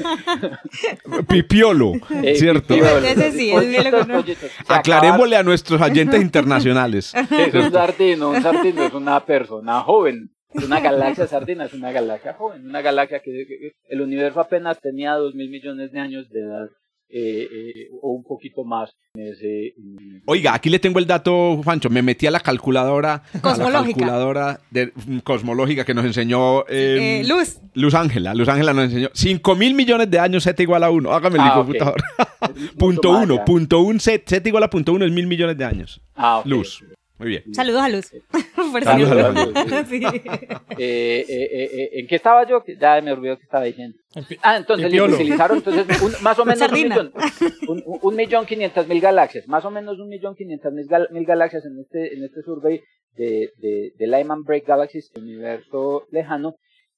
Pipiolo, 1.28 1.92
eh, 2.22 2.34
¿cierto? 2.36 2.74
pipiolo, 2.74 3.06
Ese 3.06 3.32
sí, 3.32 3.50
lo 3.50 3.56
pollitos, 3.60 4.06
pollitos. 4.06 4.50
Aclarémosle 4.68 5.36
a 5.36 5.42
nuestros 5.42 5.80
oyentes 5.80 6.20
internacionales. 6.20 7.12
Es 7.30 7.54
un 7.54 7.72
sardino, 7.72 8.30
un 8.30 8.42
sardino 8.42 8.82
es 8.84 8.92
una 8.94 9.24
persona 9.24 9.80
joven. 9.80 10.30
Una 10.54 10.78
galaxia 10.80 11.26
sardina 11.26 11.64
es 11.64 11.72
una 11.74 11.90
galaxia 11.90 12.34
joven, 12.34 12.64
una 12.68 12.80
galaxia 12.80 13.20
que, 13.20 13.32
que- 13.32 13.58
que 13.58 13.72
el 13.88 14.00
universo 14.00 14.40
apenas 14.40 14.78
tenía 14.80 15.14
dos 15.14 15.34
mil 15.34 15.50
millones 15.50 15.90
de 15.90 15.98
años 16.00 16.28
de 16.30 16.40
edad 16.40 16.68
eh, 17.16 17.48
eh, 17.52 17.88
o 18.02 18.10
un 18.10 18.24
poquito 18.24 18.64
más. 18.64 18.90
En 19.14 19.28
ese, 19.28 19.68
en- 19.68 20.22
Oiga, 20.26 20.52
aquí 20.54 20.68
le 20.68 20.80
tengo 20.80 20.98
el 20.98 21.06
dato, 21.06 21.60
Juancho. 21.62 21.88
Me 21.88 22.02
metí 22.02 22.26
a 22.26 22.32
la 22.32 22.40
calculadora, 22.40 23.14
a 23.14 23.30
la 23.36 23.40
Cosmológica. 23.40 23.98
calculadora 24.00 24.60
de, 24.70 24.92
mm, 25.06 25.18
cosmológica 25.18 25.84
que 25.84 25.94
nos 25.94 26.04
enseñó 26.04 26.62
eh, 26.68 27.20
Eh, 27.20 27.24
Luz. 27.26 27.60
Luz 27.74 27.94
Ángela. 27.94 28.34
Luz 28.34 28.48
Ángela 28.48 28.72
nos 28.74 28.86
enseñó 28.86 29.10
5 29.14 29.54
mil 29.54 29.74
millones 29.74 30.10
de 30.10 30.18
años 30.18 30.42
Z 30.42 30.60
igual 30.62 30.82
a 30.82 30.90
1. 30.90 31.12
Hágame 31.12 31.36
el 31.36 31.42
Ah, 31.44 31.54
computador. 31.54 32.02
mucho 32.54 32.72
punto 32.76 33.12
más 33.12 33.22
1, 33.24 33.36
ya. 33.36 33.44
punto 33.44 33.80
1 33.80 34.00
Z, 34.00 34.24
Z 34.26 34.48
igual 34.48 34.64
a 34.64 34.70
punto 34.70 34.92
1 34.92 35.04
es 35.04 35.12
mil 35.12 35.26
millones 35.28 35.56
de 35.56 35.64
años. 35.64 36.00
Ah, 36.16 36.38
ok. 36.40 36.46
Luz. 36.46 36.82
Muy 37.18 37.28
bien. 37.28 37.54
Saludos 37.54 37.80
a 37.82 37.88
Luz. 37.88 38.06
Saludos 38.82 39.12
a 39.12 39.30
Luz. 39.30 39.54
Sí. 39.88 40.02
Eh, 40.04 40.10
eh, 40.78 41.24
eh, 41.28 41.70
eh, 41.72 41.90
¿En 42.00 42.06
qué 42.08 42.16
estaba 42.16 42.46
yo? 42.48 42.64
Que 42.64 42.76
Ya 42.76 43.00
me 43.00 43.12
olvidó 43.12 43.36
que 43.36 43.44
estaba 43.44 43.64
diciendo. 43.64 43.96
Ah, 44.42 44.56
entonces 44.56 44.86
Pipiolo. 44.86 45.14
utilizaron 45.14 45.58
entonces 45.58 46.02
un- 46.02 46.12
más 46.22 46.38
o 46.38 46.44
menos 46.44 46.68
un 46.68 46.74
millón, 46.74 47.12
un, 48.02 48.16
millón 48.16 48.46
quinientas 48.46 48.88
mil 48.88 49.00
galaxias, 49.00 49.46
más 49.46 49.64
o 49.64 49.70
menos 49.70 49.98
un 50.00 50.08
millón 50.08 50.34
quinientas 50.34 50.72
mil, 50.72 50.86
gal- 50.88 51.08
mil 51.12 51.24
galaxias 51.24 51.64
en 51.66 51.78
este, 51.80 52.14
en 52.14 52.24
este 52.24 52.42
survey 52.42 52.80
de, 53.14 53.50
de, 53.58 53.92
de 53.96 54.06
Lyman 54.08 54.42
Break 54.42 54.66
Galaxies, 54.66 55.10
el 55.14 55.22
universo 55.22 56.06
lejano. 56.10 56.56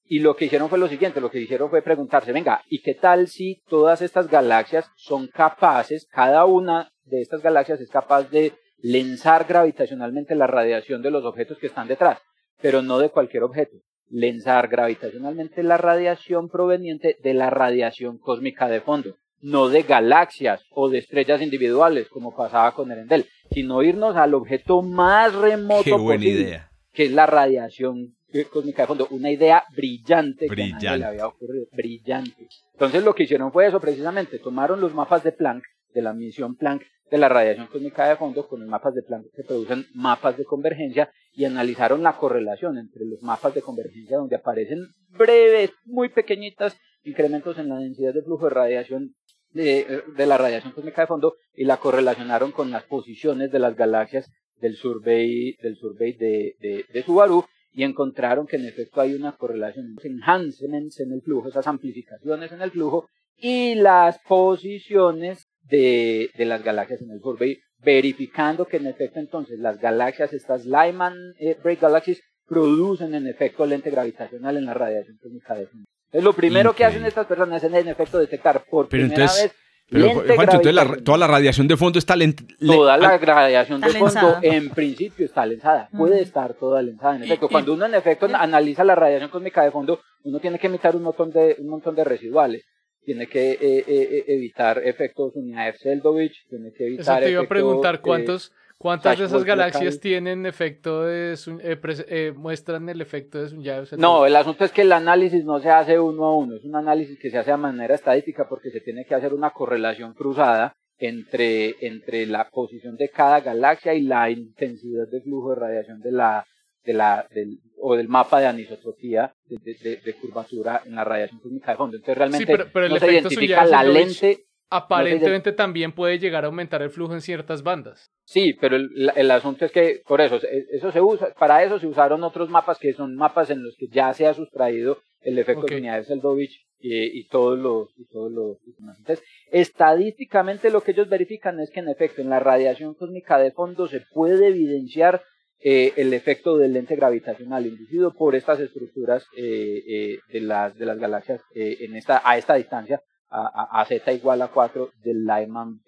Y 0.09 0.21
lo 0.21 0.37
que 0.37 0.45
hicieron 0.47 0.69
fue 0.69 0.79
lo 0.79 0.89
siguiente, 0.89 1.21
lo 1.21 1.31
que 1.31 1.41
hicieron 1.41 1.69
fue 1.69 1.83
preguntarse, 1.83 2.33
venga, 2.33 2.63
¿y 2.71 2.81
qué 2.81 2.95
tal 2.95 3.27
si 3.29 3.61
todas 3.69 4.01
estas 4.03 4.29
galaxias 4.29 4.89
son 4.97 5.27
capaces, 5.27 6.07
cada 6.11 6.45
una 6.45 6.91
de 7.05 7.21
estas 7.21 7.43
galaxias 7.43 7.81
es 7.81 7.91
capaz 7.91 8.31
de 8.31 8.53
lensar 8.79 9.47
gravitacionalmente 9.47 10.35
la 10.35 10.47
radiación 10.47 11.03
de 11.03 11.11
los 11.11 11.25
objetos 11.25 11.59
que 11.59 11.67
están 11.67 11.89
detrás, 11.89 12.21
pero 12.61 12.83
no 12.83 12.99
de 12.99 13.11
cualquier 13.11 13.43
objeto? 13.43 13.77
lensar 14.09 14.69
gravitacionalmente 14.69 15.63
la 15.63 15.79
radiación 15.79 16.49
proveniente 16.49 17.17
de 17.23 17.35
la 17.35 17.51
radiación 17.51 18.19
cósmica 18.19 18.69
de 18.69 18.81
fondo, 18.81 19.17
no 19.41 19.69
de 19.69 19.83
galaxias 19.83 20.63
o 20.71 20.89
de 20.89 20.99
estrellas 20.99 21.43
individuales, 21.43 22.09
como 22.09 22.35
pasaba 22.35 22.73
con 22.73 22.93
Erendel, 22.93 23.27
sino 23.51 23.83
irnos 23.83 24.17
al 24.17 24.35
objeto 24.35 24.83
más 24.83 25.35
remoto 25.35 25.83
Qué 25.83 25.93
buena 25.93 26.21
posible, 26.21 26.41
idea. 26.41 26.71
que 26.93 27.07
es 27.07 27.13
la 27.13 27.27
radiación 27.27 28.15
eh, 28.33 28.45
cósmica 28.45 28.83
de 28.83 28.87
fondo, 28.87 29.09
una 29.11 29.31
idea 29.31 29.65
brillante, 29.75 30.47
que 30.47 30.63
a 30.63 30.69
nadie 30.69 30.99
le 30.99 31.05
había 31.05 31.27
ocurrido, 31.27 31.67
brillante. 31.73 32.47
Entonces 32.75 33.03
lo 33.03 33.15
que 33.15 33.25
hicieron 33.25 33.51
fue 33.53 33.67
eso 33.67 33.81
precisamente, 33.81 34.39
tomaron 34.39 34.81
los 34.81 34.95
mapas 34.95 35.25
de 35.25 35.33
Planck, 35.33 35.65
de 35.95 36.03
la 36.03 36.13
misión 36.13 36.55
Planck 36.55 36.83
de 37.11 37.19
la 37.19 37.29
radiación 37.29 37.69
cósmica 37.69 38.09
de 38.09 38.17
fondo, 38.17 38.49
con 38.49 38.61
los 38.61 38.69
mapas 38.69 38.95
de 38.95 39.03
Planck 39.03 39.27
que 39.35 39.45
producen 39.45 39.87
mapas 39.95 40.37
de 40.37 40.45
convergencia 40.45 41.11
y 41.33 41.45
analizaron 41.45 42.03
la 42.03 42.17
correlación 42.17 42.79
entre 42.79 43.05
los 43.05 43.23
mapas 43.23 43.55
de 43.55 43.63
convergencia 43.63 44.17
donde 44.17 44.37
aparecen 44.37 44.81
breves, 45.11 45.71
muy 45.85 46.09
pequeñitas 46.09 46.77
incrementos 47.05 47.59
en 47.59 47.69
la 47.69 47.79
densidad 47.79 48.13
de 48.13 48.23
flujo 48.23 48.45
de 48.45 48.51
radiación 48.51 49.15
de, 49.53 50.03
la 50.19 50.37
radiación 50.37 50.73
cósmica 50.73 51.03
de 51.03 51.07
fondo 51.07 51.37
y 51.55 51.65
la 51.65 51.79
correlacionaron 51.79 52.53
con 52.53 52.71
las 52.71 52.85
posiciones 52.85 53.51
de 53.51 53.59
las 53.59 53.77
galaxias 53.77 54.31
del 54.61 54.75
survey, 54.77 55.57
del 55.63 55.77
survey 55.77 56.13
de, 56.13 56.57
de, 56.61 56.85
de 56.93 57.03
Subaru 57.03 57.45
y 57.73 57.85
encontraron 57.85 58.47
que 58.47 58.57
en 58.57 58.67
efecto 58.67 59.01
hay 59.01 59.15
una 59.15 59.37
correlación, 59.37 59.91
unos 59.91 60.05
enhancements 60.05 60.99
en 61.01 61.13
el 61.13 61.23
flujo, 61.23 61.49
esas 61.49 61.67
amplificaciones 61.67 62.51
en 62.53 62.63
el 62.63 62.71
flujo 62.71 63.09
y 63.37 63.75
las 63.75 64.19
posiciones 64.21 65.46
de, 65.69 66.31
de 66.37 66.45
las 66.45 66.63
galaxias 66.63 67.01
en 67.03 67.11
el 67.11 67.21
survey, 67.21 67.59
verificando 67.83 68.67
que 68.67 68.77
en 68.79 68.87
efecto 68.87 69.19
entonces 69.21 69.59
las 69.59 69.79
galaxias, 69.81 70.33
estas 70.33 70.65
Lyman 70.67 71.15
eh, 71.39 71.57
Break 71.63 71.81
Galaxies, 71.81 72.23
producen 72.47 73.15
en 73.15 73.27
efecto 73.27 73.67
lente 73.67 73.91
gravitacional 73.91 74.57
en 74.57 74.67
la 74.67 74.75
radiación 74.75 75.17
cósmica 75.21 75.55
de 75.55 75.67
fondo. 75.67 75.87
Entonces 76.07 76.25
lo 76.25 76.33
primero 76.33 76.75
que 76.75 76.85
hacen 76.85 77.05
estas 77.05 77.27
personas 77.27 77.63
es 77.65 77.73
en 77.73 77.89
efecto 77.89 78.19
detectar 78.19 78.65
por 78.71 78.89
Pero 78.89 79.03
primera 79.03 79.23
entonces- 79.25 79.43
vez 79.45 79.53
Pero, 79.89 80.07
lente 80.07 80.35
Juancho, 80.35 80.57
entonces 80.57 80.75
la- 80.75 80.97
toda 81.05 81.19
la 81.19 81.27
radiación 81.29 81.69
de 81.69 81.77
fondo 81.77 81.99
está 81.99 82.15
lenta. 82.17 82.43
le- 82.59 82.75
Toda 82.75 82.97
la 82.97 83.19
radiación 83.19 83.81
de 83.81 83.89
fondo 83.91 84.39
en 84.43 84.71
principio 84.71 85.27
está 85.27 85.45
lensada, 85.47 85.89
puede 85.97 86.21
estar 86.23 86.55
toda 86.55 86.83
lensada 86.83 87.17
en 87.17 87.25
efecto. 87.25 87.49
Cuando 87.49 87.75
uno 87.75 87.87
en 87.87 87.95
efecto 87.95 88.27
analiza 88.33 88.85
la 88.85 88.95
radiación 88.95 89.31
cósmica 89.31 89.63
de 89.65 89.71
fondo, 89.73 90.01
uno 90.25 90.39
tiene 90.41 90.59
que 90.59 90.67
evitar 90.69 90.95
un 90.97 91.03
montón 91.03 91.31
de, 91.31 91.57
un 91.59 91.69
montón 91.69 91.95
de 91.97 92.05
residuales. 92.05 92.65
Tiene 93.07 93.29
que 93.29 93.53
eh, 93.53 93.59
eh, 93.61 93.85
eh, 93.87 94.25
evitar 94.27 94.83
efectos 94.85 95.35
Uniaev-Seldovich, 95.37 96.49
tiene 96.51 96.73
que 96.73 96.85
Eso 96.89 96.95
evitar 96.97 97.23
te 97.23 97.31
iba 97.31 97.43
a 97.43 97.47
preguntar, 97.49 98.01
¿cuántos, 98.01 98.53
¿cuántas 98.79 99.17
de 99.19 99.27
esas 99.27 99.45
galaxias 99.45 99.95
local. 99.95 100.01
tienen 100.01 100.45
efecto 100.45 101.05
de 101.05 101.37
Sun- 101.37 101.61
eh, 101.63 101.79
eh, 102.09 102.33
muestran 102.37 102.89
el 102.89 103.01
efecto 103.01 103.41
de 103.41 103.49
Sunyaev? 103.49 103.97
No, 103.97 104.27
el 104.27 104.35
asunto 104.35 104.65
es 104.65 104.73
que 104.73 104.83
el 104.83 104.91
análisis 104.93 105.45
no 105.45 105.61
se 105.61 105.71
hace 105.71 106.01
uno 106.01 106.25
a 106.25 106.37
uno, 106.37 106.57
es 106.57 106.65
un 106.65 106.75
análisis 106.75 107.17
que 107.19 107.31
se 107.31 107.39
hace 107.39 107.53
de 107.53 107.57
manera 107.57 107.95
estadística 107.95 108.49
porque 108.49 108.71
se 108.71 108.81
tiene 108.81 109.05
que 109.05 109.15
hacer 109.15 109.33
una 109.33 109.51
correlación 109.51 110.13
cruzada 110.13 110.73
entre, 110.99 111.77
entre 111.87 112.27
la 112.27 112.49
posición 112.51 112.97
de 112.97 113.09
cada 113.11 113.41
galaxia 113.41 113.95
y 113.95 114.03
la 114.03 114.31
intensidad 114.31 115.07
de 115.09 115.21
flujo 115.21 115.51
de 115.51 115.61
radiación 115.61 116.01
de 116.01 116.11
la, 116.11 116.45
de 116.85 116.93
la, 116.93 117.27
del, 117.31 117.61
o 117.79 117.95
del 117.97 118.09
mapa 118.09 118.41
de 118.41 118.47
anisotropía 118.47 119.33
de, 119.45 119.57
de- 119.63 119.75
de- 119.91 119.97
de 119.97 120.15
curvatura 120.15 120.83
en 120.87 120.95
la 120.95 121.05
radiación 121.05 121.41
cósmica 121.41 121.73
de 121.73 121.77
fondo. 121.77 121.97
Entonces 121.97 122.19
realmente 122.19 122.47
pero- 122.47 122.69
pero 122.73 122.87
el 122.87 122.93
no 122.93 122.99
se 122.99 123.13
identifica 123.13 123.65
la 123.67 123.83
lente. 123.85 124.45
Aparentemente 124.69 125.53
también 125.53 125.93
puede 125.93 126.19
llegar 126.19 126.43
a 126.43 126.49
aumentar 126.49 126.83
el 126.83 126.91
flujo 126.91 127.15
en 127.15 127.21
ciertas 127.21 127.63
bandas. 127.63 128.11
Sí, 128.25 128.53
pero 128.61 128.75
el, 128.75 129.13
el 129.15 129.31
asunto 129.31 129.65
es 129.65 129.71
que 129.71 130.03
por 130.05 130.21
eso, 130.21 130.37
e- 130.37 130.67
eso 130.73 130.91
se 130.91 131.01
usa, 131.01 131.33
para 131.39 131.63
eso 131.63 131.79
se 131.79 131.87
usaron 131.87 132.25
otros 132.25 132.49
mapas 132.51 132.77
que 132.81 132.93
son 132.93 133.15
mapas 133.15 133.51
en 133.51 133.63
los 133.63 133.77
que 133.79 133.87
ya 133.87 134.13
se 134.13 134.27
ha 134.27 134.35
sustraído 134.35 134.99
el 135.21 135.39
efecto 135.39 135.63
Ok. 135.63 135.71
de 135.71 136.05
Seldovich 136.05 136.67
y, 136.81 137.21
y 137.21 137.29
todos 137.29 137.57
los, 137.57 137.91
y 137.97 138.07
todos 138.09 138.33
los. 138.33 138.59
Entonces, 138.99 139.23
estadísticamente 139.53 140.71
lo 140.71 140.81
que 140.83 140.91
ellos 140.93 141.09
verifican 141.09 141.61
es 141.61 141.71
que 141.71 141.81
en 141.81 141.89
efecto 141.89 142.21
en 142.23 142.31
la 142.31 142.41
radiación 142.41 142.95
cósmica 142.95 143.39
de 143.39 143.53
fondo 143.53 143.87
se 143.87 144.01
puede 144.13 144.49
evidenciar 144.49 145.23
eh, 145.59 145.95
el 145.97 146.13
efecto 146.13 146.59
del 146.59 146.75
lente 146.75 146.97
gravitacional 146.97 147.67
inducido 147.67 148.13
por 148.13 148.35
estas 148.35 148.61
estructuras 148.61 149.25
eh, 149.39 149.83
eh, 149.89 150.19
de 150.31 150.41
las 150.41 150.77
de 150.77 150.85
las 150.85 150.99
galaxias 150.99 151.41
en 151.55 151.97
esta 151.97 152.21
a 152.23 152.37
esta 152.37 152.55
distancia 152.57 153.01
a, 153.31 153.81
a, 153.81 153.85
z 153.87 154.13
igual 154.13 154.43
a 154.43 154.49
4 154.49 154.91
del 155.03 155.25
Lyman 155.25 155.81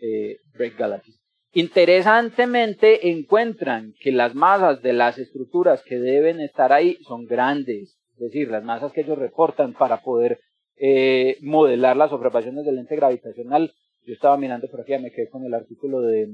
Break 0.55 0.77
Galaxies. 0.79 1.21
Interesantemente 1.53 3.11
encuentran 3.11 3.93
que 4.01 4.11
las 4.11 4.35
masas 4.35 4.81
de 4.81 4.95
las 4.95 5.19
estructuras 5.19 5.83
que 5.85 5.99
deben 5.99 6.41
estar 6.41 6.73
ahí 6.73 6.97
son 7.07 7.27
grandes, 7.27 7.99
es 8.15 8.19
decir, 8.19 8.51
las 8.51 8.65
masas 8.65 8.93
que 8.93 9.03
ellos 9.03 9.19
reportan 9.19 9.75
para 9.75 10.01
poder 10.03 10.41
modelar 11.43 11.97
las 11.97 12.11
observaciones 12.13 12.65
del 12.65 12.77
lente 12.77 12.97
gravitacional. 12.97 13.71
Yo 14.05 14.15
estaba 14.15 14.37
mirando 14.39 14.67
por 14.69 14.81
aquí, 14.81 14.97
me 14.99 15.11
quedé 15.11 15.29
con 15.29 15.45
el 15.45 15.55
artículo 15.55 16.01
de, 16.01 16.27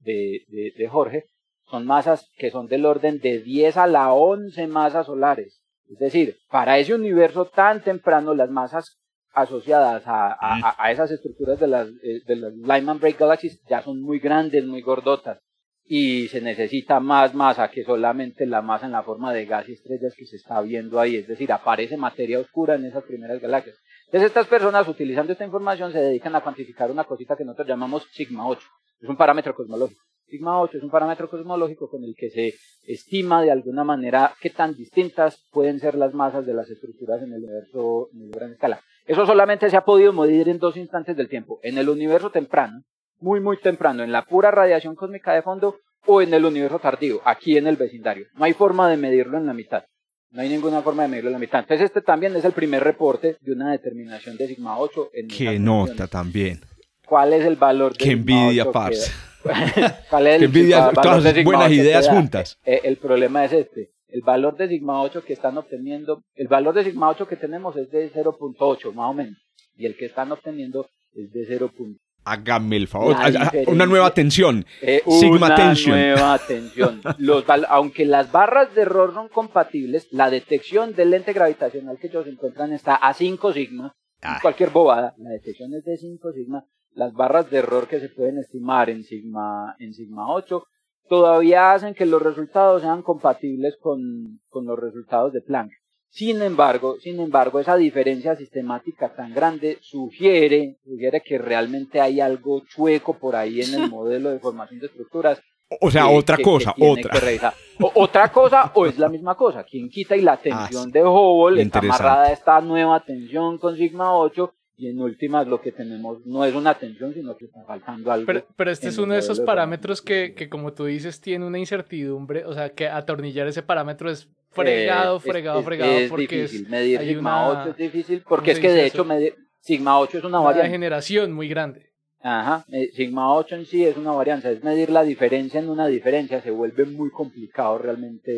de, 0.00 0.72
de 0.76 0.88
Jorge, 0.88 1.24
son 1.70 1.86
masas 1.86 2.28
que 2.36 2.50
son 2.50 2.66
del 2.68 2.84
orden 2.86 3.18
de 3.20 3.40
10 3.40 3.76
a 3.76 3.86
la 3.86 4.12
11 4.12 4.66
masas 4.66 5.06
solares. 5.06 5.62
Es 5.90 5.98
decir, 5.98 6.36
para 6.50 6.78
ese 6.78 6.94
universo 6.94 7.46
tan 7.46 7.82
temprano, 7.82 8.34
las 8.34 8.50
masas 8.50 8.98
asociadas 9.34 10.06
a, 10.06 10.32
a, 10.32 10.74
a- 10.78 10.90
esas 10.92 11.10
estructuras 11.10 11.58
de 11.58 11.66
las, 11.66 11.88
eh, 12.02 12.20
de 12.26 12.36
las 12.36 12.52
Lyman 12.54 12.98
Break 12.98 13.18
Galaxies 13.18 13.60
ya 13.68 13.82
son 13.82 14.00
muy 14.02 14.18
grandes, 14.18 14.64
muy 14.66 14.82
gordotas. 14.82 15.38
y 15.84 16.28
se 16.28 16.40
necesita 16.40 17.00
más 17.00 17.34
masa 17.34 17.68
que 17.70 17.82
solamente 17.84 18.46
la 18.46 18.62
masa 18.62 18.86
en 18.86 18.92
la 18.92 19.02
forma 19.02 19.32
de 19.32 19.46
gas 19.46 19.68
y 19.68 19.72
estrellas 19.72 20.14
que 20.16 20.26
se 20.26 20.36
está 20.36 20.60
viendo 20.62 21.00
ahí, 21.00 21.16
es 21.16 21.26
decir, 21.26 21.50
aparece 21.52 21.96
materia 21.96 22.38
oscura 22.38 22.76
en 22.76 22.84
esas 22.86 23.02
primeras 23.04 23.40
galaxias. 23.40 23.76
Entonces 24.06 24.28
estas 24.28 24.46
personas 24.46 24.86
utilizando 24.86 25.32
esta 25.32 25.44
información 25.44 25.90
se 25.92 25.98
dedican 25.98 26.34
a 26.36 26.40
cuantificar 26.40 26.90
una 26.90 27.04
cosita 27.04 27.34
que 27.36 27.44
nosotros 27.44 27.66
llamamos 27.68 28.06
sigma 28.12 28.46
8, 28.46 28.66
es 29.00 29.08
un 29.08 29.16
parámetro 29.16 29.54
cosmológico. 29.54 30.00
Sigma 30.32 30.58
8 30.62 30.78
es 30.78 30.82
un 30.82 30.88
parámetro 30.88 31.28
cosmológico 31.28 31.90
con 31.90 32.02
el 32.04 32.14
que 32.16 32.30
se 32.30 32.54
estima 32.86 33.42
de 33.42 33.50
alguna 33.50 33.84
manera 33.84 34.32
qué 34.40 34.48
tan 34.48 34.74
distintas 34.74 35.46
pueden 35.52 35.78
ser 35.78 35.94
las 35.94 36.14
masas 36.14 36.46
de 36.46 36.54
las 36.54 36.70
estructuras 36.70 37.20
en 37.22 37.34
el 37.34 37.44
universo 37.44 38.08
en 38.14 38.30
gran 38.30 38.52
escala. 38.52 38.80
Eso 39.04 39.26
solamente 39.26 39.68
se 39.68 39.76
ha 39.76 39.84
podido 39.84 40.10
medir 40.14 40.48
en 40.48 40.58
dos 40.58 40.78
instantes 40.78 41.18
del 41.18 41.28
tiempo, 41.28 41.60
en 41.62 41.76
el 41.76 41.90
universo 41.90 42.30
temprano, 42.30 42.80
muy 43.20 43.40
muy 43.40 43.58
temprano, 43.58 44.02
en 44.02 44.10
la 44.10 44.24
pura 44.24 44.50
radiación 44.50 44.94
cósmica 44.94 45.34
de 45.34 45.42
fondo 45.42 45.76
o 46.06 46.22
en 46.22 46.32
el 46.32 46.46
universo 46.46 46.78
tardío, 46.78 47.20
aquí 47.26 47.58
en 47.58 47.66
el 47.66 47.76
vecindario. 47.76 48.24
No 48.34 48.46
hay 48.46 48.54
forma 48.54 48.88
de 48.88 48.96
medirlo 48.96 49.36
en 49.36 49.44
la 49.44 49.52
mitad. 49.52 49.84
No 50.30 50.40
hay 50.40 50.48
ninguna 50.48 50.80
forma 50.80 51.02
de 51.02 51.10
medirlo 51.10 51.28
en 51.28 51.34
la 51.34 51.40
mitad. 51.40 51.60
Entonces 51.60 51.84
este 51.84 52.00
también 52.00 52.34
es 52.36 52.46
el 52.46 52.52
primer 52.52 52.82
reporte 52.82 53.36
de 53.38 53.52
una 53.52 53.70
determinación 53.70 54.38
de 54.38 54.46
sigma 54.46 54.78
8 54.78 55.10
en 55.12 55.28
Qué 55.28 55.58
nota 55.58 56.06
también. 56.06 56.62
¿Cuál 57.06 57.34
es 57.34 57.44
el 57.44 57.56
valor 57.56 57.92
de 57.92 57.98
Qué 57.98 58.04
sigma 58.04 58.20
envidia, 58.20 58.62
8 58.62 58.70
que- 58.70 58.72
parce. 58.72 59.31
¿Cuál 60.10 60.26
es 60.26 60.36
el 60.36 60.44
envidia 60.44 60.90
todas 60.92 61.22
sigma 61.24 61.42
buenas 61.44 61.66
8 61.66 61.68
que 61.68 61.74
ideas 61.74 62.08
juntas. 62.08 62.58
Eh, 62.64 62.80
el 62.84 62.96
problema 62.96 63.44
es 63.44 63.52
este. 63.52 63.90
El 64.08 64.20
valor 64.22 64.56
de 64.56 64.68
sigma 64.68 65.02
8 65.02 65.24
que 65.24 65.32
están 65.32 65.56
obteniendo, 65.56 66.22
el 66.34 66.48
valor 66.48 66.74
de 66.74 66.84
sigma 66.84 67.08
8 67.08 67.26
que 67.26 67.36
tenemos 67.36 67.76
es 67.76 67.90
de 67.90 68.12
0.8 68.12 68.92
más 68.92 69.10
o 69.10 69.14
menos. 69.14 69.38
Y 69.74 69.86
el 69.86 69.96
que 69.96 70.04
están 70.04 70.30
obteniendo 70.32 70.86
es 71.14 71.32
de 71.32 71.58
0.8. 71.58 71.98
Hágame 72.24 72.76
el 72.76 72.86
favor. 72.86 73.16
Ah, 73.18 73.30
ah, 73.36 73.52
Una 73.66 73.84
nueva 73.84 74.14
tensión. 74.14 74.64
Eh, 74.80 75.02
Sigma 75.08 75.46
una 75.46 75.54
tension. 75.56 75.96
nueva 75.98 76.38
tensión. 76.46 77.00
Los 77.18 77.44
aunque 77.68 78.04
las 78.04 78.30
barras 78.30 78.72
de 78.74 78.82
error 78.82 79.12
son 79.12 79.28
compatibles, 79.28 80.06
la 80.12 80.30
detección 80.30 80.94
del 80.94 81.10
lente 81.10 81.32
gravitacional 81.32 81.98
que 81.98 82.06
ellos 82.06 82.26
encuentran 82.28 82.72
está 82.72 82.94
a 82.94 83.12
5 83.12 83.52
sigma. 83.52 83.92
Ay. 84.20 84.38
Cualquier 84.40 84.70
bobada, 84.70 85.14
la 85.18 85.30
detección 85.30 85.74
es 85.74 85.84
de 85.84 85.96
5 85.96 86.32
sigma. 86.32 86.64
Las 86.94 87.12
barras 87.14 87.50
de 87.50 87.58
error 87.58 87.88
que 87.88 88.00
se 88.00 88.08
pueden 88.10 88.38
estimar 88.38 88.90
en 88.90 89.02
sigma, 89.04 89.74
en 89.78 89.94
sigma 89.94 90.32
8 90.32 90.64
todavía 91.08 91.72
hacen 91.72 91.94
que 91.94 92.06
los 92.06 92.22
resultados 92.22 92.82
sean 92.82 93.02
compatibles 93.02 93.76
con, 93.80 94.40
con 94.48 94.66
los 94.66 94.78
resultados 94.78 95.32
de 95.32 95.40
Planck. 95.42 95.72
Sin 96.08 96.42
embargo, 96.42 96.96
sin 97.00 97.20
embargo, 97.20 97.58
esa 97.60 97.76
diferencia 97.76 98.36
sistemática 98.36 99.14
tan 99.14 99.32
grande 99.34 99.78
sugiere, 99.80 100.76
sugiere 100.84 101.22
que 101.22 101.38
realmente 101.38 102.00
hay 102.00 102.20
algo 102.20 102.62
chueco 102.66 103.14
por 103.18 103.34
ahí 103.36 103.60
en 103.62 103.74
el 103.74 103.90
modelo 103.90 104.30
de 104.30 104.38
formación 104.38 104.80
de 104.80 104.86
estructuras. 104.86 105.40
O 105.80 105.90
sea, 105.90 106.06
que- 106.06 106.14
otra 106.16 106.36
que- 106.36 106.42
cosa, 106.42 106.74
que 106.76 106.86
otra. 106.86 107.54
O- 107.80 107.92
otra 108.02 108.30
cosa 108.30 108.70
o 108.74 108.84
es 108.86 108.98
la 108.98 109.08
misma 109.08 109.34
cosa. 109.36 109.64
Quien 109.64 109.88
quita 109.88 110.14
y 110.16 110.20
la 110.20 110.36
tensión 110.36 110.90
de 110.90 111.02
Hubble 111.02 111.62
está 111.62 111.78
amarrada 111.78 112.24
a 112.24 112.32
esta 112.32 112.60
nueva 112.60 113.00
tensión 113.00 113.56
con 113.58 113.76
sigma 113.76 114.14
8 114.14 114.52
y 114.82 114.88
en 114.88 114.98
últimas 115.00 115.46
lo 115.46 115.60
que 115.60 115.70
tenemos 115.70 116.26
no 116.26 116.44
es 116.44 116.54
una 116.54 116.74
tensión, 116.74 117.14
sino 117.14 117.36
que 117.36 117.44
está 117.44 117.62
faltando 117.64 118.10
algo. 118.10 118.26
Pero, 118.26 118.44
pero 118.56 118.70
este 118.72 118.88
es 118.88 118.98
uno 118.98 119.12
de 119.14 119.20
esos 119.20 119.38
parámetros 119.40 120.02
que, 120.02 120.34
que, 120.34 120.48
como 120.48 120.72
tú 120.72 120.86
dices, 120.86 121.20
tiene 121.20 121.46
una 121.46 121.58
incertidumbre. 121.58 122.44
O 122.44 122.52
sea, 122.52 122.70
que 122.70 122.88
atornillar 122.88 123.46
ese 123.46 123.62
parámetro 123.62 124.10
es 124.10 124.28
fregado, 124.50 125.14
Eh, 125.14 125.18
es- 125.18 125.22
fregado, 125.22 125.60
es- 125.60 125.64
fregado. 125.64 125.92
Es 125.92 126.10
porque 126.10 126.22
difícil, 126.42 126.62
es, 126.64 126.68
medir 126.68 127.00
sigma 127.00 127.50
una- 127.50 127.62
8 127.62 127.70
es 127.70 127.76
difícil, 127.76 128.22
¿cómo 128.22 128.28
porque 128.36 128.50
es 128.50 128.58
que 128.60 128.70
de 128.72 128.86
hecho 128.86 129.04
medir, 129.04 129.36
sigma 129.60 129.98
8 130.00 130.18
es 130.18 130.24
una 130.24 130.38
una 130.40 130.46
variante. 130.46 130.68
degeneración 130.68 131.32
muy 131.32 131.48
grande. 131.48 131.90
Ajá, 132.24 132.64
eh, 132.72 132.90
sigma 132.94 133.34
8 133.34 133.54
en 133.56 133.66
sí 133.66 133.84
es 133.84 133.96
una 133.96 134.12
varianza, 134.12 134.50
es 134.50 134.62
medir 134.62 134.90
la 134.90 135.02
diferencia 135.04 135.58
en 135.60 135.68
una 135.68 135.86
diferencia, 135.86 136.40
se 136.42 136.50
vuelve 136.50 136.84
muy 136.86 137.10
complicado 137.10 137.78
realmente. 137.78 138.30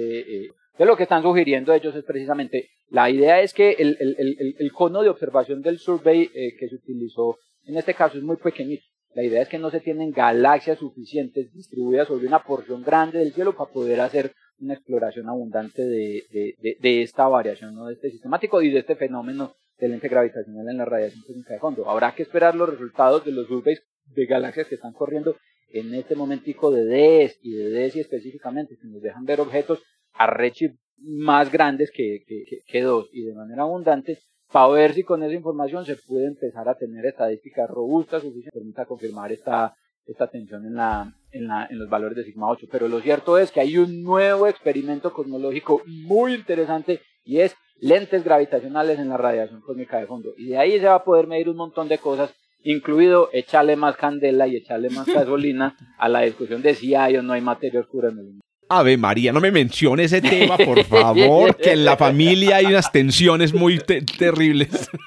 Eh. 0.45 0.51
De 0.79 0.85
lo 0.85 0.97
que 0.97 1.05
están 1.05 1.23
sugiriendo 1.23 1.73
ellos 1.73 1.95
es 1.95 2.05
precisamente, 2.05 2.71
la 2.89 3.09
idea 3.11 3.41
es 3.41 3.55
que 3.55 3.73
el, 3.73 3.97
el, 4.01 4.17
el, 4.19 4.57
el 4.59 4.73
cono 4.73 5.03
de 5.03 5.09
observación 5.09 5.63
del 5.63 5.79
survey 5.79 6.31
eh, 6.35 6.57
que 6.59 6.69
se 6.69 6.75
utilizó 6.77 7.39
en 7.67 7.77
este 7.77 7.95
caso 7.95 8.19
es 8.19 8.25
muy 8.25 8.37
pequeñito. 8.37 8.85
La 9.15 9.23
idea 9.23 9.43
es 9.43 9.49
que 9.49 9.59
no 9.59 9.71
se 9.71 9.81
tienen 9.81 10.11
galaxias 10.11 10.79
suficientes 10.79 11.53
distribuidas 11.53 12.09
sobre 12.09 12.27
una 12.27 12.43
porción 12.43 12.83
grande 12.83 13.21
del 13.21 13.33
cielo 13.33 13.57
para 13.57 13.71
poder 13.71 14.01
hacer 14.01 14.33
una 14.59 14.75
exploración 14.75 15.29
abundante 15.29 15.83
de, 15.83 16.25
de, 16.31 16.55
de, 16.59 16.77
de 16.81 17.03
esta 17.03 17.29
variación, 17.29 17.75
¿no? 17.75 17.87
de 17.87 17.95
este 17.95 18.11
sistemático 18.11 18.61
y 18.61 18.71
de 18.71 18.81
este 18.81 18.97
fenómeno 18.97 19.55
del 19.79 19.93
lente 19.93 20.09
gravitacional 20.09 20.69
en 20.69 20.79
la 20.79 20.85
radiación 20.85 21.23
cósmica 21.23 21.55
de 21.55 21.61
fondo. 21.61 21.89
Habrá 21.89 22.15
que 22.15 22.23
esperar 22.23 22.55
los 22.55 22.69
resultados 22.69 23.25
de 23.25 23.33
los 23.33 23.47
surveys 23.47 23.83
de 24.07 24.27
galaxias 24.27 24.67
que 24.69 24.75
están 24.75 24.93
corriendo 24.93 25.37
en 25.71 25.95
este 25.95 26.15
momentico 26.15 26.71
de 26.71 26.85
DES 26.85 27.39
y 27.43 27.53
de 27.53 27.71
DESI 27.71 28.01
específicamente, 28.01 28.77
que 28.81 28.87
nos 28.87 29.03
dejan 29.03 29.25
ver 29.25 29.41
objetos 29.41 29.83
a 30.15 30.27
redshift 30.27 30.77
más 30.99 31.53
grandes 31.53 31.91
que, 31.91 32.25
que, 32.27 32.63
que, 32.67 32.83
dos 32.83 33.09
y 33.13 33.23
de 33.23 33.35
manera 33.35 33.63
abundante 33.63 34.19
para 34.51 34.69
ver 34.69 34.95
si 34.95 35.03
con 35.03 35.23
esa 35.23 35.35
información 35.35 35.85
se 35.85 35.97
puede 35.97 36.27
empezar 36.27 36.69
a 36.69 36.77
tener 36.77 37.05
estadísticas 37.07 37.69
robustas 37.69 38.23
suficientes 38.23 38.53
que 38.53 38.59
permita 38.59 38.87
confirmar 38.87 39.33
esta, 39.33 39.75
esta 40.07 40.29
tensión 40.29 40.65
en, 40.65 40.75
la, 40.75 41.13
en, 41.33 41.49
la, 41.49 41.67
en 41.69 41.79
los 41.79 41.89
valores 41.89 42.17
de 42.17 42.25
sigma 42.25 42.49
8. 42.49 42.67
Pero 42.71 42.89
lo 42.89 43.01
cierto 43.01 43.39
es 43.39 43.51
que 43.51 43.61
hay 43.61 43.79
un 43.79 44.03
nuevo 44.03 44.47
experimento 44.47 45.13
cosmológico 45.13 45.83
muy 45.87 46.35
interesante 46.35 47.01
y 47.25 47.41
es 47.41 47.57
lentes 47.81 48.23
gravitacionales 48.23 48.99
en 48.99 49.09
la 49.09 49.17
radiación 49.17 49.61
cósmica 49.61 49.99
de 49.99 50.07
fondo. 50.07 50.35
Y 50.37 50.49
de 50.49 50.59
ahí 50.59 50.79
se 50.79 50.87
va 50.87 50.97
a 50.97 51.05
poder 51.05 51.27
medir 51.27 51.49
un 51.49 51.57
montón 51.57 51.89
de 51.89 51.99
cosas, 51.99 52.35
incluido 52.63 53.31
echarle 53.33 53.77
más 53.77 53.97
candela 53.97 54.47
y 54.47 54.57
echarle 54.57 54.91
más 54.91 55.07
gasolina 55.13 55.77
a 55.99 56.09
la 56.09 56.21
discusión 56.21 56.63
de 56.63 56.75
si 56.75 56.95
hay 56.95 57.17
o 57.17 57.23
no 57.23 57.33
hay 57.33 57.41
materia 57.41 57.81
oscura 57.81 58.09
en 58.09 58.19
el 58.19 58.25
universo. 58.27 58.44
Ave 58.69 58.97
María, 58.97 59.33
no 59.33 59.41
me 59.41 59.51
mencione 59.53 60.05
ese 60.05 60.21
tema, 60.21 60.57
por 60.57 60.83
favor, 60.87 61.57
que 61.57 61.73
en 61.73 61.85
la 61.85 61.97
familia 61.97 62.57
hay 62.57 62.67
unas 62.67 62.91
tensiones 62.91 63.53
muy 63.55 63.79
te- 63.79 64.03
terribles. 64.03 64.89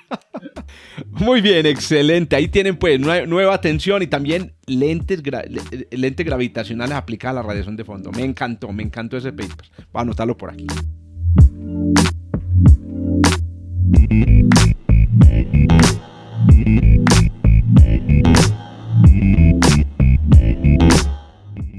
Muy 1.12 1.42
bien, 1.42 1.66
excelente. 1.66 2.36
Ahí 2.36 2.48
tienen 2.48 2.78
pues 2.78 3.00
nue- 3.00 3.26
nueva 3.28 3.60
tensión 3.62 4.02
y 4.04 4.08
también 4.08 4.54
lentes, 4.68 5.24
gra- 5.24 5.46
lentes 5.92 6.26
gravitacionales 6.26 6.96
aplicadas 6.96 7.38
a 7.38 7.42
la 7.42 7.48
radiación 7.48 7.76
de 7.76 7.84
fondo. 7.84 8.12
Me 8.12 8.24
encantó, 8.24 8.72
me 8.72 8.84
encantó 8.84 9.18
ese 9.18 9.32
paper. 9.32 9.56
Voy 9.92 10.00
a 10.00 10.02
anotarlo 10.02 10.38
por 10.38 10.52
aquí. 10.52 10.68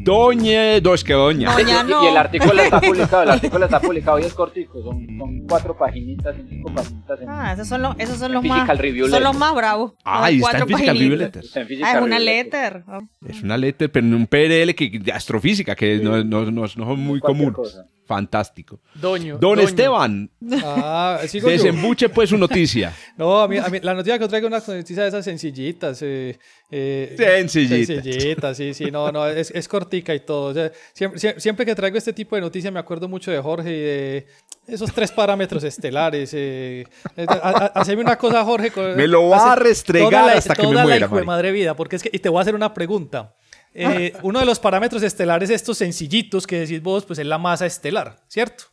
Doña, 0.08 0.80
dos 0.80 1.04
que 1.04 1.12
doña. 1.12 1.52
Doña. 1.52 1.84
Y-. 1.86 2.04
Y 2.04 2.08
el 2.08 2.16
artículo 2.16 2.62
está 2.62 2.80
publicado, 2.88 3.22
el 3.24 3.30
artículo 3.30 3.64
está 3.66 3.80
publicado 3.80 4.18
y 4.18 4.22
es 4.24 4.32
cortico, 4.34 4.82
son, 4.82 5.06
son 5.18 5.46
cuatro 5.48 5.76
paginitas, 5.76 6.34
cinco 6.48 6.72
paginitas 6.74 7.20
en, 7.20 7.28
Ah, 7.28 7.52
esos 7.52 7.68
son 7.68 7.82
los, 7.82 7.94
esos 7.98 8.18
son 8.18 8.32
los 8.32 8.42
más, 8.44 8.78
Review 8.78 9.08
son 9.08 9.22
los 9.22 9.36
más 9.36 9.54
bravos. 9.54 9.92
Ay, 10.04 10.38
está 10.40 10.58
en 10.58 10.68
Review 10.68 11.12
en 11.22 11.66
Physical 11.66 11.84
Ah, 11.94 11.98
es 11.98 12.02
una 12.02 12.18
letter. 12.18 12.84
Oh. 12.88 13.00
Es 13.26 13.42
una 13.42 13.56
letra, 13.56 13.88
pero 13.88 14.06
en 14.06 14.14
un 14.14 14.26
PRL 14.26 14.74
que, 14.74 14.98
de 14.98 15.12
astrofísica, 15.12 15.74
que 15.76 15.98
no, 15.98 16.24
no- 16.24 16.44
no- 16.50 16.50
no 16.50 16.68
son 16.68 17.00
muy 17.00 17.20
comunes. 17.20 17.54
cosa. 17.54 17.86
Fantástico. 18.06 18.80
Doño. 18.94 19.36
Don 19.38 19.56
doño. 19.56 19.68
Esteban, 19.68 20.30
Ah, 20.64 21.18
sigo 21.26 21.48
yo. 21.48 21.52
desembuche 21.52 22.08
pues 22.08 22.30
su 22.30 22.38
noticia. 22.38 22.94
No, 23.18 23.40
a 23.42 23.46
mí, 23.48 23.58
a 23.58 23.68
mí- 23.68 23.80
la 23.82 23.92
noticia 23.92 24.18
que 24.18 24.26
traigo 24.28 24.48
es 24.48 24.66
una 24.66 24.76
noticia 24.78 25.02
de 25.02 25.08
esas 25.10 25.24
sencillitas. 25.26 26.00
Eh, 26.00 26.38
eh, 26.70 27.14
Sencillitas. 27.16 27.86
Sencillitas, 28.04 28.56
sí, 28.56 28.74
sí, 28.74 28.90
no, 28.90 29.10
no, 29.10 29.26
es, 29.26 29.50
es 29.52 29.66
cortica 29.68 30.14
y 30.14 30.20
todo. 30.20 30.50
O 30.50 30.54
sea, 30.54 30.70
siempre, 30.92 31.18
sie- 31.20 31.38
siempre 31.40 31.64
que 31.66 31.74
traigo 31.74 31.96
este 31.96 32.12
tipo 32.12 32.34
de 32.36 32.42
noticias 32.42 32.72
me 32.72 32.78
acuerdo 32.78 33.08
mucho 33.08 33.30
de 33.30 33.38
Jorge 33.40 33.70
y 33.70 33.80
de 33.80 34.26
esos 34.66 34.92
tres 34.92 35.10
parámetros 35.12 35.64
estelares. 35.64 36.32
Eh, 36.34 36.84
eh, 37.16 37.26
haceme 37.74 38.02
una 38.02 38.16
cosa, 38.18 38.44
Jorge. 38.44 38.70
con- 38.70 38.96
Me 38.96 39.06
lo 39.06 39.28
va 39.28 39.52
a 39.52 39.56
restregar 39.56 40.10
toda 40.10 40.26
la- 40.26 40.32
hasta 40.38 40.54
que 40.54 40.66
me 40.66 40.74
la 40.74 40.82
muera, 40.82 40.96
hijo 40.98 41.06
de 41.06 41.12
marica. 41.12 41.26
madre 41.26 41.52
vida, 41.52 41.74
porque 41.74 41.96
es 41.96 42.02
que, 42.02 42.10
y 42.12 42.18
te 42.18 42.28
voy 42.28 42.38
a 42.38 42.42
hacer 42.42 42.54
una 42.54 42.74
pregunta. 42.74 43.34
Eh, 43.74 44.12
uno 44.22 44.40
de 44.40 44.44
los 44.46 44.58
parámetros 44.58 45.02
estelares, 45.02 45.50
estos 45.50 45.78
sencillitos 45.78 46.46
que 46.46 46.60
decís 46.60 46.82
vos, 46.82 47.04
pues 47.04 47.18
es 47.18 47.26
la 47.26 47.38
masa 47.38 47.64
estelar, 47.66 48.16
¿cierto? 48.26 48.64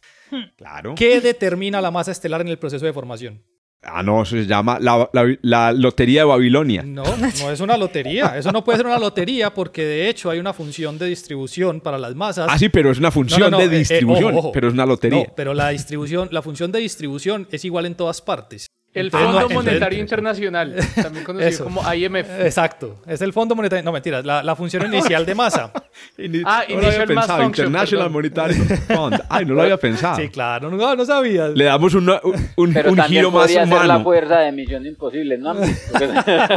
Claro. 0.57 0.95
¿Qué 0.95 1.21
determina 1.21 1.79
la 1.81 1.91
masa 1.91 2.11
estelar 2.11 2.41
en 2.41 2.47
el 2.47 2.57
proceso 2.57 2.85
de 2.85 2.91
formación? 2.93 3.43
Ah, 3.87 4.01
no, 4.03 4.23
eso 4.23 4.35
se 4.35 4.45
llama 4.47 4.79
la, 4.81 5.09
la- 5.13 5.37
la 5.41 5.71
Lotería 5.71 6.21
de 6.21 6.25
Babilonia. 6.25 6.83
No, 6.83 7.03
no 7.03 7.51
es 7.51 7.59
una 7.59 7.77
lotería. 7.77 8.35
Eso 8.37 8.51
no 8.51 8.63
puede 8.63 8.77
ser 8.77 8.87
una 8.87 8.97
lotería 8.97 9.53
porque 9.53 9.85
de 9.85 10.09
hecho 10.09 10.29
hay 10.29 10.39
una 10.39 10.53
función 10.53 10.97
de 10.97 11.05
distribución 11.05 11.79
para 11.81 11.97
las 11.99 12.15
masas. 12.15 12.47
Ah, 12.49 12.57
sí, 12.57 12.69
pero 12.69 12.89
es 12.91 12.97
una 12.97 13.11
función 13.11 13.39
No, 13.41 13.49
no, 13.51 13.57
no, 13.57 13.57
de 13.59 13.65
eh, 13.65 13.75
eh, 13.75 13.79
distribución, 13.79 14.31
ojo, 14.33 14.39
ojo. 14.39 14.51
pero 14.51 14.67
es 14.67 14.73
una 14.73 14.85
lotería. 14.85 15.25
No, 15.27 15.33
pero 15.35 15.53
la 15.53 15.69
distribución, 15.69 16.29
la 16.31 16.41
función 16.41 16.71
de 16.71 16.79
distribución 16.79 17.47
es 17.51 17.63
igual 17.63 17.85
en 17.85 17.95
todas 17.95 18.21
partes. 18.21 18.67
El 18.95 19.07
Entonces, 19.07 19.29
Fondo 19.29 19.49
no- 19.49 19.55
Monetario 19.55 19.99
entonces- 19.99 19.99
Internacional, 19.99 20.75
también 20.95 21.23
conocido 21.25 21.49
Eso. 21.49 21.63
como 21.65 21.81
IMF. 21.93 22.29
Exacto, 22.39 22.95
es 23.05 23.21
el 23.21 23.33
Fondo 23.33 23.53
Monetario. 23.55 23.83
No, 23.83 23.91
mentiras, 23.91 24.25
la, 24.25 24.41
la 24.41 24.55
función 24.55 24.85
inicial 24.93 25.25
de 25.25 25.35
masa. 25.35 25.71
Ini- 26.17 26.41
Ah, 26.45 26.63
no 26.69 26.79
lo 26.81 26.87
había 26.87 27.05
pensado. 27.05 27.43
Function, 27.43 27.67
International 27.67 28.05
perdón. 28.05 28.13
Monetary 28.13 28.53
Fund. 28.95 29.21
Ay, 29.29 29.45
no 29.45 29.53
lo 29.53 29.61
había 29.63 29.77
pensado. 29.77 30.15
Sí, 30.15 30.29
claro, 30.29 30.71
no, 30.71 30.95
no 30.95 31.05
sabías. 31.05 31.51
Le 31.51 31.65
damos 31.65 31.93
una- 31.93 32.19
un, 32.23 32.35
un- 32.55 32.73
Pero 32.73 32.89
un 32.91 32.95
también 32.95 33.19
giro 33.23 33.31
más 33.31 33.41
podría 33.43 33.65
ser 33.65 33.69
la 33.77 33.83
humano. 33.83 34.03
fuerza 34.03 34.39
de 34.39 34.51
Misión 34.53 34.85
Imposible, 34.85 35.37
¿no? 35.37 35.51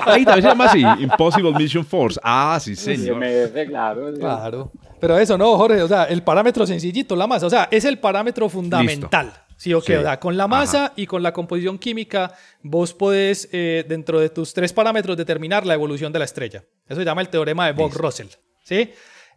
Ahí 0.07 0.25
también 0.25 0.43
se 0.43 0.49
llama 0.49 0.65
así, 0.67 0.83
Impossible 1.01 1.53
Mission 1.53 1.85
Force. 1.85 2.21
Ah, 2.23 2.59
sí, 2.61 2.77
señor. 2.77 3.17
IMF, 3.25 3.67
claro. 3.69 4.13
sí. 4.15 4.21
Claro. 4.21 4.71
Pero 5.01 5.19
eso 5.19 5.37
no, 5.39 5.57
Jorge, 5.57 5.83
o 5.83 5.89
sea, 5.89 6.05
el 6.05 6.23
parámetro 6.23 6.67
sencillito, 6.67 7.15
la 7.17 7.27
masa, 7.27 7.47
o 7.47 7.51
sea, 7.51 7.69
es 7.71 7.85
el 7.85 7.99
parámetro 7.99 8.49
fundamental. 8.49 9.33
Sí, 9.59 9.71
Sí. 9.71 9.73
o 9.75 9.81
sea, 9.83 10.19
con 10.21 10.37
la 10.37 10.47
masa 10.47 10.93
y 10.97 11.07
con 11.07 11.23
la 11.23 11.33
composición 11.33 11.79
química, 11.79 12.33
vos 12.63 12.95
podés, 12.95 13.49
eh, 13.53 13.85
dentro 13.89 14.21
de 14.21 14.31
tus 14.31 14.55
tres 14.55 14.73
parámetros, 14.73 15.17
determinar 15.17 15.67
la 15.67 15.75
evolución 15.75 16.13
de 16.13 16.21
la 16.21 16.25
estrella. 16.25 16.65
Eso 16.89 17.01
se 17.01 17.05
llama 17.05 17.21
el 17.23 17.29
teorema 17.29 17.67
de 17.67 17.73
Vogt-Russell. 17.75 18.29
¿sí? 18.63 18.93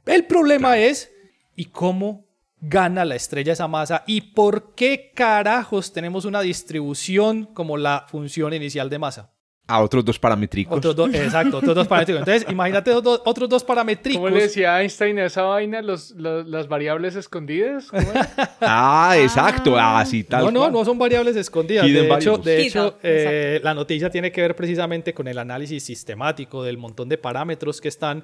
El 0.06 0.26
problema 0.26 0.78
es, 0.78 1.12
¿y 1.56 1.66
cómo 1.66 2.28
gana 2.60 3.04
la 3.04 3.16
estrella 3.16 3.54
esa 3.54 3.68
masa? 3.68 4.04
¿Y 4.06 4.22
por 4.34 4.76
qué 4.76 5.12
carajos 5.16 5.92
tenemos 5.92 6.26
una 6.26 6.42
distribución 6.42 7.46
como 7.46 7.76
la 7.78 8.06
función 8.08 8.54
inicial 8.54 8.90
de 8.92 9.00
masa? 9.00 9.34
A 9.72 9.82
otros 9.82 10.04
dos 10.06 10.20
paramétricos. 10.20 10.78
Otros 10.78 10.96
dos, 10.96 11.14
exacto, 11.14 11.58
otros 11.58 11.76
dos 11.76 11.88
paramétricos. 11.88 12.20
Entonces, 12.28 12.52
imagínate 12.52 12.92
dos- 12.92 13.22
otros 13.26 13.48
dos 13.50 13.64
paramétricos. 13.64 14.22
¿Cómo 14.22 14.30
le 14.36 14.42
decía 14.44 14.82
Einstein 14.82 15.20
a 15.20 15.26
esa 15.26 15.44
vaina? 15.44 15.82
Los, 15.82 16.12
los- 16.12 16.46
las 16.48 16.68
variables 16.68 17.16
escondidas. 17.16 17.88
Ah, 18.64 19.16
exacto. 19.20 19.76
Ah, 19.78 20.06
sí, 20.06 20.24
tal 20.24 20.46
No, 20.46 20.52
no, 20.52 20.60
cual. 20.62 20.72
no 20.74 20.86
son 20.86 20.98
variables 21.00 21.36
escondidas. 21.36 21.86
Hidden 21.88 22.08
De 22.10 22.16
hecho, 22.16 22.38
de 22.38 22.62
hecho 22.62 22.98
eh, 23.02 23.60
la 23.64 23.74
noticia 23.74 24.10
tiene 24.10 24.32
que 24.32 24.42
ver 24.42 24.56
precisamente 24.56 25.14
con 25.14 25.28
el 25.28 25.38
análisis 25.40 25.84
sistemático 25.84 26.64
del 26.64 26.78
montón 26.78 27.10
de 27.10 27.18
parámetros 27.18 27.82
que 27.82 27.88
están 27.88 28.24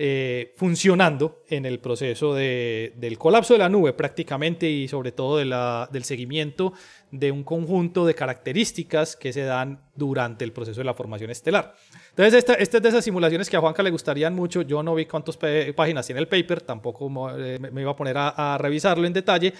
eh, 0.00 0.54
funcionando 0.56 1.42
en 1.48 1.66
el 1.66 1.80
proceso 1.80 2.32
de- 2.32 2.92
del 2.96 3.18
colapso 3.18 3.54
de 3.54 3.58
la 3.58 3.68
nube 3.68 3.92
prácticamente 3.94 4.70
y 4.70 4.86
sobre 4.86 5.10
todo 5.10 5.38
de 5.38 5.44
la- 5.44 5.88
del 5.90 6.04
seguimiento 6.04 6.72
de 7.10 7.32
un 7.32 7.42
conjunto 7.42 8.06
de 8.06 8.14
características 8.14 9.16
que 9.16 9.32
se 9.32 9.42
dan 9.42 9.82
durante 9.96 10.44
el 10.44 10.52
proceso 10.52 10.80
de 10.80 10.84
la 10.84 10.94
formación 10.94 11.30
estelar. 11.30 11.74
Entonces, 12.10 12.34
esta, 12.34 12.54
esta 12.54 12.76
es 12.76 12.82
de 12.84 12.88
esas 12.90 13.04
simulaciones 13.04 13.50
que 13.50 13.56
a 13.56 13.60
Juanca 13.60 13.82
le 13.82 13.90
gustarían 13.90 14.34
mucho. 14.34 14.62
Yo 14.62 14.82
no 14.84 14.94
vi 14.94 15.06
cuántas 15.06 15.36
páginas 15.36 16.06
tiene 16.06 16.20
el 16.20 16.28
paper, 16.28 16.60
tampoco 16.60 17.30
eh, 17.36 17.58
me 17.60 17.70
me 17.72 17.80
iba 17.80 17.90
a 17.90 17.96
poner 17.96 18.16
a, 18.18 18.54
a 18.54 18.58
revisarlo 18.58 19.04
en 19.06 19.12
detalle, 19.12 19.52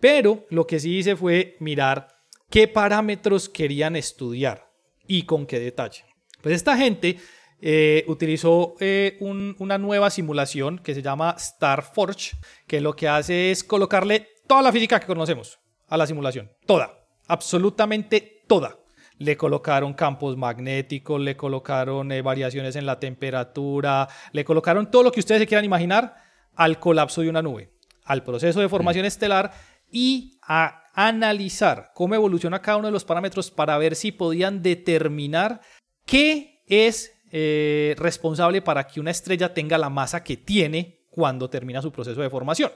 pero 0.00 0.44
lo 0.50 0.66
que 0.66 0.80
sí 0.80 0.98
hice 0.98 1.14
fue 1.14 1.56
mirar 1.60 2.08
qué 2.50 2.66
parámetros 2.66 3.48
querían 3.48 3.94
estudiar 3.94 4.68
y 5.06 5.22
con 5.22 5.46
qué 5.46 5.60
detalle. 5.60 6.04
Pues 6.42 6.56
esta 6.56 6.76
gente 6.76 7.16
eh, 7.60 8.04
utilizó 8.08 8.74
eh, 8.80 9.16
un- 9.20 9.56
una 9.58 9.78
nueva 9.78 10.10
simulación 10.10 10.78
que 10.78 10.94
se 10.94 11.02
llama 11.02 11.36
StarForge, 11.38 12.36
que 12.66 12.80
lo 12.80 12.94
que 12.94 13.08
hace 13.08 13.50
es 13.50 13.64
colocarle 13.64 14.28
toda 14.46 14.62
la 14.62 14.72
física 14.72 15.00
que 15.00 15.06
conocemos 15.06 15.58
a 15.88 15.96
la 15.96 16.06
simulación. 16.06 16.50
Toda, 16.66 16.92
absolutamente 17.26 18.42
toda. 18.46 18.78
Le 19.18 19.36
colocaron 19.36 19.94
campos 19.94 20.36
magnéticos, 20.36 21.20
le 21.20 21.36
colocaron 21.36 22.10
eh, 22.10 22.20
variaciones 22.20 22.74
en 22.76 22.84
la 22.84 22.98
temperatura, 22.98 24.08
le 24.32 24.44
colocaron 24.44 24.90
todo 24.90 25.04
lo 25.04 25.12
que 25.12 25.20
ustedes 25.20 25.40
se 25.40 25.46
quieran 25.46 25.64
imaginar 25.64 26.16
al 26.56 26.78
colapso 26.80 27.20
de 27.22 27.28
una 27.30 27.40
nube, 27.42 27.70
al 28.04 28.24
proceso 28.24 28.60
de 28.60 28.68
formación 28.68 29.04
estelar 29.04 29.52
y 29.90 30.38
a 30.42 30.82
analizar 30.94 31.92
cómo 31.94 32.14
evoluciona 32.14 32.60
cada 32.60 32.78
uno 32.78 32.88
de 32.88 32.92
los 32.92 33.04
parámetros 33.04 33.50
para 33.50 33.78
ver 33.78 33.94
si 33.94 34.10
podían 34.12 34.62
determinar 34.62 35.60
qué 36.06 36.60
es 36.66 37.12
eh, 37.36 37.96
responsable 37.98 38.62
para 38.62 38.86
que 38.86 39.00
una 39.00 39.10
estrella 39.10 39.52
tenga 39.52 39.76
la 39.76 39.90
masa 39.90 40.22
que 40.22 40.36
tiene 40.36 41.00
cuando 41.10 41.50
termina 41.50 41.82
su 41.82 41.90
proceso 41.90 42.20
de 42.20 42.30
formación. 42.30 42.70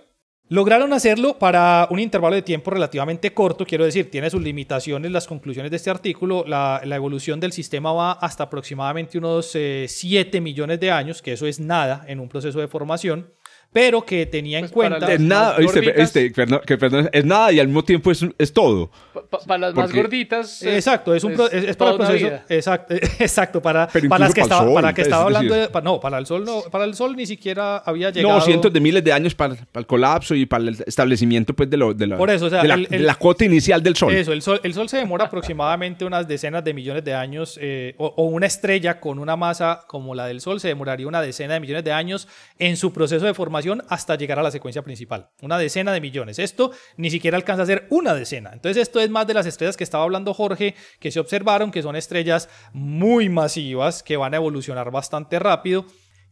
Lograron 0.48 0.92
hacerlo 0.92 1.38
para 1.38 1.86
un 1.90 2.00
intervalo 2.00 2.34
de 2.34 2.42
tiempo 2.42 2.72
relativamente 2.72 3.32
corto, 3.32 3.64
quiero 3.64 3.84
decir, 3.84 4.10
tiene 4.10 4.30
sus 4.30 4.42
limitaciones 4.42 5.12
las 5.12 5.28
conclusiones 5.28 5.70
de 5.70 5.76
este 5.76 5.90
artículo. 5.90 6.44
La, 6.44 6.80
evolución 6.84 7.38
del 7.38 7.52
sistema 7.52 7.92
va 7.92 8.12
hasta 8.12 8.44
aproximadamente 8.44 9.16
unos 9.16 9.54
eh, 9.54 9.86
7 9.88 10.40
millones 10.40 10.80
de 10.80 10.90
años, 10.90 11.22
que 11.22 11.34
eso 11.34 11.46
es 11.46 11.60
nada 11.60 12.04
en 12.08 12.18
un 12.18 12.28
proceso 12.28 12.58
de 12.58 12.66
formación, 12.66 13.30
pero 13.72 14.04
que 14.04 14.26
tenía 14.26 14.58
en 14.58 14.68
Pues 14.68 14.88
para 14.88 14.98
cuenta... 14.98 15.12
Es 15.14 15.20
nada, 15.20 15.50
más 15.50 15.58
oíste, 15.58 15.80
gorditas. 15.80 16.02
este, 16.02 16.30
perdón, 16.30 16.60
que 16.66 16.78
perdón, 16.78 17.10
es 17.12 17.24
nada 17.24 17.52
y 17.52 17.60
al 17.60 17.66
mismo 17.68 17.84
tiempo 17.84 18.10
es, 18.10 18.24
es 18.38 18.52
todo. 18.52 18.90
Para 19.46 19.58
las 19.58 19.74
más 19.74 19.84
Porque- 19.86 20.00
gorditas. 20.02 20.62
es- 20.62 20.74
Exacto, 20.74 21.14
es, 21.14 21.22
un 21.22 21.34
pro- 21.34 21.50
es, 21.50 21.64
es 21.64 21.76
para 21.76 21.90
el 21.92 21.96
proceso. 21.98 22.26
Exacto, 22.48 22.94
exacto 23.18 23.62
para, 23.62 23.86
para 23.88 24.18
las 24.20 24.34
que 24.34 24.40
para 24.40 24.44
estaba, 24.54 24.64
sol, 24.64 24.74
para 24.74 24.94
que 24.94 25.00
es 25.02 25.06
estaba 25.06 25.24
hablando 25.24 25.54
decir- 25.54 25.66
de, 25.66 25.70
pa- 25.72 25.80
no, 25.82 26.00
para 26.00 26.18
el 26.18 26.26
sol 26.26 26.44
no, 26.44 26.62
para 26.70 26.84
el 26.84 26.94
sol 26.94 27.14
ni 27.14 27.26
siquiera 27.26 27.76
había 27.78 28.10
llegado. 28.10 28.38
No, 28.38 28.40
cientos 28.40 28.72
de 28.72 28.80
miles 28.80 29.04
de 29.04 29.12
años 29.12 29.34
para, 29.34 29.54
para 29.56 29.80
el 29.80 29.86
colapso 29.86 30.34
y 30.34 30.46
para 30.46 30.64
el 30.64 30.76
establecimiento 30.86 31.52
pues, 31.54 31.68
de, 31.68 31.76
lo, 31.76 31.92
de, 31.92 32.06
la, 32.06 32.16
Por 32.16 32.30
eso, 32.30 32.46
o 32.46 32.50
sea, 32.50 32.62
de, 32.62 32.68
la, 32.68 32.74
el- 32.74 32.80
el- 32.84 32.88
de 32.88 32.98
la 33.00 33.14
cuota 33.16 33.44
inicial 33.44 33.82
del 33.82 33.96
Sol. 33.96 34.14
Eso, 34.14 34.32
el 34.32 34.40
sol, 34.42 34.60
el 34.64 34.72
sol 34.72 34.88
se 34.88 34.96
demora 34.96 35.26
aproximadamente 35.26 36.04
unas 36.06 36.26
decenas 36.26 36.64
de 36.64 36.72
millones 36.74 37.04
de 37.04 37.14
años, 37.14 37.58
eh, 37.60 37.94
o, 37.98 38.06
o 38.16 38.24
una 38.24 38.46
estrella 38.46 38.98
con 38.98 39.18
una 39.18 39.36
masa 39.36 39.82
como 39.86 40.14
la 40.14 40.26
del 40.26 40.40
Sol 40.40 40.58
se 40.58 40.68
demoraría 40.68 41.06
una 41.06 41.20
decena 41.20 41.54
de 41.54 41.60
millones 41.60 41.84
de 41.84 41.92
años 41.92 42.28
en 42.58 42.76
su 42.78 42.92
proceso 42.92 43.26
de 43.26 43.34
formación 43.34 43.57
hasta 43.88 44.16
llegar 44.16 44.38
a 44.38 44.42
la 44.42 44.50
secuencia 44.50 44.82
principal. 44.82 45.30
Una 45.42 45.58
decena 45.58 45.92
de 45.92 46.00
millones. 46.00 46.38
Esto 46.38 46.72
ni 46.96 47.10
siquiera 47.10 47.36
alcanza 47.36 47.62
a 47.62 47.66
ser 47.66 47.86
una 47.90 48.14
decena. 48.14 48.50
Entonces 48.52 48.82
esto 48.82 49.00
es 49.00 49.10
más 49.10 49.26
de 49.26 49.34
las 49.34 49.46
estrellas 49.46 49.76
que 49.76 49.84
estaba 49.84 50.04
hablando 50.04 50.34
Jorge, 50.34 50.74
que 51.00 51.10
se 51.10 51.20
observaron, 51.20 51.70
que 51.70 51.82
son 51.82 51.96
estrellas 51.96 52.48
muy 52.72 53.28
masivas, 53.28 54.02
que 54.02 54.16
van 54.16 54.34
a 54.34 54.38
evolucionar 54.38 54.90
bastante 54.90 55.38
rápido, 55.38 55.86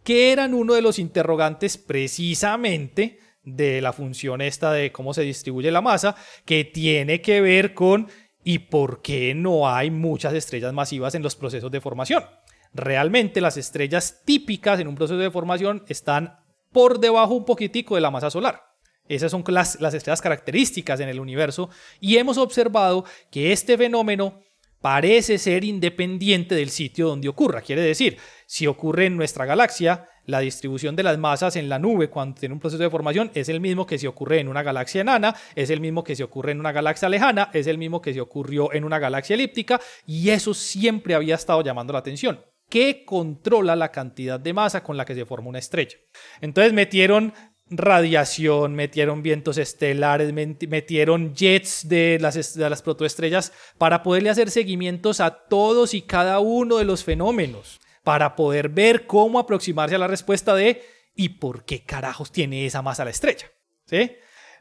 que 0.05 0.33
eran 0.33 0.55
uno 0.55 0.74
de 0.74 0.83
los 0.83 0.99
interrogantes 0.99 1.79
precisamente 1.79 3.18
de 3.43 3.81
la 3.81 3.93
función 3.93 4.41
esta 4.41 4.72
de 4.72 4.93
cómo 4.93 5.14
se 5.14 5.22
distribuye 5.22 5.70
la 5.70 5.81
masa, 5.81 6.16
que 6.45 6.64
tiene 6.64 7.20
que 7.20 7.41
ver 7.41 7.74
con 7.74 8.09
y 8.45 8.61
por 8.61 9.03
qué 9.03 9.35
no 9.35 9.68
hay 9.68 9.91
muchas 9.91 10.35
estrellas 10.35 10.72
masivas 10.72 11.14
en 11.14 11.22
los 11.22 11.35
procesos 11.35 11.70
de 11.70 11.81
formación. 11.81 12.24
Realmente 12.72 13.41
las 13.41 13.57
estrellas 13.57 14.22
típicas 14.24 14.79
en 14.79 14.89
un 14.89 14.95
proceso 14.95 15.18
de 15.18 15.31
formación 15.31 15.85
están 15.89 16.39
por 16.77 17.01
debajo 17.01 17.33
un 17.33 17.47
poquitico 17.47 17.95
de 17.95 18.03
la 18.03 18.11
masa 18.11 18.29
solar. 18.29 18.62
Esas 19.09 19.31
son 19.31 19.43
las, 19.47 19.81
las 19.81 19.95
estrellas 19.95 20.20
características 20.20 21.01
en 21.01 21.09
el 21.09 21.20
universo 21.20 21.70
y 22.01 22.18
hemos 22.18 22.37
observado 22.37 23.07
que 23.31 23.51
este 23.51 23.79
fenómeno 23.79 24.41
parece 24.83 25.39
ser 25.39 25.64
independiente 25.64 26.55
del 26.55 26.68
sitio 26.68 27.09
donde 27.09 27.31
ocurra. 27.31 27.62
Quiere 27.62 27.81
decir, 27.81 28.18
si 28.45 28.66
ocurre 28.66 29.07
en 29.07 29.16
nuestra 29.16 29.47
galaxia, 29.47 30.05
la 30.27 30.41
distribución 30.41 30.97
de 30.97 31.03
las 31.03 31.16
masas 31.16 31.57
en 31.57 31.70
la 31.70 31.79
nube 31.79 32.11
cuando 32.11 32.39
tiene 32.39 32.53
un 32.53 32.61
proceso 32.61 32.83
de 32.83 32.91
formación 32.91 33.31
es 33.33 33.49
el 33.49 33.59
mismo 33.59 33.87
que 33.87 33.97
si 33.97 34.07
ocurre 34.07 34.41
en 34.41 34.49
una 34.49 34.62
galaxia 34.62 35.01
enana, 35.01 35.35
es 35.55 35.70
el 35.70 35.81
mismo 35.81 36.05
que 36.05 36.14
si 36.14 36.22
ocurre 36.22 36.53
en 36.53 36.61
una 36.61 36.72
galaxia 36.72 37.09
lejana, 37.09 37.49
es 37.55 37.68
el 37.68 37.79
mismo 37.79 38.03
que 38.03 38.12
si 38.12 38.20
ocurrió 38.20 38.70
en 38.74 38.85
una 38.85 38.99
galaxia 38.99 39.33
elíptica 39.33 39.81
y 40.05 40.29
eso 40.29 40.53
siempre 40.53 41.14
había 41.14 41.37
estado 41.37 41.62
llamando 41.62 41.95
la 41.95 42.01
atención. 42.01 42.39
¿Qué 42.69 43.05
controla 43.05 43.77
la 43.77 43.93
cantidad 43.93 44.41
de 44.41 44.53
masa 44.53 44.83
con 44.83 44.97
la 44.97 45.05
que 45.05 45.14
se 45.14 45.25
forma 45.25 45.49
una 45.49 45.59
estrella? 45.59 45.97
Entonces 46.41 46.73
metieron 46.73 47.33
radiación, 47.69 48.75
metieron 48.75 49.23
vientos 49.23 49.59
estelares, 49.59 50.33
met- 50.33 50.69
metieron 50.69 51.35
jets 51.35 51.89
de 51.89 52.19
las, 52.21 52.55
de 52.55 52.71
las 52.71 52.83
protoestrellas 52.83 53.53
para 53.79 54.03
poderle 54.03 54.31
hacer 54.31 54.51
seguimientos 54.51 55.21
a 55.21 55.31
todos 55.49 55.95
y 55.95 56.03
cada 56.03 56.39
uno 56.41 56.77
de 56.77 56.85
los 56.85 57.05
fenómenos, 57.05 57.81
para 58.05 58.37
poder 58.37 58.69
ver 58.69 59.07
cómo 59.07 59.39
aproximarse 59.39 59.95
a 59.97 59.99
la 59.99 60.07
respuesta 60.07 60.55
de 60.55 60.83
¿y 61.14 61.31
por 61.31 61.64
qué 61.64 61.83
carajos 61.83 62.31
tiene 62.31 62.67
esa 62.67 62.83
masa 62.83 63.05
la 63.05 63.11
estrella? 63.11 63.51
¿Sí? 63.87 64.12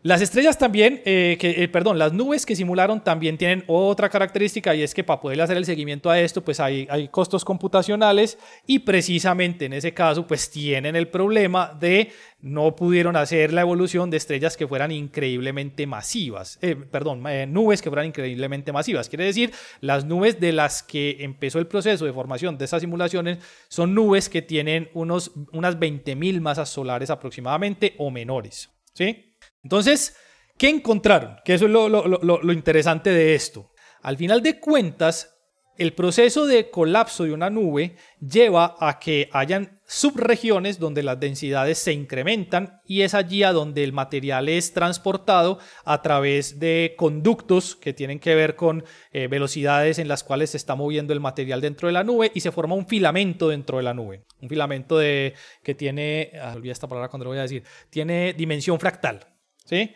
Las 0.02 0.22
estrellas 0.22 0.58
también, 0.58 1.02
eh, 1.06 1.38
que, 1.40 1.64
eh, 1.64 1.68
perdón, 1.68 1.98
las 1.98 2.14
nubes 2.14 2.46
que 2.46 2.56
simularon 2.56 3.04
también 3.04 3.38
tienen 3.38 3.64
otra 3.68 4.10
característica 4.10 4.76
y 4.76 4.84
es 4.84 4.94
que 4.94 5.04
para 5.04 5.20
poderle 5.20 5.44
hacer 5.44 5.58
el 5.58 5.66
seguimiento 5.66 6.10
a 6.10 6.20
esto, 6.20 6.44
pues 6.44 6.60
hay, 6.60 6.88
hay 6.90 7.08
costos 7.08 7.44
computacionales 7.44 8.38
y 8.68 8.80
precisamente 8.80 9.66
en 9.66 9.74
ese 9.74 9.94
caso, 9.94 10.28
pues 10.28 10.50
tienen 10.52 10.96
el 10.96 11.08
problema 11.08 11.76
de 11.80 12.12
no 12.46 12.76
pudieron 12.76 13.16
hacer 13.16 13.52
la 13.52 13.62
evolución 13.62 14.12
de 14.12 14.18
estrellas 14.18 14.56
que 14.56 14.68
fueran 14.68 14.92
increíblemente 14.92 15.88
masivas, 15.88 16.60
eh, 16.62 16.76
perdón, 16.76 17.24
eh, 17.28 17.48
nubes 17.48 17.82
que 17.82 17.90
fueran 17.90 18.06
increíblemente 18.06 18.72
masivas. 18.72 19.10
Quiere 19.10 19.26
decir, 19.26 19.52
las 19.82 20.06
nubes 20.06 20.40
de 20.40 20.54
las 20.54 20.84
que 20.84 21.18
empezó 21.22 21.58
el 21.58 21.66
proceso 21.66 22.06
de 22.06 22.14
formación 22.14 22.60
de 22.60 22.66
estas 22.66 22.82
simulaciones 22.82 23.40
son 23.68 23.96
nubes 23.96 24.30
que 24.30 24.44
tienen 24.44 24.90
unos, 24.94 25.32
unas 25.54 25.80
20.000 25.80 26.40
masas 26.40 26.70
solares 26.70 27.10
aproximadamente 27.10 27.96
o 27.98 28.12
menores. 28.12 28.70
¿Sí? 28.94 29.35
Entonces, 29.66 30.16
¿qué 30.60 30.70
encontraron? 30.70 31.38
Que 31.44 31.56
eso 31.56 31.66
es 31.66 31.72
lo, 31.72 32.54
interesante 32.54 33.10
de 33.10 33.34
esto. 33.34 33.72
Al 34.04 34.16
final 34.16 34.44
de 34.44 34.60
cuentas, 34.60 35.40
el 35.76 35.94
proceso 35.94 36.46
de 36.46 36.70
colapso 36.70 37.24
de 37.24 37.34
una 37.34 37.50
nube 37.50 37.96
lleva 38.20 38.76
a 38.80 39.00
que 39.00 39.28
hayan 39.34 39.82
subregiones 39.88 40.78
donde 40.78 41.02
las 41.02 41.20
densidades 41.20 41.80
se 41.80 41.94
incrementan 41.94 42.80
y 42.86 43.02
es 43.02 43.16
allí 43.16 43.42
a 43.42 43.54
donde 43.54 43.84
el 43.84 43.92
material 43.92 44.50
es 44.50 44.72
transportado 44.72 45.58
a 45.84 46.04
través 46.04 46.60
de 46.60 46.94
conductos 46.96 47.76
que 47.76 47.94
tienen 47.94 48.20
que 48.20 48.36
ver 48.36 48.56
con 48.56 48.84
eh, 49.14 49.28
velocidades 49.28 49.98
en 49.98 50.08
las 50.08 50.24
cuales 50.24 50.52
se 50.52 50.58
está 50.58 50.76
moviendo 50.76 51.12
el 51.12 51.20
material 51.20 51.60
dentro 51.60 51.88
de 51.88 51.94
la 51.94 52.04
nube 52.04 52.32
y 52.36 52.42
se 52.42 52.52
forma 52.52 52.76
un 52.76 52.88
filamento 52.88 53.50
dentro 53.50 53.78
de 53.78 53.84
la 53.84 53.96
nube. 53.96 54.26
Un 54.42 54.48
filamento 54.48 55.00
que 55.00 55.76
tiene, 55.76 56.34
ah, 56.40 56.56
esta 56.64 56.88
palabra 56.88 57.10
cuando 57.10 57.24
lo 57.24 57.32
voy 57.32 57.40
a 57.40 57.44
decir, 57.44 57.64
tiene 57.90 58.34
dimensión 58.34 58.80
fractal. 58.80 59.35
¿Sí? 59.66 59.94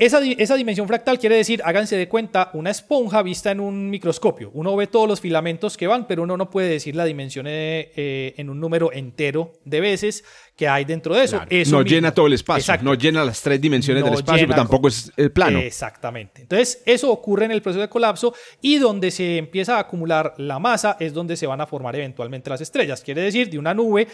Esa, 0.00 0.18
esa, 0.24 0.54
dimensión 0.54 0.88
fractal 0.88 1.18
quiere 1.18 1.36
decir, 1.36 1.60
háganse 1.62 1.94
de 1.94 2.08
cuenta, 2.08 2.48
una 2.54 2.70
esponja 2.70 3.22
vista 3.22 3.50
en 3.50 3.60
un 3.60 3.90
microscopio. 3.90 4.50
Uno 4.54 4.74
ve 4.74 4.86
todos 4.86 5.06
los 5.06 5.20
filamentos 5.20 5.76
que 5.76 5.86
van, 5.86 6.06
pero 6.06 6.22
uno 6.22 6.38
no 6.38 6.48
puede 6.48 6.70
decir 6.70 6.96
la 6.96 7.04
dimensión 7.04 7.46
eh, 7.46 7.92
eh, 7.94 8.32
en 8.38 8.48
un 8.48 8.58
número 8.58 8.94
entero 8.94 9.52
de 9.66 9.82
veces 9.82 10.24
que 10.56 10.66
hay 10.66 10.86
dentro 10.86 11.14
de 11.14 11.24
eso. 11.24 11.36
Claro. 11.36 11.50
eso 11.50 11.72
no 11.72 11.82
mismo. 11.82 11.94
llena 11.94 12.14
todo 12.14 12.28
el 12.28 12.32
espacio, 12.32 12.60
Exacto. 12.60 12.84
no 12.86 12.94
llena 12.94 13.26
las 13.26 13.42
tres 13.42 13.60
dimensiones 13.60 14.02
No 14.02 14.08
del 14.08 14.20
espacio, 14.20 14.46
pero 14.46 14.56
tampoco 14.56 14.88
es 14.88 15.12
el 15.18 15.32
plano. 15.32 15.58
Exactamente. 15.58 16.40
Entonces, 16.42 16.82
eso 16.86 17.12
ocurre 17.12 17.44
en 17.44 17.50
el 17.50 17.60
proceso 17.60 17.82
de 17.82 17.88
colapso 17.90 18.34
y 18.62 18.78
donde 18.78 19.10
se 19.10 19.36
empieza 19.36 19.76
a 19.76 19.80
acumular 19.80 20.32
la 20.38 20.58
masa 20.58 20.96
es 20.98 21.12
donde 21.12 21.36
se 21.36 21.46
van 21.46 21.60
a 21.60 21.66
formar 21.66 21.94
eventualmente 21.96 22.48
las 22.48 22.62
estrellas. 22.62 23.02
Quiere 23.02 23.20
decir, 23.20 23.50
de 23.50 23.58
una 23.58 23.74
nube 23.74 24.08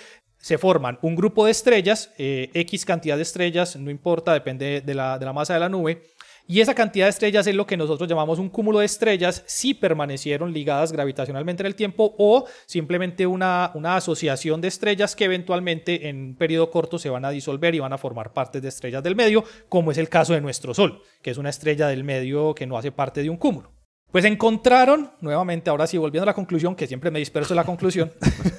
se 0.47 0.59
forman 0.59 0.97
un 1.03 1.17
grupo 1.17 1.45
de 1.45 1.51
estrellas, 1.51 2.13
eh, 2.19 2.51
X 2.55 2.85
cantidad 2.85 3.17
de 3.17 3.23
estrellas, 3.23 3.75
no 3.75 3.91
importa, 3.91 4.33
depende 4.33 4.81
de 4.81 4.95
la, 4.95 5.19
de 5.19 5.27
la 5.27 5.33
masa 5.33 5.55
de 5.55 5.59
la 5.59 5.69
nube. 5.69 6.05
Y 6.47 6.61
esa 6.61 6.73
cantidad 6.73 7.07
de 7.07 7.11
estrellas 7.11 7.49
es 7.49 7.57
lo 7.57 7.67
que 7.67 7.77
nosotros 7.77 8.09
llamamos 8.09 8.39
un 8.39 8.49
cúmulo 8.49 8.79
de 8.79 8.87
estrellas 8.87 9.43
si 9.47 9.75
permanecieron 9.75 10.53
ligadas 10.53 10.93
gravitacionalmente 10.93 11.65
en 11.65 11.67
el 11.67 11.75
tiempo 11.75 12.15
o 12.17 12.47
simplemente 12.65 13.27
una, 13.27 13.73
una 13.75 13.97
asociación 13.97 14.61
de 14.61 14.69
estrellas 14.69 15.17
que 15.17 15.25
eventualmente 15.25 16.09
en 16.09 16.17
un 16.17 16.37
periodo 16.37 16.71
corto 16.71 17.01
se 17.01 17.11
van 17.11 17.25
a 17.25 17.31
disolver 17.31 17.75
y 17.75 17.81
van 17.81 17.93
a 17.93 17.99
formar 17.99 18.33
partes 18.33 18.63
de 18.63 18.69
estrellas 18.69 19.03
del 19.03 19.17
medio, 19.17 19.43
como 19.69 19.91
es 19.91 19.99
el 19.99 20.09
caso 20.09 20.33
de 20.33 20.41
nuestro 20.41 20.75
Sol, 20.75 21.03
que 21.23 21.33
es 21.33 21.39
una 21.39 21.51
estrella 21.51 21.89
del 21.89 22.05
medio 22.05 22.55
que 22.55 22.69
no 22.69 22.79
hace 22.79 22.93
parte 22.93 23.21
de 23.21 23.31
un 23.31 23.37
cúmulo. 23.37 23.73
Pues 24.13 24.25
encontraron, 24.25 25.11
nuevamente, 25.21 25.69
ahora 25.71 25.87
sí, 25.87 25.99
volviendo 25.99 26.23
a 26.23 26.27
la 26.27 26.35
conclusión, 26.35 26.77
que 26.77 26.87
siempre 26.87 27.11
me 27.11 27.19
disperso 27.19 27.55
la 27.55 27.65
conclusión, 27.65 28.13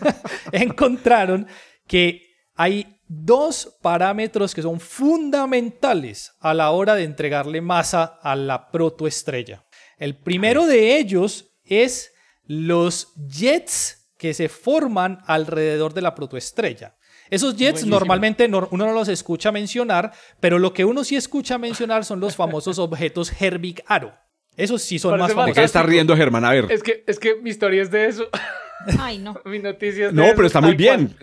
encontraron 0.51 1.47
que 1.87 2.23
hay 2.55 2.99
dos 3.07 3.77
parámetros 3.81 4.53
que 4.53 4.61
son 4.61 4.79
fundamentales 4.79 6.33
a 6.39 6.53
la 6.53 6.71
hora 6.71 6.95
de 6.95 7.03
entregarle 7.03 7.61
masa 7.61 8.19
a 8.21 8.35
la 8.35 8.69
protoestrella. 8.71 9.65
El 9.97 10.17
primero 10.17 10.65
de 10.65 10.97
ellos 10.97 11.51
es 11.63 12.11
los 12.45 13.13
jets 13.29 14.11
que 14.17 14.33
se 14.33 14.49
forman 14.49 15.19
alrededor 15.27 15.93
de 15.93 16.01
la 16.01 16.15
protoestrella. 16.15 16.95
Esos 17.29 17.55
jets 17.55 17.73
Buenísimo. 17.81 17.95
normalmente 17.99 18.47
no- 18.47 18.67
uno 18.71 18.85
no 18.85 18.93
los 18.93 19.09
escucha 19.09 19.51
mencionar, 19.51 20.11
pero 20.39 20.59
lo 20.59 20.73
que 20.73 20.85
uno 20.85 21.03
sí 21.03 21.15
escucha 21.15 21.57
mencionar 21.57 22.05
son 22.05 22.19
los 22.19 22.35
famosos 22.35 22.79
objetos 22.79 23.31
Herbig-Aro. 23.39 24.17
Esos 24.57 24.81
sí 24.81 24.99
son 24.99 25.11
Parece 25.11 25.21
más 25.21 25.29
¿De 25.29 25.35
famosos. 25.35 25.55
qué 25.55 25.63
está 25.63 25.83
riendo 25.83 26.17
Germán? 26.17 26.43
A 26.43 26.51
ver. 26.51 26.65
Es 26.69 26.83
que, 26.83 27.03
es 27.07 27.19
que 27.19 27.35
mi 27.35 27.49
historia 27.51 27.81
es 27.83 27.89
de 27.91 28.07
eso. 28.07 28.27
Ay, 28.99 29.17
no. 29.17 29.35
mi 29.45 29.59
noticia 29.59 30.07
es 30.07 30.11
de 30.11 30.15
No, 30.15 30.23
eso, 30.25 30.33
pero 30.35 30.47
está 30.47 30.61
muy 30.61 30.75
bien. 30.75 31.15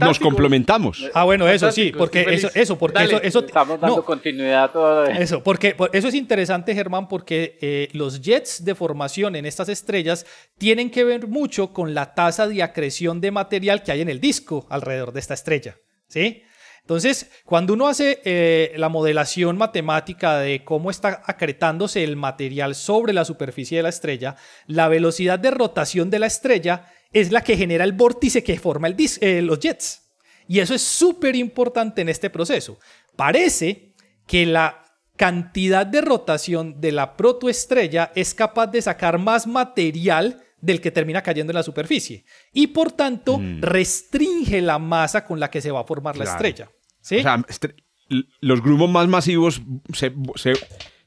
Nos 0.00 0.18
complementamos. 0.18 1.08
Ah, 1.14 1.24
bueno, 1.24 1.46
eso 1.48 1.70
sí, 1.70 1.92
porque 1.96 2.24
eso, 2.30 2.50
eso, 2.54 2.78
porque 2.78 2.94
Dale. 3.00 3.14
eso, 3.16 3.22
eso, 3.22 3.44
Estamos 3.46 3.78
dando 3.80 3.96
no, 3.96 4.04
continuidad 4.04 4.64
a 4.64 4.72
todo. 4.72 5.04
Eso, 5.06 5.42
porque 5.42 5.74
por- 5.74 5.90
eso 5.92 6.08
es 6.08 6.14
interesante, 6.14 6.74
Germán, 6.74 7.08
porque 7.08 7.58
eh, 7.60 7.88
los 7.92 8.20
jets 8.22 8.64
de 8.64 8.74
formación 8.74 9.36
en 9.36 9.46
estas 9.46 9.68
estrellas 9.68 10.26
tienen 10.58 10.90
que 10.90 11.04
ver 11.04 11.28
mucho 11.28 11.72
con 11.72 11.94
la 11.94 12.14
tasa 12.14 12.48
de 12.48 12.62
acreción 12.62 13.20
de 13.20 13.30
material 13.30 13.82
que 13.82 13.92
hay 13.92 14.00
en 14.00 14.08
el 14.08 14.18
disco 14.20 14.66
alrededor 14.70 15.12
de 15.12 15.20
esta 15.20 15.34
estrella, 15.34 15.76
¿sí? 16.08 16.42
Entonces, 16.82 17.30
cuando 17.44 17.74
uno 17.74 17.86
hace 17.86 18.20
eh, 18.24 18.72
la 18.76 18.88
modelación 18.88 19.56
matemática 19.56 20.38
de 20.38 20.64
cómo 20.64 20.90
está 20.90 21.22
acretándose 21.26 22.02
el 22.02 22.16
material 22.16 22.74
sobre 22.74 23.12
la 23.12 23.24
superficie 23.24 23.76
de 23.78 23.84
la 23.84 23.88
estrella, 23.88 24.36
la 24.66 24.88
velocidad 24.88 25.38
de 25.38 25.52
rotación 25.52 26.10
de 26.10 26.18
la 26.18 26.26
estrella 26.26 26.86
es 27.12 27.30
la 27.30 27.42
que 27.42 27.56
genera 27.56 27.84
el 27.84 27.92
vórtice 27.92 28.42
que 28.42 28.58
forma 28.58 28.88
eh, 28.88 29.42
los 29.42 29.60
jets. 29.60 30.02
Y 30.48 30.58
eso 30.58 30.74
es 30.74 30.82
súper 30.82 31.36
importante 31.36 32.02
en 32.02 32.08
este 32.08 32.30
proceso. 32.30 32.78
Parece 33.14 33.92
que 34.26 34.44
la 34.44 34.82
cantidad 35.16 35.86
de 35.86 36.00
rotación 36.00 36.80
de 36.80 36.90
la 36.90 37.16
protoestrella 37.16 38.10
es 38.16 38.34
capaz 38.34 38.66
de 38.66 38.82
sacar 38.82 39.18
más 39.18 39.46
material 39.46 40.42
del 40.62 40.80
que 40.80 40.90
termina 40.90 41.20
cayendo 41.22 41.50
en 41.50 41.56
la 41.56 41.62
superficie 41.62 42.24
y 42.52 42.68
por 42.68 42.92
tanto 42.92 43.38
restringe 43.60 44.62
la 44.62 44.78
masa 44.78 45.24
con 45.26 45.38
la 45.38 45.50
que 45.50 45.60
se 45.60 45.70
va 45.70 45.80
a 45.80 45.84
formar 45.84 46.16
la 46.16 46.24
estrella. 46.24 46.70
¿sí? 47.00 47.16
O 47.18 47.22
sea, 47.22 47.36
estre- 47.38 47.74
l- 48.08 48.24
los 48.40 48.62
grumos 48.62 48.88
más 48.88 49.06
masivos 49.08 49.60
se, 49.92 50.12
se- 50.36 50.54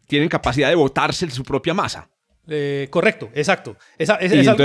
tienen 0.08 0.30
capacidad 0.30 0.70
de 0.70 0.76
botarse 0.76 1.28
su 1.32 1.44
propia 1.44 1.74
masa. 1.74 2.10
Eh, 2.48 2.88
correcto, 2.92 3.30
exacto. 3.34 3.76
Esa- 3.98 4.16
es, 4.18 4.32
al 4.32 4.38
final 4.40 4.56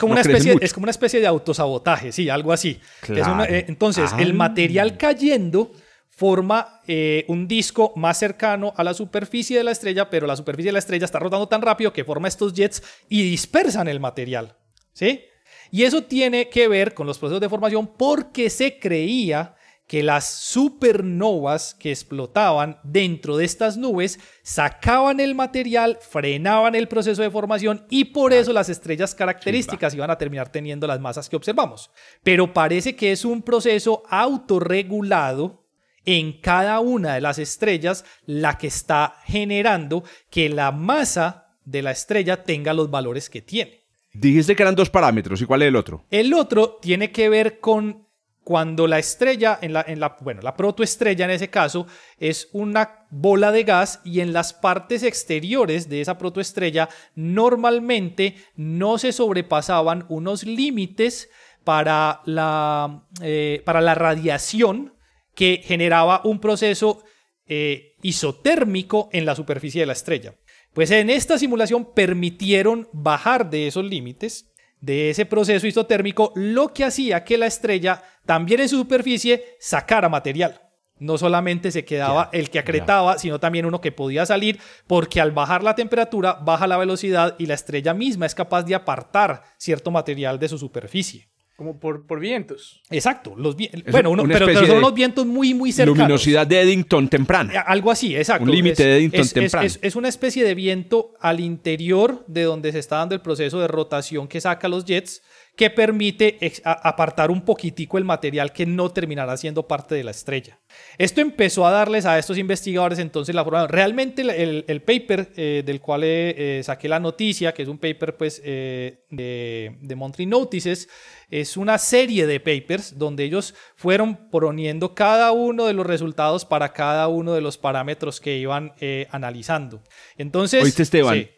como 0.00 0.14
no 0.14 0.14
una 0.14 0.20
especie, 0.22 0.52
mucho. 0.54 0.64
es 0.64 0.72
como 0.72 0.84
una 0.84 0.90
especie 0.90 1.20
de 1.20 1.26
autosabotaje, 1.28 2.10
sí, 2.10 2.28
algo 2.28 2.52
así. 2.52 2.80
Una- 3.08 3.44
eh, 3.44 3.66
entonces, 3.68 4.10
el 4.18 4.30
Ah. 4.32 4.34
material 4.34 4.96
cayendo 4.96 5.70
forma 6.16 6.80
eh, 6.86 7.24
un 7.28 7.48
disco 7.48 7.92
más 7.96 8.18
cercano 8.18 8.72
a 8.76 8.84
la 8.84 8.94
superficie 8.94 9.58
de 9.58 9.64
la 9.64 9.72
estrella, 9.72 10.08
pero 10.10 10.26
la 10.26 10.36
superficie 10.36 10.68
de 10.68 10.74
la 10.74 10.78
estrella 10.78 11.04
está 11.04 11.18
rotando 11.18 11.48
tan 11.48 11.62
rápido 11.62 11.92
que 11.92 12.04
forma 12.04 12.28
estos 12.28 12.54
jets 12.54 12.82
y 13.08 13.22
dispersan 13.22 13.88
el 13.88 14.00
material. 14.00 14.56
¿Sí? 14.92 15.24
Y 15.72 15.82
eso 15.82 16.04
tiene 16.04 16.48
que 16.48 16.68
ver 16.68 16.94
con 16.94 17.06
los 17.06 17.18
procesos 17.18 17.40
de 17.40 17.48
formación 17.48 17.88
porque 17.96 18.48
se 18.48 18.78
creía 18.78 19.56
que 19.88 20.02
las 20.02 20.26
supernovas 20.26 21.74
que 21.74 21.90
explotaban 21.90 22.78
dentro 22.84 23.36
de 23.36 23.44
estas 23.44 23.76
nubes 23.76 24.18
sacaban 24.42 25.20
el 25.20 25.34
material, 25.34 25.98
frenaban 26.00 26.74
el 26.74 26.88
proceso 26.88 27.22
de 27.22 27.30
formación 27.30 27.84
y 27.90 28.04
por 28.04 28.32
eso 28.32 28.52
las 28.52 28.68
estrellas 28.68 29.14
características 29.14 29.94
iban 29.94 30.10
a 30.10 30.16
terminar 30.16 30.50
teniendo 30.50 30.86
las 30.86 31.00
masas 31.00 31.28
que 31.28 31.36
observamos. 31.36 31.90
Pero 32.22 32.54
parece 32.54 32.96
que 32.96 33.12
es 33.12 33.24
un 33.24 33.42
proceso 33.42 34.04
autorregulado 34.08 35.63
en 36.04 36.40
cada 36.40 36.80
una 36.80 37.14
de 37.14 37.20
las 37.20 37.38
estrellas 37.38 38.04
la 38.26 38.58
que 38.58 38.66
está 38.66 39.16
generando 39.24 40.04
que 40.30 40.48
la 40.48 40.72
masa 40.72 41.46
de 41.64 41.82
la 41.82 41.92
estrella 41.92 42.42
tenga 42.42 42.74
los 42.74 42.90
valores 42.90 43.30
que 43.30 43.42
tiene. 43.42 43.84
Dijiste 44.12 44.54
que 44.54 44.62
eran 44.62 44.74
dos 44.74 44.90
parámetros. 44.90 45.40
¿Y 45.40 45.46
cuál 45.46 45.62
es 45.62 45.68
el 45.68 45.76
otro? 45.76 46.04
El 46.10 46.34
otro 46.34 46.78
tiene 46.80 47.10
que 47.10 47.28
ver 47.28 47.58
con 47.58 48.04
cuando 48.44 48.86
la 48.86 48.98
estrella, 48.98 49.58
en 49.60 49.72
la, 49.72 49.84
en 49.88 49.98
la, 49.98 50.16
bueno, 50.20 50.42
la 50.42 50.54
protoestrella 50.54 51.24
en 51.24 51.30
ese 51.30 51.48
caso, 51.48 51.86
es 52.18 52.48
una 52.52 53.06
bola 53.10 53.50
de 53.50 53.64
gas 53.64 54.00
y 54.04 54.20
en 54.20 54.34
las 54.34 54.52
partes 54.52 55.02
exteriores 55.02 55.88
de 55.88 56.02
esa 56.02 56.18
protoestrella 56.18 56.90
normalmente 57.14 58.36
no 58.54 58.98
se 58.98 59.12
sobrepasaban 59.12 60.04
unos 60.10 60.44
límites 60.44 61.30
para 61.64 62.20
la, 62.26 63.04
eh, 63.22 63.62
para 63.64 63.80
la 63.80 63.94
radiación 63.94 64.92
que 65.34 65.62
generaba 65.64 66.20
un 66.24 66.40
proceso 66.40 67.02
eh, 67.46 67.96
isotérmico 68.02 69.08
en 69.12 69.26
la 69.26 69.34
superficie 69.34 69.80
de 69.80 69.86
la 69.86 69.92
estrella. 69.92 70.34
Pues 70.72 70.90
en 70.90 71.10
esta 71.10 71.38
simulación 71.38 71.92
permitieron 71.94 72.88
bajar 72.92 73.50
de 73.50 73.66
esos 73.66 73.84
límites, 73.84 74.52
de 74.80 75.10
ese 75.10 75.24
proceso 75.24 75.66
isotérmico, 75.66 76.32
lo 76.34 76.72
que 76.72 76.84
hacía 76.84 77.24
que 77.24 77.38
la 77.38 77.46
estrella 77.46 78.02
también 78.26 78.60
en 78.60 78.68
su 78.68 78.76
superficie 78.76 79.56
sacara 79.60 80.08
material. 80.08 80.60
No 80.98 81.18
solamente 81.18 81.70
se 81.70 81.84
quedaba 81.84 82.30
el 82.32 82.50
que 82.50 82.60
acretaba, 82.60 83.18
sino 83.18 83.40
también 83.40 83.66
uno 83.66 83.80
que 83.80 83.92
podía 83.92 84.26
salir, 84.26 84.60
porque 84.86 85.20
al 85.20 85.32
bajar 85.32 85.62
la 85.62 85.74
temperatura 85.74 86.34
baja 86.34 86.66
la 86.66 86.76
velocidad 86.76 87.34
y 87.38 87.46
la 87.46 87.54
estrella 87.54 87.94
misma 87.94 88.26
es 88.26 88.34
capaz 88.34 88.62
de 88.62 88.74
apartar 88.74 89.42
cierto 89.58 89.90
material 89.90 90.38
de 90.38 90.48
su 90.48 90.58
superficie. 90.58 91.28
Como 91.56 91.78
por, 91.78 92.04
por 92.04 92.18
vientos. 92.18 92.82
Exacto, 92.90 93.34
los 93.36 93.54
bueno, 93.88 94.10
uno- 94.10 94.24
pero, 94.26 94.52
son 94.66 94.78
unos 94.78 94.92
vientos 94.92 95.24
muy, 95.24 95.54
muy 95.54 95.70
cercanos. 95.70 95.98
Luminosidad 95.98 96.48
de 96.48 96.60
Eddington 96.62 97.08
temprana. 97.08 97.60
Algo 97.60 97.92
así, 97.92 98.16
exacto. 98.16 98.42
Un 98.42 98.50
límite 98.50 98.84
de 98.84 98.96
Eddington 98.96 99.20
es, 99.20 99.26
es- 99.28 99.32
temprano. 99.34 99.66
es- 99.66 99.78
es 99.80 99.94
una 99.94 100.08
especie 100.08 100.42
de 100.44 100.54
viento 100.56 101.14
al 101.20 101.38
interior 101.38 102.24
de 102.26 102.42
donde 102.42 102.72
se 102.72 102.80
está 102.80 102.96
dando 102.96 103.14
el 103.14 103.20
proceso 103.20 103.60
de 103.60 103.68
rotación 103.68 104.26
que 104.26 104.40
saca 104.40 104.66
los 104.66 104.84
jets, 104.84 105.22
que 105.56 105.70
permite 105.70 106.38
apartar 106.64 107.30
un 107.30 107.42
poquitico 107.44 107.96
el 107.96 108.04
material 108.04 108.52
que 108.52 108.66
no 108.66 108.90
terminará 108.90 109.36
siendo 109.36 109.68
parte 109.68 109.94
de 109.94 110.02
la 110.02 110.10
estrella. 110.10 110.58
Esto 110.98 111.20
empezó 111.20 111.64
a 111.64 111.70
darles 111.70 112.06
a 112.06 112.18
estos 112.18 112.38
investigadores 112.38 112.98
entonces 112.98 113.34
la 113.34 113.44
forma. 113.44 113.68
Realmente 113.68 114.22
el, 114.22 114.82
paper 114.82 115.32
eh, 115.36 115.62
del 115.64 115.80
cual 115.80 116.02
eh, 116.02 116.58
eh, 116.58 116.62
saqué 116.64 116.88
la 116.88 116.98
noticia, 116.98 117.54
que 117.54 117.62
es 117.62 117.68
un 117.68 117.78
paper 117.78 118.16
pues 118.16 118.42
eh, 118.44 119.04
de, 119.10 119.76
de 119.80 119.94
Monthly 119.94 120.26
Notices, 120.26 120.88
es 121.30 121.56
una 121.56 121.78
serie 121.78 122.26
de 122.26 122.40
papers 122.40 122.98
donde 122.98 123.22
ellos 123.22 123.54
fueron 123.76 124.30
poniendo 124.30 124.94
cada 124.94 125.30
uno 125.30 125.66
de 125.66 125.72
los 125.72 125.86
resultados 125.86 126.44
para 126.44 126.72
cada 126.72 127.06
uno 127.06 127.32
de 127.32 127.40
los 127.40 127.58
parámetros 127.58 128.20
que 128.20 128.36
iban 128.36 128.72
analizando. 129.10 129.82
Entonces, 130.16 130.62
Oíste, 130.62 130.82
Esteban. 130.82 131.14
sí. 131.14 131.30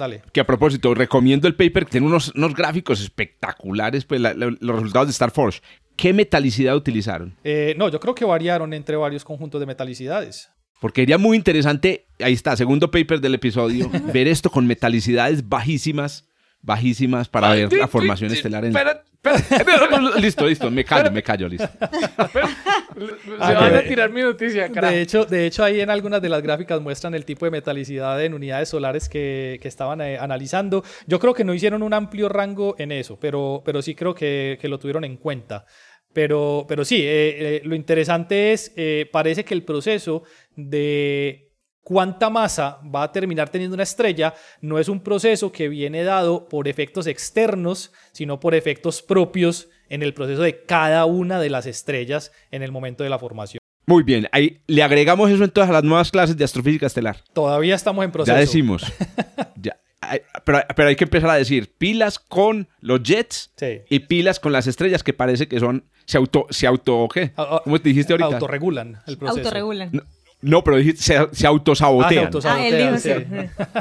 Dale. 0.00 0.22
Que 0.32 0.40
a 0.40 0.46
propósito, 0.46 0.94
recomiendo 0.94 1.46
el 1.46 1.54
paper 1.54 1.84
que 1.84 1.90
tiene 1.90 2.06
unos, 2.06 2.32
unos 2.34 2.54
gráficos 2.54 3.02
espectaculares, 3.02 4.06
pues 4.06 4.18
la- 4.18 4.32
la- 4.32 4.46
los 4.58 4.76
resultados 4.76 5.08
de 5.08 5.12
Star 5.12 5.30
Forge. 5.30 5.60
¿Qué 5.94 6.14
metalicidad 6.14 6.74
utilizaron? 6.74 7.36
Eh, 7.44 7.74
no, 7.76 7.90
yo 7.90 8.00
creo 8.00 8.14
que 8.14 8.24
variaron 8.24 8.72
entre 8.72 8.96
varios 8.96 9.24
conjuntos 9.24 9.60
de 9.60 9.66
metalicidades. 9.66 10.50
Porque 10.80 11.02
sería 11.02 11.18
muy 11.18 11.36
interesante, 11.36 12.06
ahí 12.18 12.32
está, 12.32 12.56
segundo 12.56 12.90
paper 12.90 13.20
del 13.20 13.34
episodio, 13.34 13.90
ver 14.14 14.26
esto 14.26 14.48
con 14.48 14.66
metalicidades 14.66 15.46
bajísimas, 15.46 16.26
bajísimas 16.62 17.28
para 17.28 17.50
ver 17.50 17.70
la 17.70 17.86
formación 17.86 18.32
estelar 18.32 18.64
en... 18.64 18.74
Espera, 18.74 19.04
espera, 19.22 20.00
listo, 20.18 20.46
listo, 20.46 20.70
me 20.70 20.82
callo, 20.82 21.10
me 21.12 21.22
callo, 21.22 21.46
listo. 21.46 21.68
espera. 22.96 23.16
Se 23.24 23.32
Ah, 23.38 23.60
van 23.60 23.74
a 23.74 23.82
tirar 23.82 24.10
mi 24.10 24.20
noticia, 24.22 24.68
carajo. 24.70 24.94
De 24.94 25.02
hecho, 25.02 25.24
de 25.24 25.46
hecho, 25.46 25.64
ahí 25.64 25.80
en 25.80 25.90
algunas 25.90 26.20
de 26.22 26.28
las 26.28 26.42
gráficas 26.42 26.80
muestran 26.80 27.14
el 27.14 27.24
tipo 27.24 27.44
de 27.44 27.50
metalicidad 27.50 28.22
en 28.24 28.34
unidades 28.34 28.68
solares 28.68 29.08
que, 29.08 29.58
que 29.60 29.68
estaban 29.68 30.00
eh, 30.00 30.18
analizando. 30.18 30.82
Yo 31.06 31.18
creo 31.18 31.34
que 31.34 31.44
no 31.44 31.54
hicieron 31.54 31.82
un 31.82 31.94
amplio 31.94 32.28
rango 32.28 32.74
en 32.78 32.92
eso, 32.92 33.18
pero, 33.18 33.62
pero 33.64 33.82
sí 33.82 33.94
creo 33.94 34.14
que, 34.14 34.58
que 34.60 34.68
lo 34.68 34.78
tuvieron 34.78 35.04
en 35.04 35.16
cuenta. 35.16 35.64
Pero, 36.12 36.64
pero 36.68 36.84
sí, 36.84 36.96
eh, 37.02 37.56
eh, 37.56 37.62
lo 37.64 37.74
interesante 37.76 38.52
es, 38.52 38.72
parece 39.12 39.44
que 39.44 39.54
el 39.54 39.62
proceso 39.62 40.24
de 40.56 41.50
cuánta 41.82 42.30
masa 42.30 42.80
va 42.94 43.04
a 43.04 43.12
terminar 43.12 43.48
teniendo 43.48 43.74
una 43.74 43.82
estrella 43.84 44.34
no 44.60 44.78
es 44.78 44.88
un 44.88 45.02
proceso 45.02 45.50
que 45.50 45.68
viene 45.68 46.04
dado 46.04 46.48
por 46.48 46.68
efectos 46.68 47.06
externos, 47.06 47.92
sino 48.12 48.38
por 48.38 48.54
efectos 48.54 49.02
propios 49.02 49.68
en 49.90 50.02
el 50.02 50.14
proceso 50.14 50.40
de 50.40 50.64
cada 50.64 51.04
una 51.04 51.38
de 51.38 51.50
las 51.50 51.66
estrellas 51.66 52.32
en 52.50 52.62
el 52.62 52.72
momento 52.72 53.04
de 53.04 53.10
la 53.10 53.18
formación. 53.18 53.60
Muy 53.86 54.02
bien, 54.04 54.28
ahí 54.32 54.60
le 54.68 54.82
agregamos 54.82 55.30
eso 55.30 55.42
entonces 55.44 55.68
a 55.68 55.72
las 55.72 55.84
nuevas 55.84 56.10
clases 56.10 56.36
de 56.36 56.44
astrofísica 56.44 56.86
estelar. 56.86 57.18
Todavía 57.34 57.74
estamos 57.74 58.04
en 58.04 58.12
proceso. 58.12 58.32
Ya 58.36 58.40
decimos. 58.40 58.84
Ya, 59.60 59.76
pero, 60.44 60.60
pero 60.76 60.88
hay 60.88 60.96
que 60.96 61.04
empezar 61.04 61.28
a 61.30 61.34
decir 61.34 61.72
pilas 61.76 62.18
con 62.18 62.68
los 62.80 63.02
jets 63.02 63.52
Sí. 63.56 63.80
y 63.90 63.98
pilas 64.00 64.40
con 64.40 64.52
las 64.52 64.66
estrellas 64.66 65.02
que 65.02 65.12
parece 65.12 65.48
que 65.48 65.58
son... 65.60 65.84
Se 66.06 66.16
auto... 66.18 66.46
Se 66.50 66.66
auto 66.66 67.08
¿qué? 67.12 67.32
¿Cómo 67.64 67.78
te 67.80 67.88
dijiste 67.90 68.12
ahorita? 68.12 68.34
Autorregulan 68.34 68.98
el 69.06 69.18
proceso. 69.18 69.40
Autorregulan. 69.40 69.90
No, 69.92 70.02
no, 70.42 70.64
pero 70.64 70.76
dijiste 70.78 71.02
se, 71.02 71.12
se 71.12 71.16
Ah, 71.18 71.28
se 71.32 71.46
autosabotean. 71.46 72.24
Ah, 72.24 72.26
autosabotean, 72.26 72.98
sí. 73.00 73.08
Yo, 73.10 73.16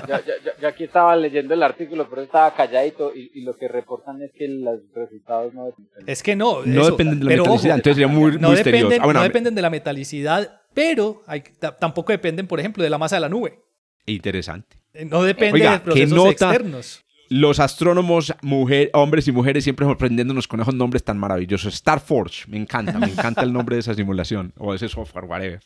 yo- 0.07 0.17
yo- 0.45 0.51
yo 0.61 0.67
aquí 0.67 0.83
estaba 0.83 1.15
leyendo 1.15 1.53
el 1.53 1.63
artículo, 1.63 2.07
pero 2.09 2.21
estaba 2.21 2.53
calladito 2.53 3.13
y, 3.15 3.31
y 3.33 3.41
lo 3.41 3.55
que 3.55 3.67
reportan 3.67 4.21
es 4.21 4.31
que 4.37 4.47
los 4.47 4.79
resultados 4.93 5.53
no 5.53 5.65
dependen. 5.65 6.03
Es 6.05 6.21
que 6.23 6.35
no. 6.35 6.63
no 6.65 6.81
eso, 6.81 6.91
dependen 6.91 7.19
de 7.19 7.25
la 7.25 7.29
metalicidad, 7.31 7.71
ojo, 7.71 7.77
entonces 7.77 7.95
sería 7.95 8.07
muy 8.07 8.31
no 8.39 8.49
misterioso. 8.51 8.63
dependen, 8.85 9.01
Ah, 9.01 9.05
bueno, 9.05 9.19
no 9.19 9.23
dependen 9.23 9.55
de 9.55 9.61
la 9.61 9.69
metalicidad, 9.69 10.61
pero 10.73 11.23
hay- 11.27 11.43
tampoco 11.79 12.11
dependen, 12.11 12.47
por 12.47 12.59
ejemplo, 12.59 12.83
de 12.83 12.89
la 12.89 12.97
masa 12.97 13.15
de 13.15 13.21
la 13.21 13.29
nube. 13.29 13.59
Interesante. 14.05 14.77
Eh, 14.93 15.05
No 15.05 15.23
depende 15.23 15.53
Oiga, 15.53 15.71
de 15.73 15.77
¿qué 15.79 15.83
procesos 15.85 16.11
nota? 16.17 16.29
externos. 16.31 17.05
Los 17.31 17.59
astrónomos, 17.59 18.33
mujer, 18.41 18.89
hombres 18.93 19.27
y 19.27 19.31
mujeres, 19.31 19.63
siempre 19.63 19.85
sorprendiéndonos 19.85 20.47
con 20.47 20.61
esos 20.61 20.73
nombres 20.73 21.03
tan 21.03 21.19
maravillosos. 21.19 21.75
Star 21.75 21.99
Forge, 21.99 22.45
me 22.47 22.57
encanta, 22.57 22.97
me 22.97 23.05
encanta 23.05 23.43
el 23.43 23.53
nombre 23.53 23.75
de 23.75 23.81
esa 23.81 23.93
simulación 23.93 24.51
o 24.57 24.71
de 24.71 24.77
ese 24.77 24.89
software, 24.89 25.25
whatever. 25.25 25.59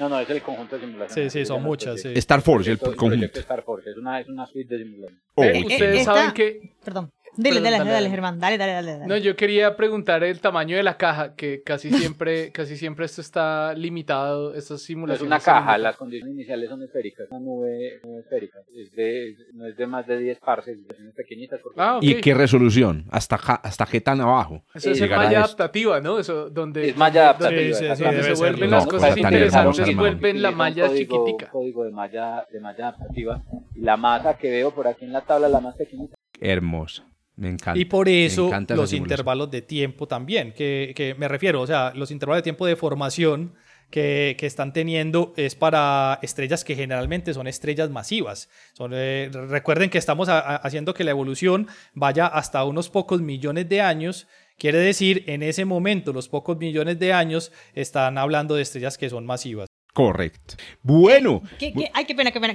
No, 0.00 0.08
no, 0.08 0.18
es 0.20 0.28
el 0.30 0.42
conjunto 0.42 0.76
de 0.76 0.86
simulaciones. 0.86 1.32
Sí, 1.32 1.38
sí, 1.40 1.46
son 1.46 1.62
muchas. 1.62 1.94
así. 1.94 2.08
sí. 2.08 2.18
Star 2.18 2.40
Forge, 2.40 2.72
el 2.72 2.78
conjunto. 2.78 3.38
Star 3.38 3.62
Forge, 3.62 3.90
es 3.90 3.96
una, 3.96 4.20
es 4.20 4.28
una 4.28 4.46
suite 4.46 4.76
de 4.76 4.84
simulaciones. 4.84 5.22
Oh. 5.34 5.42
Ustedes 5.44 6.04
saben 6.04 6.32
que... 6.32 6.72
Perdón. 6.84 7.10
Dile, 7.36 7.60
Perdón, 7.60 7.62
dale, 7.62 7.76
dale, 7.78 7.90
dale, 7.90 7.92
dale. 7.94 8.10
Germán. 8.10 8.40
Dale, 8.40 8.58
dale, 8.58 8.72
dale. 8.72 8.92
dale. 8.92 9.06
No, 9.06 9.16
yo 9.16 9.36
quería 9.36 9.76
preguntar 9.76 10.24
el 10.24 10.40
tamaño 10.40 10.76
de 10.76 10.82
la 10.82 10.96
caja, 10.96 11.36
que 11.36 11.62
casi 11.62 11.88
siempre, 11.92 12.50
casi 12.50 12.76
siempre 12.76 13.06
esto 13.06 13.20
está 13.20 13.72
limitado, 13.74 14.50
estas 14.54 14.70
No 14.70 14.74
es 14.76 14.82
simulaciones. 14.82 15.26
una 15.28 15.38
se 15.38 15.44
caja, 15.44 15.78
las 15.78 15.96
condiciones 15.96 16.34
iniciales 16.34 16.68
son 16.68 16.82
esféricas, 16.82 17.28
una 17.30 17.38
nube, 17.38 18.00
nube 18.02 18.18
esférica. 18.20 18.58
Es 18.74 18.90
de, 18.92 19.36
no 19.54 19.64
es 19.64 19.76
de 19.76 19.86
más 19.86 20.08
de 20.08 20.18
10 20.18 20.38
parsecs, 20.40 20.80
son 20.96 21.12
pequeñitas. 21.12 21.60
Porque 21.62 21.80
Ah. 21.80 21.98
¿Y 22.02 22.14
qué 22.20 22.34
resolución? 22.34 23.06
¿Hasta, 23.12 23.36
¿Hasta 23.36 23.86
qué 23.86 24.00
tan 24.00 24.20
abajo? 24.20 24.64
Eso 24.74 24.90
es 24.90 25.00
malla 25.00 25.38
adaptativa, 25.38 26.00
¿no? 26.00 26.18
Eso, 26.18 26.50
donde, 26.50 26.88
Es 26.90 26.96
malla 26.96 27.22
adaptativa. 27.30 27.60
Sí, 27.60 27.68
sí, 27.68 27.74
sí, 27.74 27.84
exactamente. 27.84 28.04
donde 28.04 28.22
debe 28.24 28.36
se 28.36 28.42
vuelven 28.42 28.70
No, 28.70 28.76
las 28.76 28.86
cosa 28.86 28.96
cosas 28.96 29.16
interesantes, 29.16 29.88
vuelven 29.94 30.42
la 30.42 30.50
malla 30.50 30.86
código- 30.88 30.96
chiquitica. 31.26 31.50
código 31.50 31.84
de 31.84 31.90
malla, 31.90 32.46
de 32.52 32.60
malla 32.60 32.88
adaptativa. 32.88 33.42
Y 33.74 33.80
la 33.80 33.96
masa 33.96 34.36
que 34.36 34.50
veo 34.50 34.74
por 34.74 34.86
aquí 34.88 35.04
en 35.04 35.12
la 35.12 35.22
tabla, 35.22 35.48
la 35.48 35.60
más 35.60 35.76
pequeñita. 35.76 36.14
Hermosa. 36.40 37.04
Me 37.36 37.48
encanta. 37.48 37.78
Y 37.80 37.86
por 37.86 38.08
eso 38.08 38.50
los 38.50 38.50
simulación. 38.68 39.02
intervalos 39.02 39.50
de 39.50 39.62
tiempo 39.62 40.06
también, 40.06 40.52
que, 40.52 40.92
que 40.94 41.14
me 41.14 41.26
refiero, 41.26 41.62
o 41.62 41.66
sea, 41.66 41.92
los 41.94 42.10
intervalos 42.10 42.40
de 42.40 42.44
tiempo 42.44 42.66
de 42.66 42.76
formación 42.76 43.54
que, 43.88 44.36
que 44.38 44.44
están 44.46 44.72
teniendo 44.74 45.32
es 45.36 45.54
para 45.54 46.18
estrellas 46.22 46.64
que 46.64 46.76
generalmente 46.76 47.32
son 47.32 47.46
estrellas 47.46 47.88
masivas. 47.88 48.50
Son, 48.74 48.92
eh, 48.94 49.30
recuerden 49.32 49.88
que 49.88 49.96
estamos 49.98 50.28
a- 50.28 50.38
a- 50.38 50.56
haciendo 50.56 50.92
que 50.92 51.02
la 51.02 51.10
evolución 51.12 51.66
vaya 51.94 52.26
hasta 52.26 52.62
unos 52.64 52.90
pocos 52.90 53.22
millones 53.22 53.68
de 53.70 53.80
años. 53.80 54.26
Quiere 54.58 54.78
decir, 54.78 55.24
en 55.26 55.42
ese 55.42 55.64
momento, 55.64 56.12
los 56.12 56.28
pocos 56.28 56.58
millones 56.58 56.98
de 56.98 57.14
años 57.14 57.52
están 57.74 58.18
hablando 58.18 58.54
de 58.54 58.62
estrellas 58.62 58.98
que 58.98 59.08
son 59.08 59.24
masivas. 59.24 59.66
Correcto. 59.92 60.54
Bueno, 60.82 61.42
¿Qué- 61.58 61.72
qué- 61.72 61.90
Ay, 61.92 62.04
qué 62.04 62.14
pena, 62.14 62.30
qué 62.30 62.40
pena. 62.40 62.54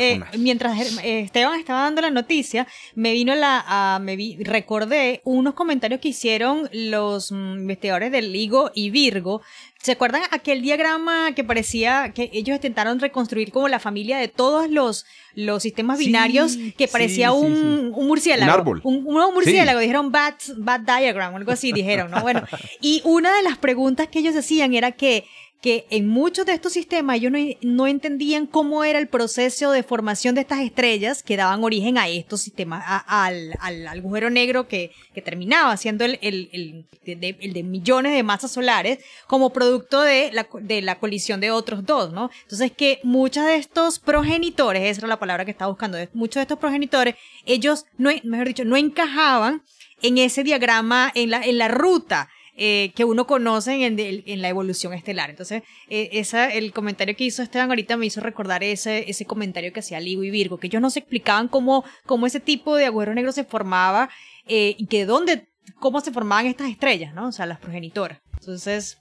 Eh, 0.00 0.20
mientras 0.38 0.98
eh, 1.04 1.20
Esteban 1.20 1.58
estaba 1.60 1.82
dando 1.82 2.02
la 2.02 2.10
noticia, 2.10 2.66
me 2.94 3.12
vino 3.12 3.34
la, 3.34 3.98
me 4.02 4.16
vi, 4.16 4.36
recordé 4.42 5.20
unos 5.24 5.54
comentarios 5.54 6.00
que 6.00 6.08
hicieron 6.08 6.68
los 6.72 7.30
mm, 7.30 7.58
investigadores 7.58 8.10
del 8.10 8.32
Ligo 8.32 8.70
y 8.74 8.90
Virgo. 8.90 9.42
¿Se 9.80 9.92
acuerdan 9.92 10.22
aquel 10.32 10.60
diagrama 10.60 11.32
que 11.34 11.42
parecía 11.44 12.12
que 12.14 12.28
ellos 12.34 12.56
intentaron 12.56 12.98
reconstruir 13.00 13.50
como 13.50 13.68
la 13.68 13.78
familia 13.78 14.18
de 14.18 14.28
todos 14.28 14.68
los, 14.68 15.06
los 15.34 15.62
sistemas 15.62 15.98
Sí, 15.98 16.06
binarios 16.06 16.58
que 16.76 16.86
parecía 16.88 17.30
sí, 17.30 17.36
un, 17.36 17.54
sí. 17.54 17.62
un 17.94 18.06
murciélago? 18.06 18.52
Un 18.52 18.58
árbol. 18.60 18.80
Un, 18.84 19.06
un 19.06 19.34
murciélago, 19.34 19.78
dijeron 19.80 20.12
bat, 20.12 20.34
bat 20.58 20.82
diagram, 20.82 21.34
algo 21.36 21.52
así 21.52 21.72
dijeron, 21.72 22.10
¿no? 22.10 22.20
Bueno, 22.20 22.42
y 22.82 23.00
una 23.04 23.34
de 23.34 23.42
las 23.42 23.56
preguntas 23.56 24.08
que 24.08 24.18
ellos 24.18 24.36
hacían 24.36 24.74
era 24.74 24.92
que 24.92 25.24
que 25.60 25.86
en 25.90 26.08
muchos 26.08 26.46
de 26.46 26.52
estos 26.52 26.72
sistemas 26.72 27.16
ellos 27.16 27.32
no, 27.32 27.38
no 27.62 27.86
entendían 27.86 28.46
cómo 28.46 28.82
era 28.82 28.98
el 28.98 29.08
proceso 29.08 29.72
de 29.72 29.82
formación 29.82 30.34
de 30.34 30.40
estas 30.40 30.60
estrellas 30.60 31.22
que 31.22 31.36
daban 31.36 31.62
origen 31.62 31.98
a 31.98 32.08
estos 32.08 32.40
sistemas, 32.40 32.82
a- 32.86 33.26
al, 33.26 33.54
al 33.60 33.86
agujero 33.86 34.30
negro 34.30 34.68
que, 34.68 34.90
que 35.14 35.20
terminaba 35.20 35.76
siendo 35.76 36.04
el, 36.04 36.18
el, 36.22 36.48
el, 36.52 36.86
de, 37.20 37.62
millones 37.62 38.12
de 38.12 38.22
masas 38.22 38.52
solares 38.52 39.00
como 39.26 39.52
producto 39.52 40.00
de 40.00 40.30
la, 40.32 40.46
de 40.62 40.80
la 40.82 40.98
colisión 40.98 41.40
de 41.40 41.50
otros 41.50 41.84
dos, 41.84 42.12
¿no? 42.12 42.30
Entonces 42.42 42.72
que 42.72 43.00
muchos 43.02 43.44
de 43.44 43.56
estos 43.56 43.98
progenitores, 43.98 44.82
esa 44.84 45.00
era 45.02 45.08
la 45.08 45.18
palabra 45.18 45.44
que 45.44 45.50
estaba 45.50 45.70
buscando, 45.70 45.98
muchos 46.14 46.36
de 46.36 46.42
estos 46.42 46.58
progenitores, 46.58 47.16
ellos, 47.44 47.84
no, 47.98 48.10
mejor 48.24 48.46
dicho, 48.48 48.64
no 48.64 48.76
encajaban 48.76 49.62
en 50.02 50.16
ese 50.16 50.42
diagrama, 50.42 51.12
en 51.14 51.30
la, 51.30 51.42
en 51.44 51.58
la 51.58 51.68
ruta 51.68 52.30
eh, 52.62 52.92
que 52.94 53.06
uno 53.06 53.26
conoce 53.26 53.86
en, 53.86 53.98
en 53.98 54.42
la 54.42 54.50
evolución 54.50 54.92
estelar. 54.92 55.30
Entonces, 55.30 55.62
eh, 55.88 56.10
esa, 56.12 56.52
el 56.52 56.74
comentario 56.74 57.16
que 57.16 57.24
hizo 57.24 57.42
Esteban 57.42 57.70
ahorita 57.70 57.96
me 57.96 58.04
hizo 58.04 58.20
recordar 58.20 58.62
ese, 58.62 59.08
ese 59.08 59.24
comentario 59.24 59.72
que 59.72 59.80
hacía 59.80 59.98
Ligo 59.98 60.24
y 60.24 60.30
Virgo, 60.30 60.58
que 60.58 60.66
ellos 60.66 60.82
no 60.82 60.90
se 60.90 60.98
explicaban 60.98 61.48
cómo, 61.48 61.84
cómo 62.04 62.26
ese 62.26 62.38
tipo 62.38 62.76
de 62.76 62.84
agujero 62.84 63.14
negro 63.14 63.32
se 63.32 63.44
formaba 63.44 64.10
eh, 64.46 64.74
y 64.76 64.88
que 64.88 65.06
dónde, 65.06 65.48
cómo 65.78 66.02
se 66.02 66.12
formaban 66.12 66.44
estas 66.44 66.68
estrellas, 66.68 67.14
¿no? 67.14 67.28
O 67.28 67.32
sea, 67.32 67.46
las 67.46 67.60
progenitoras. 67.60 68.20
Entonces, 68.38 68.98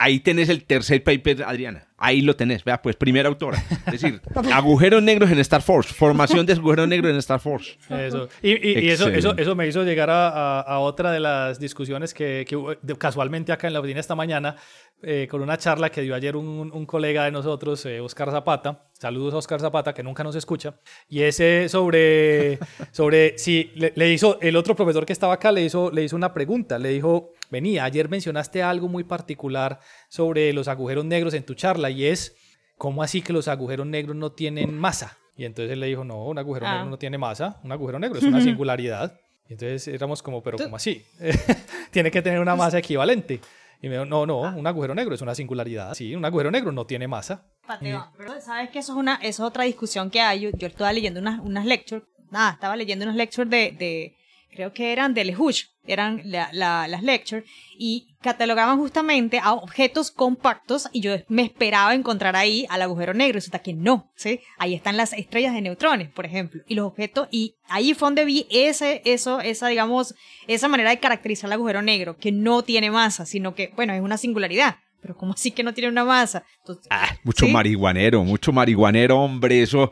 ahí 0.00 0.18
tenés 0.18 0.48
el 0.48 0.64
tercer 0.64 1.04
paper, 1.04 1.44
Adriana. 1.44 1.86
Ahí 2.04 2.20
lo 2.20 2.34
tenés. 2.34 2.64
Vea, 2.64 2.82
pues, 2.82 2.96
primera 2.96 3.28
autora. 3.28 3.62
Es 3.86 4.00
decir, 4.00 4.20
agujeros 4.52 5.02
negros 5.02 5.30
en 5.30 5.38
Star 5.38 5.62
Force. 5.62 5.94
Formación 5.94 6.44
de 6.44 6.52
agujeros 6.54 6.88
negros 6.88 7.10
en 7.12 7.16
Star 7.18 7.38
Force. 7.40 7.76
Eso. 7.88 8.28
Y, 8.42 8.50
y- 8.50 8.78
y 8.86 8.88
eso, 8.90 9.08
eso, 9.08 9.36
eso 9.36 9.54
me 9.54 9.66
hizo 9.68 9.84
llegar 9.84 10.10
a, 10.10 10.28
a- 10.28 10.60
a 10.62 10.78
otra 10.80 11.12
de 11.12 11.20
las 11.20 11.58
discusiones 11.60 12.12
que, 12.12 12.44
que 12.48 12.96
casualmente 12.96 13.52
acá 13.52 13.68
en 13.68 13.72
la 13.74 13.80
oficina 13.80 14.00
esta 14.00 14.14
mañana, 14.14 14.56
eh, 15.04 15.26
con 15.30 15.42
una 15.42 15.56
charla 15.58 15.90
que 15.90 16.02
dio 16.02 16.14
ayer 16.14 16.36
un, 16.36 16.70
un 16.72 16.86
colega 16.86 17.24
de 17.24 17.30
nosotros, 17.30 17.84
eh, 17.86 18.00
Oscar 18.00 18.30
Zapata. 18.30 18.86
Saludos 18.92 19.34
a 19.34 19.38
Oscar 19.38 19.60
Zapata, 19.60 19.92
que 19.94 20.02
nunca 20.04 20.22
nos 20.22 20.36
escucha. 20.36 20.74
Y 21.08 21.22
ese 21.22 21.68
sobre, 21.68 22.58
sobre 22.92 23.36
si 23.38 23.72
le, 23.74 23.92
le 23.96 24.12
hizo, 24.12 24.38
el 24.40 24.54
otro 24.56 24.76
profesor 24.76 25.04
que 25.04 25.12
estaba 25.12 25.34
acá 25.34 25.50
le 25.50 25.62
hizo, 25.62 25.90
le 25.90 26.04
hizo 26.04 26.14
una 26.14 26.32
pregunta. 26.32 26.78
Le 26.78 26.90
dijo, 26.90 27.32
venía, 27.50 27.82
ayer 27.84 28.08
mencionaste 28.08 28.62
algo 28.62 28.86
muy 28.88 29.02
particular 29.02 29.80
sobre 30.12 30.52
los 30.52 30.68
agujeros 30.68 31.06
negros 31.06 31.32
en 31.32 31.42
tu 31.42 31.54
charla 31.54 31.88
y 31.88 32.04
es, 32.04 32.36
¿cómo 32.76 33.02
así 33.02 33.22
que 33.22 33.32
los 33.32 33.48
agujeros 33.48 33.86
negros 33.86 34.14
no 34.14 34.30
tienen 34.32 34.78
masa? 34.78 35.16
Y 35.38 35.46
entonces 35.46 35.72
él 35.72 35.80
le 35.80 35.86
dijo, 35.86 36.04
no, 36.04 36.26
un 36.26 36.38
agujero 36.38 36.66
Ah. 36.66 36.72
negro 36.74 36.90
no 36.90 36.98
tiene 36.98 37.16
masa, 37.16 37.58
un 37.64 37.72
agujero 37.72 37.98
negro 37.98 38.18
es 38.18 38.24
una 38.24 38.40
singularidad. 38.42 39.18
Y 39.48 39.54
entonces 39.54 39.88
éramos 39.88 40.22
como, 40.22 40.42
pero 40.42 40.58
¿cómo 40.58 40.76
así? 40.76 41.02
tiene 41.90 42.10
que 42.10 42.20
tener 42.20 42.40
una 42.40 42.54
masa 42.54 42.76
equivalente. 42.78 43.40
Y 43.80 43.88
me 43.88 43.94
dijo, 43.94 44.04
no, 44.04 44.26
no, 44.26 44.40
un 44.40 44.66
agujero 44.66 44.94
negro 44.94 45.14
es 45.14 45.22
una 45.22 45.34
singularidad. 45.34 45.94
Sí, 45.94 46.14
un 46.14 46.24
agujero 46.26 46.50
negro 46.50 46.72
no 46.72 46.84
tiene 46.84 47.08
masa. 47.08 47.46
Pateo, 47.66 48.12
pero 48.18 48.38
sabes 48.42 48.68
que 48.68 48.80
eso 48.80 48.92
es 48.92 48.98
una 48.98 49.14
eso 49.14 49.44
es 49.44 49.48
otra 49.48 49.64
discusión 49.64 50.10
que 50.10 50.20
hay. 50.20 50.40
Yo, 50.40 50.50
yo 50.50 50.66
estaba 50.66 50.92
leyendo 50.92 51.20
unas, 51.20 51.40
unas 51.40 51.64
lectures, 51.64 52.04
nada, 52.30 52.50
estaba 52.52 52.76
leyendo 52.76 53.06
unas 53.06 53.16
lectures 53.16 53.48
de, 53.48 53.72
de 53.78 54.16
creo 54.52 54.72
que 54.72 54.92
eran 54.92 55.14
de 55.14 55.24
LeHouch, 55.24 55.64
eran 55.86 56.20
la- 56.24 56.50
la- 56.52 56.86
las 56.86 57.02
lectures, 57.02 57.44
y 57.78 58.08
catalogaban 58.20 58.78
justamente 58.78 59.38
a 59.42 59.52
objetos 59.54 60.10
compactos 60.10 60.88
y 60.92 61.00
yo 61.00 61.14
me 61.28 61.42
esperaba 61.42 61.94
encontrar 61.94 62.36
ahí 62.36 62.66
al 62.68 62.82
agujero 62.82 63.14
negro, 63.14 63.34
resulta 63.34 63.58
que 63.60 63.72
no, 63.72 64.10
¿sí? 64.14 64.40
Ahí 64.58 64.74
están 64.74 64.96
las 64.96 65.12
estrellas 65.12 65.54
de 65.54 65.60
neutrones, 65.62 66.08
por 66.10 66.24
ejemplo, 66.26 66.62
y 66.68 66.74
los 66.74 66.86
objetos, 66.86 67.26
y 67.30 67.54
ahí 67.68 67.94
fue 67.94 68.06
donde 68.06 68.24
vi 68.24 68.46
ese, 68.50 69.02
eso, 69.04 69.40
esa, 69.40 69.68
digamos, 69.68 70.14
esa 70.46 70.68
manera 70.68 70.90
de 70.90 71.00
caracterizar 71.00 71.48
el 71.48 71.54
agujero 71.54 71.82
negro, 71.82 72.16
que 72.16 72.30
no 72.30 72.62
tiene 72.62 72.90
masa, 72.90 73.26
sino 73.26 73.54
que, 73.54 73.72
bueno, 73.74 73.92
es 73.94 74.00
una 74.02 74.18
singularidad. 74.18 74.76
Pero 75.00 75.16
¿cómo 75.16 75.32
así 75.32 75.50
que 75.50 75.64
no 75.64 75.74
tiene 75.74 75.88
una 75.90 76.04
masa? 76.04 76.44
Entonces, 76.60 76.86
Ah, 76.88 77.08
mucho 77.24 77.46
¿sí? 77.46 77.50
marihuanero, 77.50 78.22
mucho 78.22 78.52
marihuanero, 78.52 79.18
hombre. 79.18 79.60
Eso. 79.60 79.90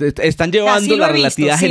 Están 0.00 0.48
O 0.50 0.52
sea, 0.52 0.60
llevando 0.60 0.80
sí 0.80 0.96
la 0.96 1.06
visto, 1.06 1.12
relatividad 1.16 1.58
sí 1.58 1.68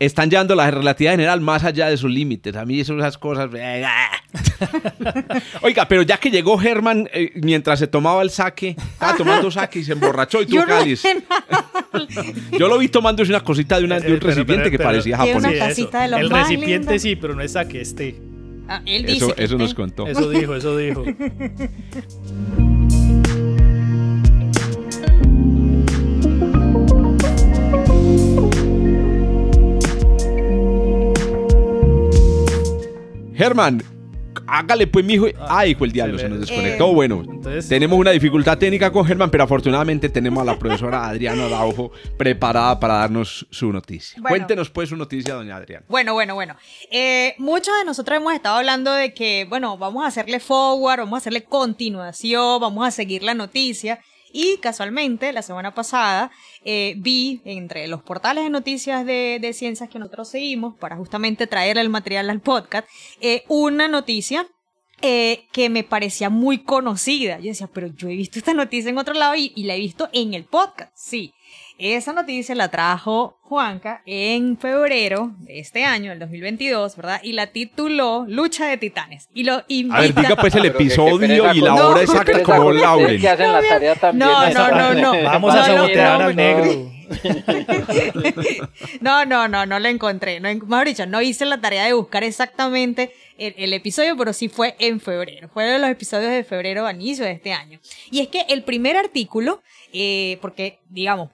Están 0.00 0.30
llevando 0.30 0.54
la 0.54 0.70
relatividad 0.70 1.12
general 1.12 1.40
más 1.42 1.62
allá 1.62 1.88
de 1.88 1.96
sus 1.98 2.10
límites. 2.10 2.56
A 2.56 2.64
mí 2.64 2.80
eso, 2.80 2.96
esas 2.98 3.18
cosas. 3.18 3.50
eh, 3.54 3.84
ah. 3.86 4.10
Oiga, 5.62 5.86
pero 5.86 6.00
ya 6.02 6.16
que 6.16 6.30
llegó 6.30 6.56
Germán 6.58 7.08
eh, 7.12 7.32
mientras 7.42 7.78
se 7.78 7.86
tomaba 7.86 8.22
el 8.22 8.30
saque, 8.30 8.70
estaba 8.78 9.14
tomando 9.16 9.50
saque 9.50 9.80
y 9.80 9.84
se 9.84 9.92
emborrachó 9.92 10.40
y 10.40 10.46
tuvo 10.46 10.64
cáliz. 10.64 11.02
Yo 12.58 12.68
lo 12.68 12.78
vi 12.78 12.88
tomándose 12.88 13.30
una 13.30 13.40
cosita 13.44 13.78
de, 13.78 13.84
una- 13.84 14.00
de 14.00 14.08
un 14.08 14.14
Eh, 14.14 14.18
pero- 14.20 14.26
recipiente 14.30 14.62
pero- 14.64 14.70
que 14.70 14.78
pero- 14.78 14.88
parecía 14.88 15.16
japonés. 15.18 15.74
Sí, 15.76 15.88
de 15.92 16.04
El 16.16 16.30
recipiente 16.30 16.78
lindos. 16.86 17.02
sí, 17.02 17.16
pero 17.16 17.34
no 17.34 17.42
es 17.42 17.54
a 17.56 17.68
que 17.68 17.80
esté. 17.82 18.16
Ah, 18.68 18.80
él 18.86 19.02
dice 19.04 19.16
Eso, 19.26 19.34
que 19.34 19.44
eso 19.44 19.58
nos 19.58 19.70
este- 19.70 19.76
contó. 19.82 20.06
Eso 20.06 20.30
dijo, 20.30 20.54
eso 20.54 20.76
dijo. 20.78 21.04
Germán, 33.40 33.82
hágale 34.46 34.86
pues, 34.86 35.02
mijo. 35.02 35.26
Ay, 35.48 35.70
hijo 35.70 35.86
el 35.86 35.92
diablo, 35.92 36.18
se 36.18 36.28
nos 36.28 36.40
desconectó. 36.40 36.90
Eh, 36.90 36.94
bueno, 36.94 37.22
entonces- 37.26 37.70
tenemos 37.70 37.98
una 37.98 38.10
dificultad 38.10 38.58
técnica 38.58 38.92
con 38.92 39.06
Germán, 39.06 39.30
pero 39.30 39.44
afortunadamente 39.44 40.10
tenemos 40.10 40.42
a 40.42 40.44
la 40.44 40.58
profesora 40.58 41.06
Adriana 41.08 41.46
Araujo 41.46 41.90
preparada 42.18 42.78
para 42.78 42.96
darnos 42.96 43.46
su 43.50 43.72
noticia. 43.72 44.20
Bueno. 44.20 44.36
Cuéntenos 44.36 44.68
pues 44.68 44.90
su 44.90 44.96
noticia, 44.96 45.32
doña 45.32 45.56
Adriana. 45.56 45.86
Bueno, 45.88 46.12
bueno, 46.12 46.34
bueno. 46.34 46.54
Eh, 46.90 47.34
muchos 47.38 47.72
de 47.78 47.86
nosotros 47.86 48.18
hemos 48.18 48.34
estado 48.34 48.56
hablando 48.56 48.92
de 48.92 49.14
que, 49.14 49.46
bueno, 49.48 49.78
vamos 49.78 50.04
a 50.04 50.08
hacerle 50.08 50.38
forward, 50.38 50.98
vamos 50.98 51.14
a 51.14 51.16
hacerle 51.16 51.44
continuación, 51.44 52.60
vamos 52.60 52.86
a 52.86 52.90
seguir 52.90 53.22
la 53.22 53.32
noticia. 53.32 54.00
Y 54.32 54.58
casualmente, 54.58 55.32
la 55.32 55.42
semana 55.42 55.74
pasada, 55.74 56.30
eh, 56.64 56.94
vi 56.98 57.40
entre 57.44 57.86
los 57.88 58.02
portales 58.02 58.44
de 58.44 58.50
noticias 58.50 59.04
de, 59.04 59.50
ciencias 59.54 59.88
que 59.88 59.98
nosotros 59.98 60.28
seguimos 60.28 60.76
para 60.76 60.96
justamente 60.96 61.46
traer 61.46 61.78
el 61.78 61.88
material 61.88 62.30
al 62.30 62.40
podcast, 62.40 62.88
eh, 63.20 63.44
una 63.48 63.88
noticia 63.88 64.46
eh, 65.02 65.46
que 65.52 65.70
me 65.70 65.82
parecía 65.82 66.30
muy 66.30 66.58
conocida. 66.58 67.38
Yo 67.38 67.46
decía, 67.46 67.68
pero 67.72 67.88
yo 67.88 68.08
he 68.08 68.16
visto 68.16 68.38
esta 68.38 68.54
noticia 68.54 68.90
en 68.90 68.98
otro 68.98 69.14
lado 69.14 69.34
y, 69.34 69.52
y 69.56 69.64
la 69.64 69.74
he 69.74 69.78
visto 69.78 70.08
en 70.12 70.34
el 70.34 70.44
podcast. 70.44 70.92
Sí, 70.94 71.32
esa 71.80 72.12
noticia 72.12 72.54
la 72.54 72.68
trajo 72.70 73.38
Juanca 73.42 74.02
en 74.06 74.56
febrero 74.58 75.32
de 75.38 75.58
este 75.60 75.84
año, 75.84 76.12
el 76.12 76.18
2022, 76.18 76.96
¿verdad? 76.96 77.20
Y 77.22 77.32
la 77.32 77.48
tituló 77.48 78.24
Lucha 78.28 78.66
de 78.66 78.76
Titanes. 78.76 79.28
Y 79.34 79.44
lo 79.44 79.54
A 79.54 79.56
ver, 79.58 79.64
invita... 79.68 80.20
diga 80.20 80.36
pues 80.36 80.54
el 80.54 80.66
episodio 80.66 81.52
y 81.52 81.60
la 81.60 81.74
No, 81.74 81.88
hora 81.88 82.02
exacta 82.02 82.42
como 82.42 82.58
con 82.58 82.66
ustedes 82.76 82.82
Lauren. 82.82 83.20
que 83.20 83.28
hacen 83.28 83.52
la 83.52 83.62
tarea 83.62 83.94
también. 83.96 84.28
No, 84.28 84.50
no, 84.50 84.70
no, 84.70 84.94
no. 84.94 85.22
Vamos 85.24 85.54
a 85.54 85.64
sabotear 85.64 86.22
al 86.22 86.36
negro. 86.36 86.90
No, 89.00 89.24
no, 89.24 89.48
no, 89.48 89.66
no 89.66 89.78
la 89.78 89.88
encontré. 89.90 90.38
No, 90.40 90.48
mejor 90.66 90.86
dicho, 90.86 91.06
no 91.06 91.20
hice 91.20 91.44
la 91.44 91.60
tarea 91.60 91.84
de 91.84 91.92
buscar 91.92 92.22
exactamente 92.22 93.12
el, 93.38 93.54
el 93.56 93.72
episodio, 93.72 94.16
pero 94.16 94.32
sí 94.32 94.48
fue 94.48 94.76
en 94.78 95.00
febrero. 95.00 95.48
Fue 95.52 95.64
de 95.64 95.78
los 95.78 95.90
episodios 95.90 96.30
de 96.30 96.44
febrero 96.44 96.86
a 96.86 96.92
inicio 96.92 97.24
de 97.24 97.32
este 97.32 97.52
año. 97.52 97.80
Y 98.10 98.20
es 98.20 98.28
que 98.28 98.42
el 98.48 98.62
primer 98.62 98.96
artículo, 98.96 99.62
eh, 99.92 100.38
porque, 100.40 100.78
digamos, 100.88 101.30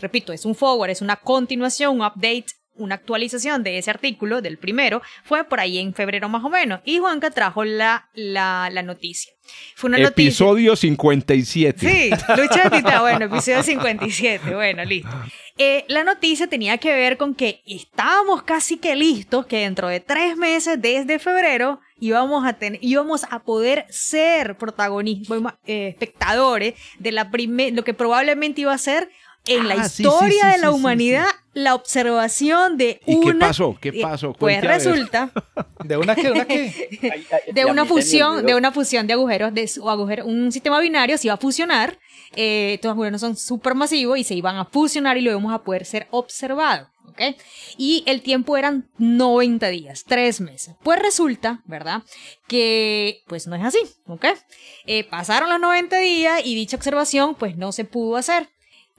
repito, 0.00 0.32
es 0.32 0.44
un 0.44 0.54
forward, 0.54 0.90
es 0.90 1.02
una 1.02 1.16
continuación, 1.16 2.00
un 2.00 2.06
update, 2.06 2.46
una 2.76 2.96
actualización 2.96 3.62
de 3.62 3.78
ese 3.78 3.90
artículo, 3.90 4.42
del 4.42 4.58
primero, 4.58 5.00
fue 5.24 5.44
por 5.44 5.60
ahí 5.60 5.78
en 5.78 5.94
febrero 5.94 6.28
más 6.28 6.44
o 6.44 6.48
menos. 6.48 6.80
Y 6.84 6.98
Juanca 6.98 7.30
trajo 7.30 7.64
la, 7.64 8.08
la, 8.14 8.68
la 8.72 8.82
noticia. 8.82 9.32
Fue 9.76 9.88
una 9.88 9.98
noticia. 9.98 10.28
Episodio 10.28 10.74
57. 10.74 11.78
Sí, 11.78 12.10
lucha 12.36 12.68
de 12.68 12.78
titán. 12.78 13.00
Bueno, 13.02 13.26
episodio 13.26 13.62
57. 13.62 14.54
Bueno, 14.54 14.84
listo. 14.84 15.10
Eh, 15.56 15.84
la 15.88 16.02
noticia 16.02 16.48
tenía 16.48 16.78
que 16.78 16.92
ver 16.92 17.16
con 17.16 17.34
que 17.34 17.62
estábamos 17.66 18.42
casi 18.42 18.78
que 18.78 18.96
listos, 18.96 19.46
que 19.46 19.58
dentro 19.58 19.88
de 19.88 20.00
tres 20.00 20.36
meses, 20.36 20.80
desde 20.80 21.20
febrero, 21.20 21.80
íbamos 22.00 22.44
a 22.44 22.54
tener, 22.54 22.80
íbamos 22.82 23.24
a 23.30 23.44
poder 23.44 23.86
ser 23.88 24.56
protagonistas, 24.56 25.54
eh, 25.66 25.88
espectadores 25.88 26.74
de 26.98 27.12
la 27.12 27.30
primer, 27.30 27.72
lo 27.72 27.84
que 27.84 27.94
probablemente 27.94 28.62
iba 28.62 28.72
a 28.72 28.78
ser 28.78 29.10
en 29.46 29.68
la 29.68 29.74
Ah, 29.74 29.86
historia 29.86 30.28
sí, 30.30 30.38
sí, 30.40 30.46
de 30.46 30.54
sí, 30.54 30.60
la 30.60 30.68
sí, 30.68 30.74
humanidad 30.74 31.26
la 31.52 31.74
observación 31.76 32.76
de 32.76 33.00
¿Y 33.06 33.14
una. 33.14 33.32
qué 33.32 33.38
pasó? 33.38 33.76
¿Qué 33.80 33.92
pasó? 33.92 34.32
Pues 34.32 34.60
resulta 34.62 35.30
¿De 35.84 35.96
una 35.96 36.14
qué? 36.16 36.22
¿De 36.24 36.30
una 36.32 36.46
qué? 36.46 36.98
De 37.52 37.64
una 37.64 37.84
fusión, 37.84 38.44
de 38.44 38.54
una 38.56 38.72
fusión 38.72 39.06
de 39.06 39.12
agujeros, 39.12 39.54
de 39.54 39.68
su 39.68 39.88
agujero, 39.88 40.24
un 40.26 40.50
sistema 40.50 40.80
binario 40.80 41.16
se 41.16 41.28
iba 41.28 41.34
a 41.34 41.38
fusionar, 41.38 41.96
eh, 42.34 42.72
estos 42.74 42.90
agujeros 42.90 43.20
son 43.20 43.36
supermasivos 43.36 44.18
y 44.18 44.24
se 44.24 44.34
iban 44.34 44.56
a 44.56 44.64
fusionar 44.64 45.16
y 45.16 45.20
lo 45.20 45.30
íbamos 45.30 45.54
a 45.54 45.62
poder 45.62 45.84
ser 45.84 46.08
observado, 46.10 46.88
¿ok? 47.06 47.20
Y 47.76 48.02
el 48.06 48.22
tiempo 48.22 48.56
eran 48.56 48.88
90 48.98 49.68
días, 49.68 50.02
3 50.08 50.40
meses. 50.40 50.74
Pues 50.82 50.98
resulta, 50.98 51.60
¿verdad? 51.66 52.02
Que 52.48 53.22
pues 53.28 53.46
no 53.46 53.54
es 53.54 53.62
así, 53.64 53.78
¿ok? 54.08 54.24
Eh, 54.86 55.04
pasaron 55.04 55.48
los 55.50 55.60
90 55.60 55.98
días 55.98 56.40
y 56.44 56.56
dicha 56.56 56.76
observación 56.76 57.36
pues 57.36 57.56
no 57.56 57.70
se 57.70 57.84
pudo 57.84 58.16
hacer. 58.16 58.48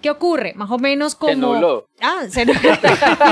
¿Qué 0.01 0.09
ocurre? 0.09 0.53
Más 0.55 0.69
o 0.69 0.77
menos 0.77 1.15
como... 1.15 1.53
nubló. 1.53 1.87
Ah, 2.01 2.23
se 2.29 2.45
nubló. 2.45 2.61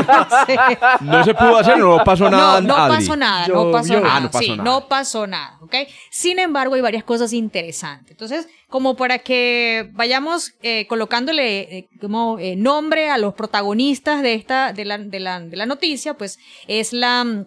No 0.07 0.45
sé. 0.45 0.57
No 1.01 1.24
se 1.24 1.34
pudo 1.34 1.57
hacer, 1.57 1.78
no 1.78 2.03
pasó 2.03 2.30
nada. 2.30 2.61
No, 2.61 2.68
no 2.68 2.76
Adri. 2.76 2.95
pasó 2.95 3.16
nada, 3.16 3.47
no 3.47 3.72
pasó 3.72 3.93
nada. 3.93 4.16
Ah, 4.16 4.20
no 4.22 4.32
pasó 4.32 4.43
sí, 4.43 4.49
nada. 4.51 4.64
no 4.64 4.88
pasó 4.88 5.28
nada, 5.28 5.57
¿ok? 5.61 5.76
Sin 6.09 6.39
embargo, 6.39 6.76
hay 6.76 6.82
varias 6.82 7.03
cosas 7.03 7.34
interesantes. 7.34 8.11
Entonces, 8.11 8.47
como 8.70 8.95
para 8.95 9.20
que 9.20 9.89
vayamos 9.93 10.53
eh, 10.61 10.88
colocándole 10.88 11.59
eh, 11.78 11.89
como 12.01 12.39
eh, 12.39 12.55
nombre 12.55 13.09
a 13.09 13.18
los 13.18 13.34
protagonistas 13.34 14.22
de 14.22 14.34
esta, 14.34 14.74
de 14.74 14.86
la, 14.86 14.97
de 14.97 15.20
la, 15.20 15.39
de 15.41 15.57
la 15.57 15.66
noticia, 15.66 16.16
pues 16.16 16.39
es 16.68 16.93
la 16.93 17.45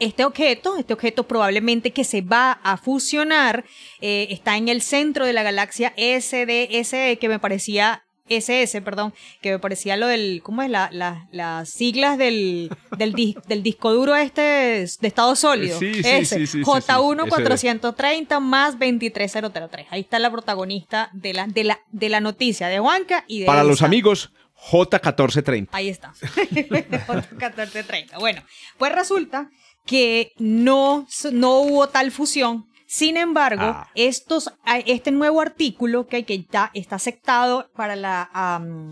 este 0.00 0.24
objeto, 0.24 0.76
este 0.76 0.92
objeto 0.92 1.24
probablemente 1.24 1.92
que 1.92 2.04
se 2.04 2.20
va 2.20 2.52
a 2.52 2.76
fusionar, 2.76 3.64
eh, 4.00 4.26
está 4.30 4.56
en 4.56 4.68
el 4.68 4.82
centro 4.82 5.24
de 5.24 5.32
la 5.32 5.42
galaxia 5.42 5.94
SDSE, 5.96 7.18
que 7.18 7.28
me 7.28 7.38
parecía 7.38 8.03
SS, 8.28 8.80
perdón, 8.82 9.12
que 9.42 9.50
me 9.52 9.58
parecía 9.58 9.96
lo 9.96 10.06
del, 10.06 10.40
¿cómo 10.42 10.62
es? 10.62 10.70
La, 10.70 10.88
la- 10.92 11.28
las 11.30 11.68
siglas 11.68 12.16
del, 12.16 12.70
del, 12.96 13.14
dis- 13.14 13.40
del 13.48 13.62
disco 13.62 13.92
duro 13.92 14.16
este 14.16 14.40
de 14.40 14.82
estado 15.08 15.36
sólido. 15.36 15.78
Sí, 15.78 15.94
sí, 15.94 16.02
sí, 16.02 16.24
sí, 16.24 16.46
sí, 16.46 16.46
sí. 16.46 16.62
J1 16.62 17.20
Ese 17.20 17.28
430 17.28 18.40
más 18.40 18.78
23003. 18.78 19.86
Ahí 19.90 20.00
está 20.00 20.18
la 20.18 20.30
protagonista 20.30 21.10
de 21.12 21.34
la, 21.34 21.46
de 21.46 21.64
la, 21.64 21.80
de 21.92 22.08
la 22.08 22.20
noticia 22.20 22.68
de 22.68 22.78
Juanca 22.78 23.24
y 23.28 23.40
de 23.40 23.46
Para 23.46 23.62
los 23.64 23.82
amigos, 23.82 24.32
J1430. 24.70 25.68
Ahí 25.72 25.88
está. 25.90 26.14
1430. 26.50 28.18
Bueno, 28.18 28.42
pues 28.78 28.92
resulta 28.94 29.50
que 29.84 30.32
no, 30.38 31.06
no 31.32 31.58
hubo 31.60 31.88
tal 31.88 32.10
fusión. 32.10 32.66
Sin 32.96 33.16
embargo, 33.16 33.62
Ah. 33.64 33.90
estos, 33.96 34.52
este 34.86 35.10
nuevo 35.10 35.40
artículo 35.40 36.06
que, 36.06 36.24
que 36.24 36.34
está, 36.34 36.70
está 36.74 36.94
aceptado 36.94 37.68
para 37.74 37.96
la 37.96 38.30
am, 38.32 38.88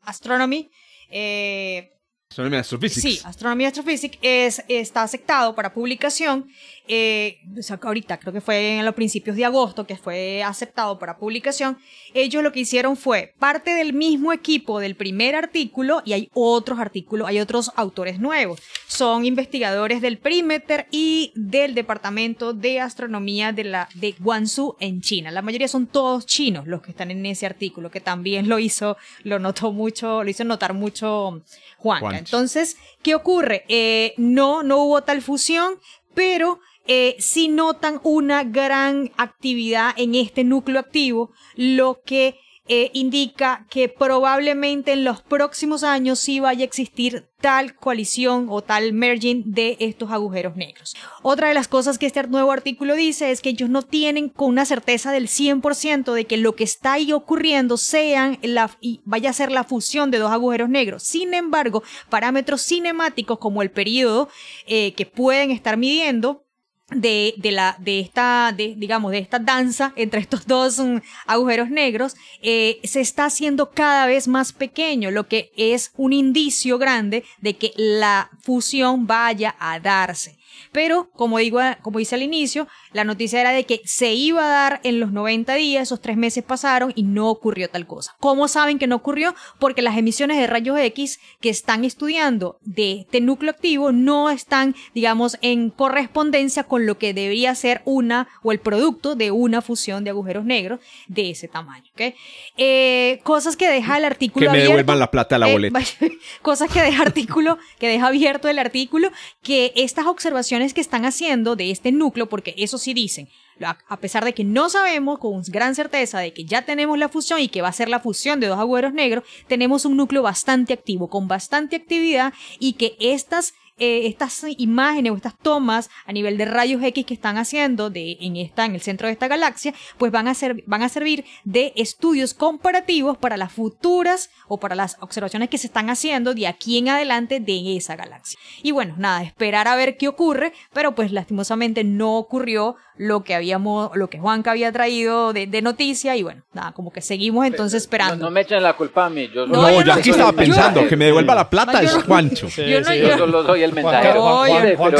Astronomy, 0.00 0.68
eh, 1.10 1.92
Astronomy 2.28 2.56
Astrophysics. 2.56 3.02
Sí, 3.02 3.20
Astronomy 3.24 3.66
Astrophysics 3.66 4.18
es, 4.20 4.64
está 4.66 5.04
aceptado 5.04 5.54
para 5.54 5.72
publicación. 5.72 6.48
Eh, 6.88 7.38
o 7.58 7.62
sea, 7.62 7.76
que 7.78 7.86
ahorita 7.86 8.18
creo 8.18 8.32
que 8.32 8.40
fue 8.40 8.78
en 8.78 8.84
los 8.84 8.94
principios 8.94 9.36
de 9.36 9.44
agosto 9.44 9.86
que 9.86 9.96
fue 9.96 10.42
aceptado 10.42 10.98
para 10.98 11.18
publicación. 11.18 11.78
Ellos 12.14 12.42
lo 12.42 12.52
que 12.52 12.60
hicieron 12.60 12.96
fue 12.96 13.34
parte 13.38 13.72
del 13.72 13.92
mismo 13.92 14.32
equipo 14.32 14.78
del 14.78 14.96
primer 14.96 15.34
artículo 15.34 16.02
y 16.04 16.12
hay 16.12 16.30
otros 16.34 16.78
artículos, 16.78 17.28
hay 17.28 17.40
otros 17.40 17.70
autores 17.76 18.18
nuevos. 18.18 18.60
Son 18.86 19.24
investigadores 19.24 20.00
del 20.00 20.18
Perimeter 20.18 20.86
y 20.90 21.32
del 21.34 21.74
Departamento 21.74 22.52
de 22.52 22.80
Astronomía 22.80 23.52
de 23.52 23.64
la 23.64 23.88
de 23.94 24.14
Guangzhou 24.18 24.76
en 24.80 25.00
China. 25.00 25.30
La 25.30 25.42
mayoría 25.42 25.68
son 25.68 25.86
todos 25.86 26.26
chinos 26.26 26.66
los 26.66 26.82
que 26.82 26.90
están 26.90 27.10
en 27.10 27.24
ese 27.26 27.46
artículo, 27.46 27.90
que 27.90 28.00
también 28.00 28.48
lo 28.48 28.58
hizo, 28.58 28.96
lo 29.22 29.38
notó 29.38 29.72
mucho, 29.72 30.22
lo 30.22 30.30
hizo 30.30 30.44
notar 30.44 30.74
mucho 30.74 31.42
Juanca. 31.78 32.00
Juancho. 32.00 32.18
Entonces, 32.18 32.76
¿qué 33.02 33.14
ocurre? 33.14 33.64
Eh, 33.68 34.14
no, 34.16 34.62
no 34.62 34.78
hubo 34.84 35.02
tal 35.02 35.22
fusión, 35.22 35.74
pero 36.14 36.60
eh, 36.86 37.16
sí 37.18 37.48
notan 37.48 38.00
una 38.02 38.44
gran 38.44 39.12
actividad 39.16 39.92
en 39.96 40.14
este 40.14 40.44
núcleo 40.44 40.80
activo, 40.80 41.30
lo 41.56 42.00
que 42.04 42.38
eh, 42.68 42.90
indica 42.94 43.64
que 43.70 43.88
probablemente 43.88 44.92
en 44.92 45.04
los 45.04 45.22
próximos 45.22 45.84
años 45.84 46.18
sí 46.18 46.40
vaya 46.40 46.62
a 46.62 46.64
existir 46.64 47.28
tal 47.40 47.76
coalición 47.76 48.48
o 48.50 48.60
tal 48.60 48.92
merging 48.92 49.44
de 49.52 49.76
estos 49.78 50.10
agujeros 50.10 50.56
negros. 50.56 50.96
Otra 51.22 51.46
de 51.46 51.54
las 51.54 51.68
cosas 51.68 51.96
que 51.96 52.06
este 52.06 52.24
nuevo 52.24 52.50
artículo 52.50 52.96
dice 52.96 53.30
es 53.30 53.40
que 53.40 53.50
ellos 53.50 53.70
no 53.70 53.82
tienen 53.82 54.28
con 54.28 54.48
una 54.48 54.64
certeza 54.64 55.12
del 55.12 55.28
100% 55.28 56.12
de 56.12 56.24
que 56.24 56.38
lo 56.38 56.56
que 56.56 56.64
está 56.64 56.94
ahí 56.94 57.12
ocurriendo 57.12 57.76
sean 57.76 58.36
la, 58.42 58.68
y 58.80 59.00
vaya 59.04 59.30
a 59.30 59.34
ser 59.34 59.52
la 59.52 59.62
fusión 59.62 60.10
de 60.10 60.18
dos 60.18 60.32
agujeros 60.32 60.68
negros. 60.68 61.04
Sin 61.04 61.34
embargo, 61.34 61.84
parámetros 62.10 62.62
cinemáticos 62.62 63.38
como 63.38 63.62
el 63.62 63.70
periodo 63.70 64.28
eh, 64.66 64.92
que 64.94 65.06
pueden 65.06 65.52
estar 65.52 65.76
midiendo 65.76 66.45
de, 66.90 67.34
de, 67.38 67.50
la, 67.50 67.76
de 67.80 68.00
esta, 68.00 68.52
de, 68.56 68.74
digamos, 68.76 69.10
de 69.10 69.18
esta 69.18 69.38
danza 69.38 69.92
entre 69.96 70.20
estos 70.20 70.46
dos 70.46 70.78
um, 70.78 71.00
agujeros 71.26 71.68
negros, 71.68 72.14
eh, 72.42 72.78
se 72.84 73.00
está 73.00 73.24
haciendo 73.24 73.70
cada 73.70 74.06
vez 74.06 74.28
más 74.28 74.52
pequeño, 74.52 75.10
lo 75.10 75.26
que 75.26 75.50
es 75.56 75.92
un 75.96 76.12
indicio 76.12 76.78
grande 76.78 77.24
de 77.40 77.56
que 77.56 77.72
la 77.76 78.30
fusión 78.40 79.06
vaya 79.06 79.56
a 79.58 79.80
darse. 79.80 80.38
Pero, 80.76 81.08
como 81.14 81.38
digo, 81.38 81.58
como 81.80 81.98
dice 82.00 82.16
al 82.16 82.22
inicio, 82.22 82.68
la 82.92 83.04
noticia 83.04 83.40
era 83.40 83.52
de 83.52 83.64
que 83.64 83.80
se 83.86 84.12
iba 84.12 84.44
a 84.44 84.48
dar 84.48 84.80
en 84.84 85.00
los 85.00 85.10
90 85.10 85.54
días, 85.54 85.84
esos 85.84 86.02
tres 86.02 86.18
meses 86.18 86.44
pasaron 86.44 86.92
y 86.94 87.02
no 87.02 87.30
ocurrió 87.30 87.70
tal 87.70 87.86
cosa. 87.86 88.14
¿Cómo 88.20 88.46
saben 88.46 88.78
que 88.78 88.86
no 88.86 88.96
ocurrió? 88.96 89.34
Porque 89.58 89.80
las 89.80 89.96
emisiones 89.96 90.36
de 90.36 90.46
rayos 90.46 90.78
X 90.78 91.18
que 91.40 91.48
están 91.48 91.86
estudiando 91.86 92.58
de 92.60 93.00
este 93.00 93.22
núcleo 93.22 93.52
activo 93.52 93.90
no 93.90 94.28
están, 94.28 94.74
digamos, 94.94 95.38
en 95.40 95.70
correspondencia 95.70 96.64
con 96.64 96.84
lo 96.84 96.98
que 96.98 97.14
debería 97.14 97.54
ser 97.54 97.80
una 97.86 98.28
o 98.42 98.52
el 98.52 98.60
producto 98.60 99.14
de 99.14 99.30
una 99.30 99.62
fusión 99.62 100.04
de 100.04 100.10
agujeros 100.10 100.44
negros 100.44 100.80
de 101.08 101.30
ese 101.30 101.48
tamaño. 101.48 101.86
¿okay? 101.94 102.12
Eh, 102.58 103.20
cosas 103.22 103.56
que 103.56 103.66
deja 103.70 103.96
el 103.96 104.04
artículo 104.04 104.44
Que 104.44 104.50
me 104.50 104.58
abierto. 104.58 104.72
devuelvan 104.72 104.98
la 104.98 105.10
plata 105.10 105.36
de 105.36 105.38
la 105.38 105.48
Eh, 105.48 105.52
boleta. 105.52 105.80
cosas 106.42 106.70
que 106.70 106.82
deja 106.82 107.00
artículo, 107.00 107.56
que 107.78 107.88
deja 107.88 108.08
abierto 108.08 108.46
el 108.50 108.58
artículo, 108.58 109.10
que 109.42 109.72
estas 109.74 110.04
observaciones 110.04 110.65
que 110.74 110.80
están 110.80 111.04
haciendo 111.04 111.56
de 111.56 111.70
este 111.70 111.92
núcleo, 111.92 112.28
porque 112.28 112.54
eso 112.56 112.78
sí 112.78 112.94
dicen, 112.94 113.28
a 113.60 114.00
pesar 114.00 114.24
de 114.24 114.34
que 114.34 114.44
no 114.44 114.68
sabemos 114.68 115.18
con 115.18 115.42
gran 115.48 115.74
certeza 115.74 116.18
de 116.18 116.32
que 116.32 116.44
ya 116.44 116.62
tenemos 116.62 116.98
la 116.98 117.08
fusión 117.08 117.40
y 117.40 117.48
que 117.48 117.62
va 117.62 117.68
a 117.68 117.72
ser 117.72 117.88
la 117.88 118.00
fusión 118.00 118.40
de 118.40 118.48
dos 118.48 118.58
agujeros 118.58 118.92
negros, 118.92 119.24
tenemos 119.48 119.84
un 119.84 119.96
núcleo 119.96 120.22
bastante 120.22 120.72
activo, 120.72 121.08
con 121.08 121.28
bastante 121.28 121.76
actividad 121.76 122.32
y 122.58 122.74
que 122.74 122.96
estas 123.00 123.54
eh, 123.78 124.06
estas 124.06 124.44
imágenes 124.58 125.12
o 125.12 125.16
estas 125.16 125.36
tomas 125.38 125.90
a 126.06 126.12
nivel 126.12 126.38
de 126.38 126.44
rayos 126.46 126.82
X 126.82 127.04
que 127.04 127.14
están 127.14 127.36
haciendo 127.38 127.90
de, 127.90 128.16
en, 128.20 128.36
esta, 128.36 128.64
en 128.64 128.74
el 128.74 128.80
centro 128.80 129.06
de 129.06 129.12
esta 129.12 129.28
galaxia, 129.28 129.74
pues 129.98 130.10
van 130.12 130.28
a, 130.28 130.34
ser, 130.34 130.62
van 130.66 130.82
a 130.82 130.88
servir 130.88 131.24
de 131.44 131.72
estudios 131.76 132.34
comparativos 132.34 133.18
para 133.18 133.36
las 133.36 133.52
futuras 133.52 134.30
o 134.48 134.58
para 134.58 134.74
las 134.74 134.96
observaciones 135.00 135.48
que 135.50 135.58
se 135.58 135.66
están 135.66 135.90
haciendo 135.90 136.34
de 136.34 136.46
aquí 136.46 136.78
en 136.78 136.88
adelante 136.88 137.40
de 137.40 137.76
esa 137.76 137.96
galaxia. 137.96 138.38
Y 138.62 138.70
bueno, 138.72 138.94
nada, 138.98 139.22
esperar 139.22 139.68
a 139.68 139.76
ver 139.76 139.96
qué 139.96 140.08
ocurre, 140.08 140.52
pero 140.72 140.94
pues 140.94 141.12
lastimosamente 141.12 141.84
no 141.84 142.16
ocurrió 142.16 142.76
lo 142.98 143.24
que 143.24 143.34
habíamos, 143.34 143.90
lo 143.94 144.08
que 144.08 144.18
Juanca 144.18 144.52
había 144.52 144.72
traído 144.72 145.34
de, 145.34 145.46
de 145.46 145.60
noticia 145.60 146.16
y 146.16 146.22
bueno, 146.22 146.44
nada, 146.54 146.72
como 146.72 146.90
que 146.90 147.02
seguimos 147.02 147.44
entonces 147.46 147.82
esperando. 147.82 148.16
No, 148.16 148.24
no 148.26 148.30
me 148.30 148.40
echen 148.40 148.62
la 148.62 148.72
culpa 148.74 149.06
a 149.06 149.10
mí. 149.10 149.28
Yo 149.34 149.46
No, 149.46 149.60
No, 149.62 149.82
yo 149.82 149.92
aquí 149.92 150.10
estaba 150.10 150.30
yo- 150.30 150.36
pensando 150.36 150.88
que 150.88 150.96
me 150.96 151.04
devuelva 151.06 151.34
la 151.34 151.50
plata 151.50 151.82
es 151.82 151.92
Juancho. 151.92 152.48
Sí, 152.48 152.62
Yo 152.66 152.80
no- 152.80 152.86
sí, 152.88 152.98
yo- 152.98 153.08
Yo 153.08 153.18
solo 153.18 153.44
soy 153.44 153.62
el 153.66 153.74
mensajero. 153.74 154.22
Juan- 154.22 154.76
Juan 154.76 154.96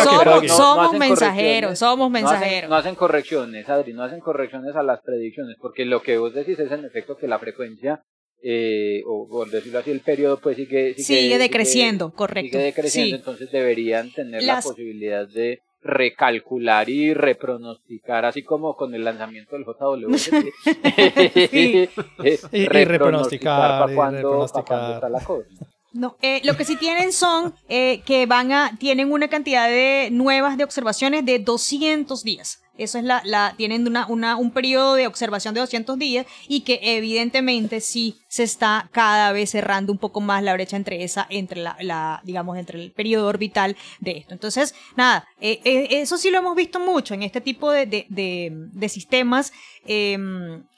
somos- 0.49 0.99
mensajeros, 0.99 1.79
somos 1.79 2.11
No 2.11 2.17
hacen- 2.19 2.31
mensajeros. 2.31 2.71
No 2.71 2.77
hacen, 2.77 2.95
correcciones, 2.95 3.69
Adri, 3.69 3.93
no 3.95 4.03
hacen 4.03 4.21
correcciones 4.21 4.77
a 4.77 4.83
las 4.83 5.01
predicciones, 5.03 5.57
porque 5.61 5.85
lo 5.85 6.03
que 6.03 6.19
vos 6.19 6.35
decís 6.35 6.59
es 6.59 6.71
en 6.71 6.85
efecto 6.85 7.17
que 7.17 7.27
la 7.27 7.39
frecuencia, 7.39 8.03
eh, 8.43 9.03
o 9.07 9.27
por 9.29 9.51
decirlo 9.51 9.79
así, 9.79 9.91
el 9.91 10.01
periodo 10.01 10.39
pues 10.39 10.57
sigue... 10.57 10.95
Sigue 10.95 11.39
decreciendo, 11.39 12.13
correcto. 12.13 12.53
Sigue 12.59 12.65
decreciendo, 12.65 13.17
Sí. 13.17 13.21
entonces 13.21 13.51
deberían 13.51 14.13
tener 14.13 14.43
Las- 14.43 14.65
la 14.65 14.71
posibilidad 14.71 15.27
de 15.27 15.61
recalcular 15.83 16.89
y 16.89 17.15
repronosticar, 17.15 18.25
así 18.25 18.43
como 18.43 18.75
con 18.75 18.95
el 18.95 19.05
lanzamiento 19.05 19.55
del 19.57 19.65
JWST. 19.65 20.33
Sí. 21.51 21.89
Eh, 22.25 22.39
Y- 22.53 22.59
y 22.63 22.67
repronosticar 22.67 22.87
repronosticar, 22.89 23.87
pa' 23.97 24.13
y 24.13 24.15
repronosticar. 24.17 24.65
cuándo 24.67 24.95
está 24.95 25.09
la 25.09 25.21
cosa. 25.25 25.49
No, 25.97 26.17
eh, 26.21 26.41
lo 26.45 26.57
que 26.57 26.65
sí 26.65 26.77
tienen 26.77 27.13
son 27.13 27.55
eh, 27.69 28.03
que 28.05 28.27
van 28.27 28.53
a, 28.53 28.77
tienen 28.79 29.11
una 29.11 29.29
cantidad 29.29 29.67
de 29.69 30.11
nuevas 30.13 30.57
de 30.57 30.65
observaciones 30.65 31.25
de 31.25 31.39
200 31.39 32.23
días. 32.23 32.61
Eso 32.79 32.99
es 32.99 33.05
la, 33.05 33.55
tienen 33.57 33.87
un 34.09 34.51
periodo 34.51 34.95
de 34.95 35.07
observación 35.07 35.55
de 35.55 35.61
200 35.61 35.99
días 35.99 36.27
y 36.49 36.61
que 36.61 36.81
evidentemente 36.83 37.81
sí 37.81 38.17
se 38.29 38.43
está 38.43 38.89
cada 38.93 39.33
vez 39.33 39.51
cerrando 39.51 39.93
un 39.93 39.99
poco 39.99 40.21
más 40.21 40.43
la 40.43 40.53
brecha 40.53 40.77
entre 40.77 41.05
esa, 41.05 41.27
entre 41.31 41.63
la, 41.63 41.77
la 41.81 42.21
digamos, 42.25 42.59
entre 42.59 42.83
el 42.83 42.93
periodo 42.93 43.29
orbital 43.29 43.77
de 44.01 44.19
esto. 44.19 44.35
Entonces, 44.35 44.75
nada, 44.97 45.27
eh, 45.41 45.61
eh, 45.65 45.89
eso 45.91 46.19
sí 46.19 46.31
lo 46.31 46.39
hemos 46.39 46.57
visto 46.57 46.81
mucho 46.81 47.15
en 47.15 47.23
este 47.23 47.41
tipo 47.41 47.71
de, 47.71 48.07
sistemas 48.89 49.53
eh, 49.85 50.19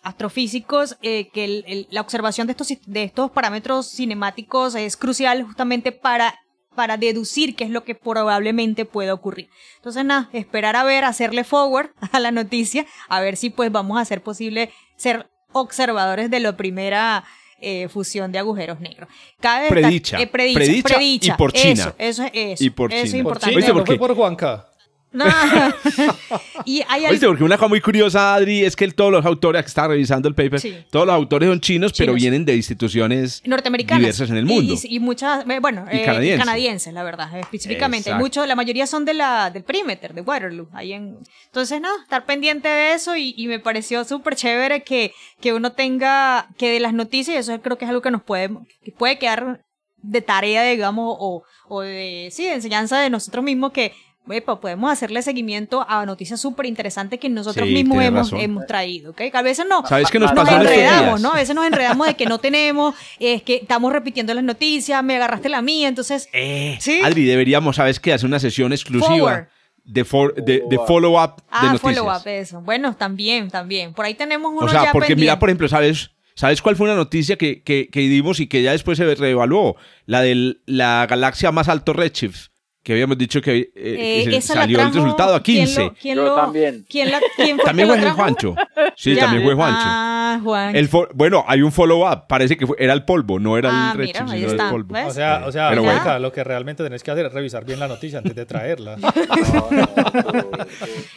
astrofísicos, 0.02 0.96
eh, 1.02 1.28
que 1.32 1.86
la 1.90 2.00
observación 2.00 2.46
de 2.46 2.52
estos, 2.52 2.68
de 2.86 3.02
estos 3.02 3.30
parámetros 3.30 3.90
cinemáticos 3.90 4.74
es 4.74 4.96
crucial 4.96 5.42
justamente 5.44 5.92
para 5.92 6.34
para 6.78 6.96
deducir 6.96 7.56
qué 7.56 7.64
es 7.64 7.70
lo 7.70 7.82
que 7.82 7.96
probablemente 7.96 8.84
pueda 8.84 9.12
ocurrir. 9.12 9.48
Entonces, 9.78 10.04
nada, 10.04 10.30
esperar 10.32 10.76
a 10.76 10.84
ver, 10.84 11.04
hacerle 11.04 11.42
forward 11.42 11.90
a 12.12 12.20
la 12.20 12.30
noticia, 12.30 12.86
a 13.08 13.20
ver 13.20 13.36
si 13.36 13.50
pues 13.50 13.72
vamos 13.72 13.98
a 13.98 14.02
hacer 14.02 14.22
posible 14.22 14.70
ser 14.94 15.28
observadores 15.50 16.30
de 16.30 16.38
la 16.38 16.56
primera 16.56 17.24
eh, 17.60 17.88
fusión 17.88 18.30
de 18.30 18.38
agujeros 18.38 18.78
negros. 18.78 19.08
Cabe 19.40 19.70
Predicha, 19.70 20.20
eh, 20.20 20.28
predicha, 20.28 20.60
predicha 20.60 20.94
predicha, 20.94 21.34
y 21.34 21.36
por 21.36 21.52
China. 21.52 21.72
Eso, 21.72 21.94
eso 21.98 22.24
es 22.26 22.30
eso. 22.32 22.64
Y 22.64 22.70
por 22.70 22.92
eso 22.92 23.04
es 23.04 23.10
China. 23.10 23.24
Por 23.24 23.30
importante. 23.32 23.50
China, 23.50 23.56
¿Oíste 23.56 23.72
por 23.72 23.80
no 23.80 23.86
fue 23.86 23.94
qué? 23.96 23.98
por 23.98 24.14
Juanca. 24.14 24.70
No. 25.10 25.24
y 26.64 26.82
hay 26.88 27.06
Oíste, 27.06 27.24
algo- 27.26 27.32
porque 27.32 27.44
una 27.44 27.56
cosa 27.56 27.68
muy 27.68 27.80
curiosa, 27.80 28.34
Adri, 28.34 28.64
es 28.64 28.76
que 28.76 28.86
todos 28.88 29.10
los 29.10 29.24
autores, 29.24 29.62
que 29.62 29.68
estaba 29.68 29.88
revisando 29.88 30.28
el 30.28 30.34
paper, 30.34 30.60
Sí. 30.60 30.76
todos 30.90 31.06
los 31.06 31.14
autores 31.14 31.48
son 31.48 31.60
chinos, 31.60 31.92
pero 31.96 32.12
Chinos. 32.12 32.16
vienen 32.22 32.44
de 32.44 32.56
instituciones 32.56 33.42
norteamericanas 33.46 34.00
diversas 34.00 34.30
en 34.30 34.36
el 34.36 34.44
Y- 34.44 34.54
mundo. 34.54 34.74
y, 34.82 34.96
y 34.96 35.00
muchas 35.00 35.44
eh, 35.48 35.58
bueno 35.60 35.86
Y 35.90 35.96
eh, 35.98 36.04
canadienses. 36.04 36.44
canadienses 36.44 36.94
la 36.94 37.02
verdad 37.02 37.38
específicamente 37.38 38.10
Exacto. 38.10 38.24
muchos 38.24 38.46
la 38.48 38.54
mayoría 38.54 38.86
son 38.86 39.04
de 39.04 39.14
la 39.14 39.50
del 39.50 39.64
perimeter 39.64 40.14
de 40.14 40.20
Waterloo 40.20 40.68
ahí 40.72 40.92
en 40.92 41.18
entonces 41.46 41.80
nada 41.80 41.94
estar 42.02 42.24
pendiente 42.26 42.68
de 42.68 42.92
eso 42.94 43.16
y, 43.16 43.34
y 43.36 43.48
me 43.48 43.58
pareció 43.58 44.04
súper 44.04 44.36
chévere 44.36 44.82
que 44.82 45.12
que 45.40 45.52
uno 45.52 45.72
tenga 45.72 46.48
que 46.58 46.70
de 46.70 46.80
las 46.80 46.92
noticias 46.92 47.34
y 47.34 47.38
eso 47.38 47.60
creo 47.62 47.78
que 47.78 47.84
es 47.84 47.88
algo 47.88 48.02
que 48.02 48.10
nos 48.10 48.22
puede 48.22 48.50
que 48.84 48.92
puede 48.92 49.18
quedar 49.18 49.64
de 50.00 50.20
tarea 50.22 50.62
digamos 50.64 51.16
o, 51.18 51.42
o 51.68 51.80
de 51.80 52.28
sí 52.30 52.44
de 52.44 52.54
enseñanza 52.54 53.00
de 53.00 53.10
nosotros 53.10 53.44
mismos 53.44 53.72
que 53.72 53.92
epa, 54.32 54.60
podemos 54.60 54.90
hacerle 54.92 55.22
seguimiento 55.22 55.84
a 55.88 56.04
noticias 56.06 56.40
súper 56.40 56.66
interesantes 56.66 57.18
que 57.18 57.28
nosotros 57.28 57.66
Sí, 57.66 57.74
mismos 57.74 58.32
hemos, 58.32 58.66
traído, 58.66 59.10
¿ok? 59.12 59.16
Que 59.16 59.30
a 59.34 59.42
veces 59.42 59.66
no, 59.68 59.84
¿Sabes 59.86 60.10
qué 60.10 60.18
nos 60.18 60.32
nos 60.34 60.48
enredamos? 60.48 61.20
¿no? 61.20 61.32
A 61.32 61.36
veces 61.36 61.54
nos 61.54 61.66
enredamos 61.66 62.06
de 62.06 62.14
que 62.14 62.26
no 62.26 62.38
tenemos, 62.38 62.94
es 63.18 63.42
que 63.42 63.56
estamos 63.56 63.92
repitiendo 63.92 64.34
las 64.34 64.44
noticias, 64.44 65.02
me 65.04 65.16
agarraste 65.16 65.48
la 65.48 65.62
mía, 65.62 65.88
entonces... 65.88 66.28
¿Sí? 66.80 67.00
Adri, 67.04 67.24
deberíamos, 67.24 67.76
¿sabes 67.76 68.00
qué? 68.00 68.12
Hacer 68.12 68.26
una 68.26 68.38
sesión 68.40 68.72
exclusiva 68.72 69.08
Forward. 69.16 69.48
de, 69.84 70.04
for- 70.04 70.34
de, 70.34 70.62
de 70.68 70.76
Follow-up. 70.76 70.86
follow-up 70.86 71.36
de 71.36 71.42
ah, 71.50 71.72
noticias. 71.72 71.96
follow-up, 71.98 72.22
eso. 72.26 72.60
Bueno, 72.60 72.94
también, 72.96 73.50
también. 73.50 73.92
Por 73.94 74.04
ahí 74.04 74.14
tenemos 74.14 74.52
uno 74.52 74.66
O 74.66 74.68
sea, 74.68 74.84
ya 74.84 74.92
porque 74.92 75.08
pendiente. 75.08 75.20
mira, 75.32 75.38
por 75.38 75.48
ejemplo, 75.48 75.68
¿sabes? 75.68 76.10
¿Sabes 76.34 76.62
cuál 76.62 76.76
fue 76.76 76.86
una 76.86 76.94
noticia 76.94 77.36
que, 77.36 77.62
que, 77.62 77.88
que 77.88 78.00
dimos 78.00 78.38
y 78.38 78.46
que 78.46 78.62
ya 78.62 78.70
después 78.72 78.96
se 78.96 79.12
reevaluó? 79.14 79.74
La 80.06 80.20
de 80.20 80.56
la 80.66 81.04
galaxia 81.08 81.50
más 81.50 81.68
alto 81.68 81.92
redshift. 81.94 82.48
Que 82.88 82.94
habíamos 82.94 83.18
dicho 83.18 83.42
que, 83.42 83.54
eh, 83.58 83.70
Eh, 83.76 84.24
la 84.30 84.40
salió 84.40 84.80
el 84.80 84.86
resultado 84.94 85.34
a 85.34 85.42
¿quién 85.42 85.66
15. 85.66 85.82
lo- 85.84 85.92
quién 85.94 86.16
Yo 86.16 86.24
lo- 86.24 86.34
también. 86.34 86.86
¿Quién, 86.88 87.10
la, 87.10 87.20
quién 87.36 87.56
fue 87.56 87.64
También 87.66 87.86
fue? 87.86 88.10
Juancho. 88.12 88.54
Sí, 88.96 89.14
Ya. 89.14 89.20
también 89.26 89.44
fue 89.44 89.54
Juancho. 89.54 89.78
Ah, 89.84 90.40
Juan. 90.42 90.74
El 90.74 90.88
fo- 90.90 91.06
bueno, 91.14 91.44
hay 91.46 91.60
un 91.62 91.70
follow-up. 91.70 92.26
Parece 92.26 92.56
que 92.56 92.66
fue- 92.66 92.76
era 92.80 92.94
el 92.94 93.04
polvo, 93.04 93.38
no 93.38 93.56
era 93.58 93.68
Ah, 93.70 93.92
el 93.92 93.98
mira, 94.00 94.12
redshift, 94.20 94.32
ahí 94.32 94.40
sino 94.40 94.50
está. 94.52 94.64
el 94.64 94.70
polvo. 94.70 94.94
¿Ves? 94.94 95.06
O 95.06 95.10
sea, 95.10 95.42
o 95.46 95.52
sea 95.52 95.68
Pero 95.68 95.82
bueno. 95.82 96.18
Lo 96.18 96.32
que 96.32 96.42
realmente 96.42 96.82
tenés 96.82 97.02
que 97.04 97.10
hacer 97.10 97.26
es 97.26 97.32
revisar 97.32 97.64
bien 97.66 97.78
la 97.78 97.88
noticia 97.88 98.18
antes 98.20 98.34
de 98.34 98.46
traerla. 98.46 98.96
No, 99.48 99.66
no, 99.70 99.70
yo- 99.70 99.86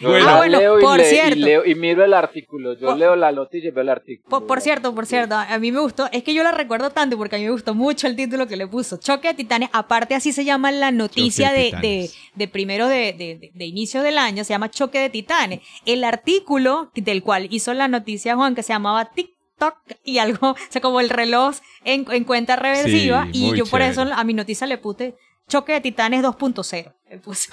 yo 0.01 0.09
Bueno. 0.09 0.25
Ah, 0.29 0.37
bueno, 0.37 0.59
leo 0.59 0.79
y 0.79 0.81
por 0.83 0.97
le- 0.97 1.03
y 1.07 1.09
cierto. 1.09 1.35
leo- 1.39 1.65
y 1.65 1.75
miro 1.75 2.03
el 2.03 2.13
artículo. 2.13 2.73
Yo 2.73 2.87
Por- 2.87 2.97
leo 2.97 3.15
la 3.15 3.31
noticia 3.31 3.69
y 3.69 3.71
veo 3.71 3.81
el 3.83 3.89
artículo. 3.89 4.29
Por, 4.29 4.45
por 4.47 4.61
cierto, 4.61 4.93
por 4.93 5.05
cierto, 5.05 5.35
a 5.35 5.57
mí 5.59 5.71
me 5.71 5.79
gustó, 5.79 6.07
es 6.11 6.23
que 6.23 6.33
yo 6.33 6.43
la 6.43 6.51
recuerdo 6.51 6.89
tanto 6.89 7.17
porque 7.17 7.35
a 7.37 7.39
mí 7.39 7.45
me 7.45 7.51
gustó 7.51 7.73
mucho 7.75 8.07
el 8.07 8.15
título 8.15 8.47
que 8.47 8.55
le 8.57 8.67
puso, 8.67 8.97
Choque 8.97 9.29
de 9.29 9.33
Titanes, 9.35 9.69
aparte 9.73 10.15
así 10.15 10.31
se 10.33 10.43
llama 10.45 10.71
la 10.71 10.91
noticia 10.91 11.49
Choque 11.49 11.59
de 11.60 11.60
de, 11.63 11.71
de, 11.71 11.71
Titanes. 11.71 12.17
de 12.35 12.47
primero 12.47 12.87
de, 12.87 13.51
de, 13.53 13.65
inicio 13.65 14.01
del 14.01 14.17
año, 14.17 14.43
se 14.43 14.53
llama 14.53 14.71
Choque 14.71 14.99
de 14.99 15.09
Titanes. 15.09 15.61
El 15.85 16.03
artículo 16.03 16.91
del 16.95 17.23
cual 17.23 17.47
hizo 17.51 17.73
la 17.73 17.87
noticia 17.87 18.35
Juan, 18.35 18.55
que 18.55 18.63
se 18.63 18.73
llamaba 18.73 19.11
TikTok 19.11 19.75
y 20.03 20.17
algo, 20.17 20.51
o 20.51 20.55
sea, 20.69 20.81
como 20.81 20.99
el 20.99 21.09
reloj 21.09 21.55
en, 21.83 22.05
en 22.11 22.23
cuenta 22.23 22.55
reversiva, 22.55 23.27
Sí, 23.31 23.51
y 23.51 23.55
yo 23.55 23.65
por 23.65 23.81
eso 23.81 24.01
a 24.01 24.23
mi 24.23 24.33
noticia 24.33 24.67
le 24.67 24.77
puse 24.77 25.15
choque 25.51 25.73
de 25.73 25.81
titanes 25.81 26.23
2.0. 26.23 26.93
le 27.11 27.17
puse. 27.19 27.49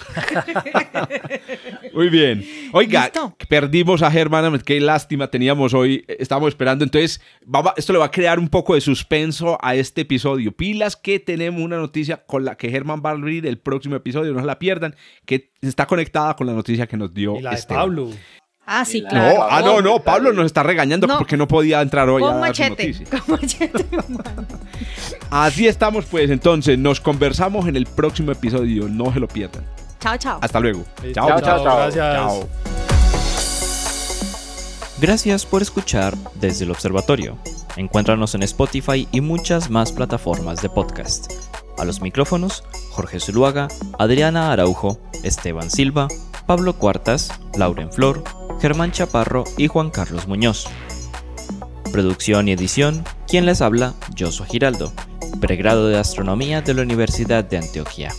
Muy 1.92 2.08
bien. 2.08 2.44
Oiga, 2.72 3.04
¿Listo? 3.04 3.36
perdimos 3.48 4.02
a 4.02 4.10
Germán, 4.10 4.60
qué 4.64 4.80
lástima 4.80 5.28
teníamos 5.30 5.74
hoy, 5.74 6.04
estábamos 6.08 6.48
esperando, 6.50 6.84
entonces 6.84 7.20
vamos- 7.44 7.72
esto 7.76 7.92
le 7.92 7.98
va 7.98 8.06
a 8.06 8.10
crear 8.10 8.38
un 8.38 8.48
poco 8.48 8.74
de 8.74 8.80
suspenso 8.80 9.58
a 9.60 9.74
este 9.74 10.02
episodio. 10.02 10.52
Pilas 10.52 10.96
que 10.96 11.18
tenemos 11.18 11.60
una 11.60 11.76
noticia 11.76 12.24
con 12.24 12.44
la 12.44 12.56
que 12.56 12.70
Germán 12.70 13.02
va 13.04 13.10
a 13.10 13.12
abrir 13.14 13.46
el 13.46 13.58
próximo 13.58 13.96
episodio, 13.96 14.32
no 14.32 14.40
se 14.40 14.46
la 14.46 14.58
pierdan, 14.58 14.94
que 15.26 15.50
está 15.60 15.86
conectada 15.86 16.34
con 16.36 16.46
la 16.46 16.52
noticia 16.52 16.86
que 16.86 16.96
nos 16.96 17.12
dio 17.12 17.36
Y 17.36 17.42
la 17.42 17.50
de. 17.50 17.62
Pablo. 17.68 18.10
Ah, 18.70 18.84
sí, 18.84 19.00
la- 19.00 19.08
No, 19.10 19.18
claro. 19.34 19.46
ah, 19.50 19.62
no, 19.62 19.80
no, 19.80 19.98
Pablo 20.00 20.30
nos 20.34 20.44
está 20.44 20.62
regañando 20.62 21.06
No. 21.06 21.16
porque 21.16 21.38
no 21.38 21.48
podía 21.48 21.80
entrar 21.80 22.06
hoy 22.10 22.22
a 22.22 22.26
Con 22.26 22.40
dar 22.40 22.54
su 22.54 22.62
machete. 22.62 22.94
Con. 23.26 23.40
Así 25.30 25.66
estamos 25.66 26.04
pues, 26.04 26.30
entonces 26.30 26.78
nos 26.78 27.00
conversamos 27.00 27.66
en 27.66 27.76
el 27.76 27.86
próximo 27.86 28.30
episodio, 28.32 28.86
no 28.88 29.10
se 29.12 29.20
lo 29.20 29.28
pierdan. 29.28 29.64
Chao, 30.00 30.16
chao. 30.18 30.38
Hasta 30.42 30.60
luego. 30.60 30.84
Listo. 31.02 31.14
Chao, 31.26 31.40
chao, 31.40 31.64
chao. 31.64 31.76
Gracias. 31.76 32.14
Chao. 32.14 32.48
Gracias 35.00 35.46
por 35.46 35.62
escuchar 35.62 36.14
desde 36.34 36.64
el 36.64 36.70
observatorio. 36.70 37.38
Encuéntranos 37.76 38.34
en 38.34 38.42
Spotify 38.42 39.06
y 39.12 39.20
muchas 39.20 39.70
más 39.70 39.92
plataformas 39.92 40.60
de 40.60 40.68
podcast. 40.68 41.32
A 41.78 41.84
los 41.84 42.00
micrófonos, 42.00 42.64
Jorge 42.90 43.20
Zuluaga, 43.20 43.68
Adriana 43.98 44.52
Araujo, 44.52 44.98
Esteban 45.22 45.70
Silva, 45.70 46.08
Pablo 46.46 46.72
Cuartas, 46.74 47.30
Lauren 47.56 47.92
Flor, 47.92 48.24
Germán 48.60 48.92
Chaparro 48.92 49.44
y 49.56 49.68
Juan 49.68 49.90
Carlos 49.90 50.26
Muñoz. 50.26 50.66
Producción 51.92 52.48
y 52.48 52.52
edición, 52.52 53.04
quien 53.26 53.46
les 53.46 53.60
habla, 53.60 53.94
Joshua 54.18 54.46
Giraldo, 54.46 54.92
pregrado 55.40 55.88
de 55.88 55.98
Astronomía 55.98 56.60
de 56.60 56.74
la 56.74 56.82
Universidad 56.82 57.44
de 57.44 57.58
Antioquia. 57.58 58.12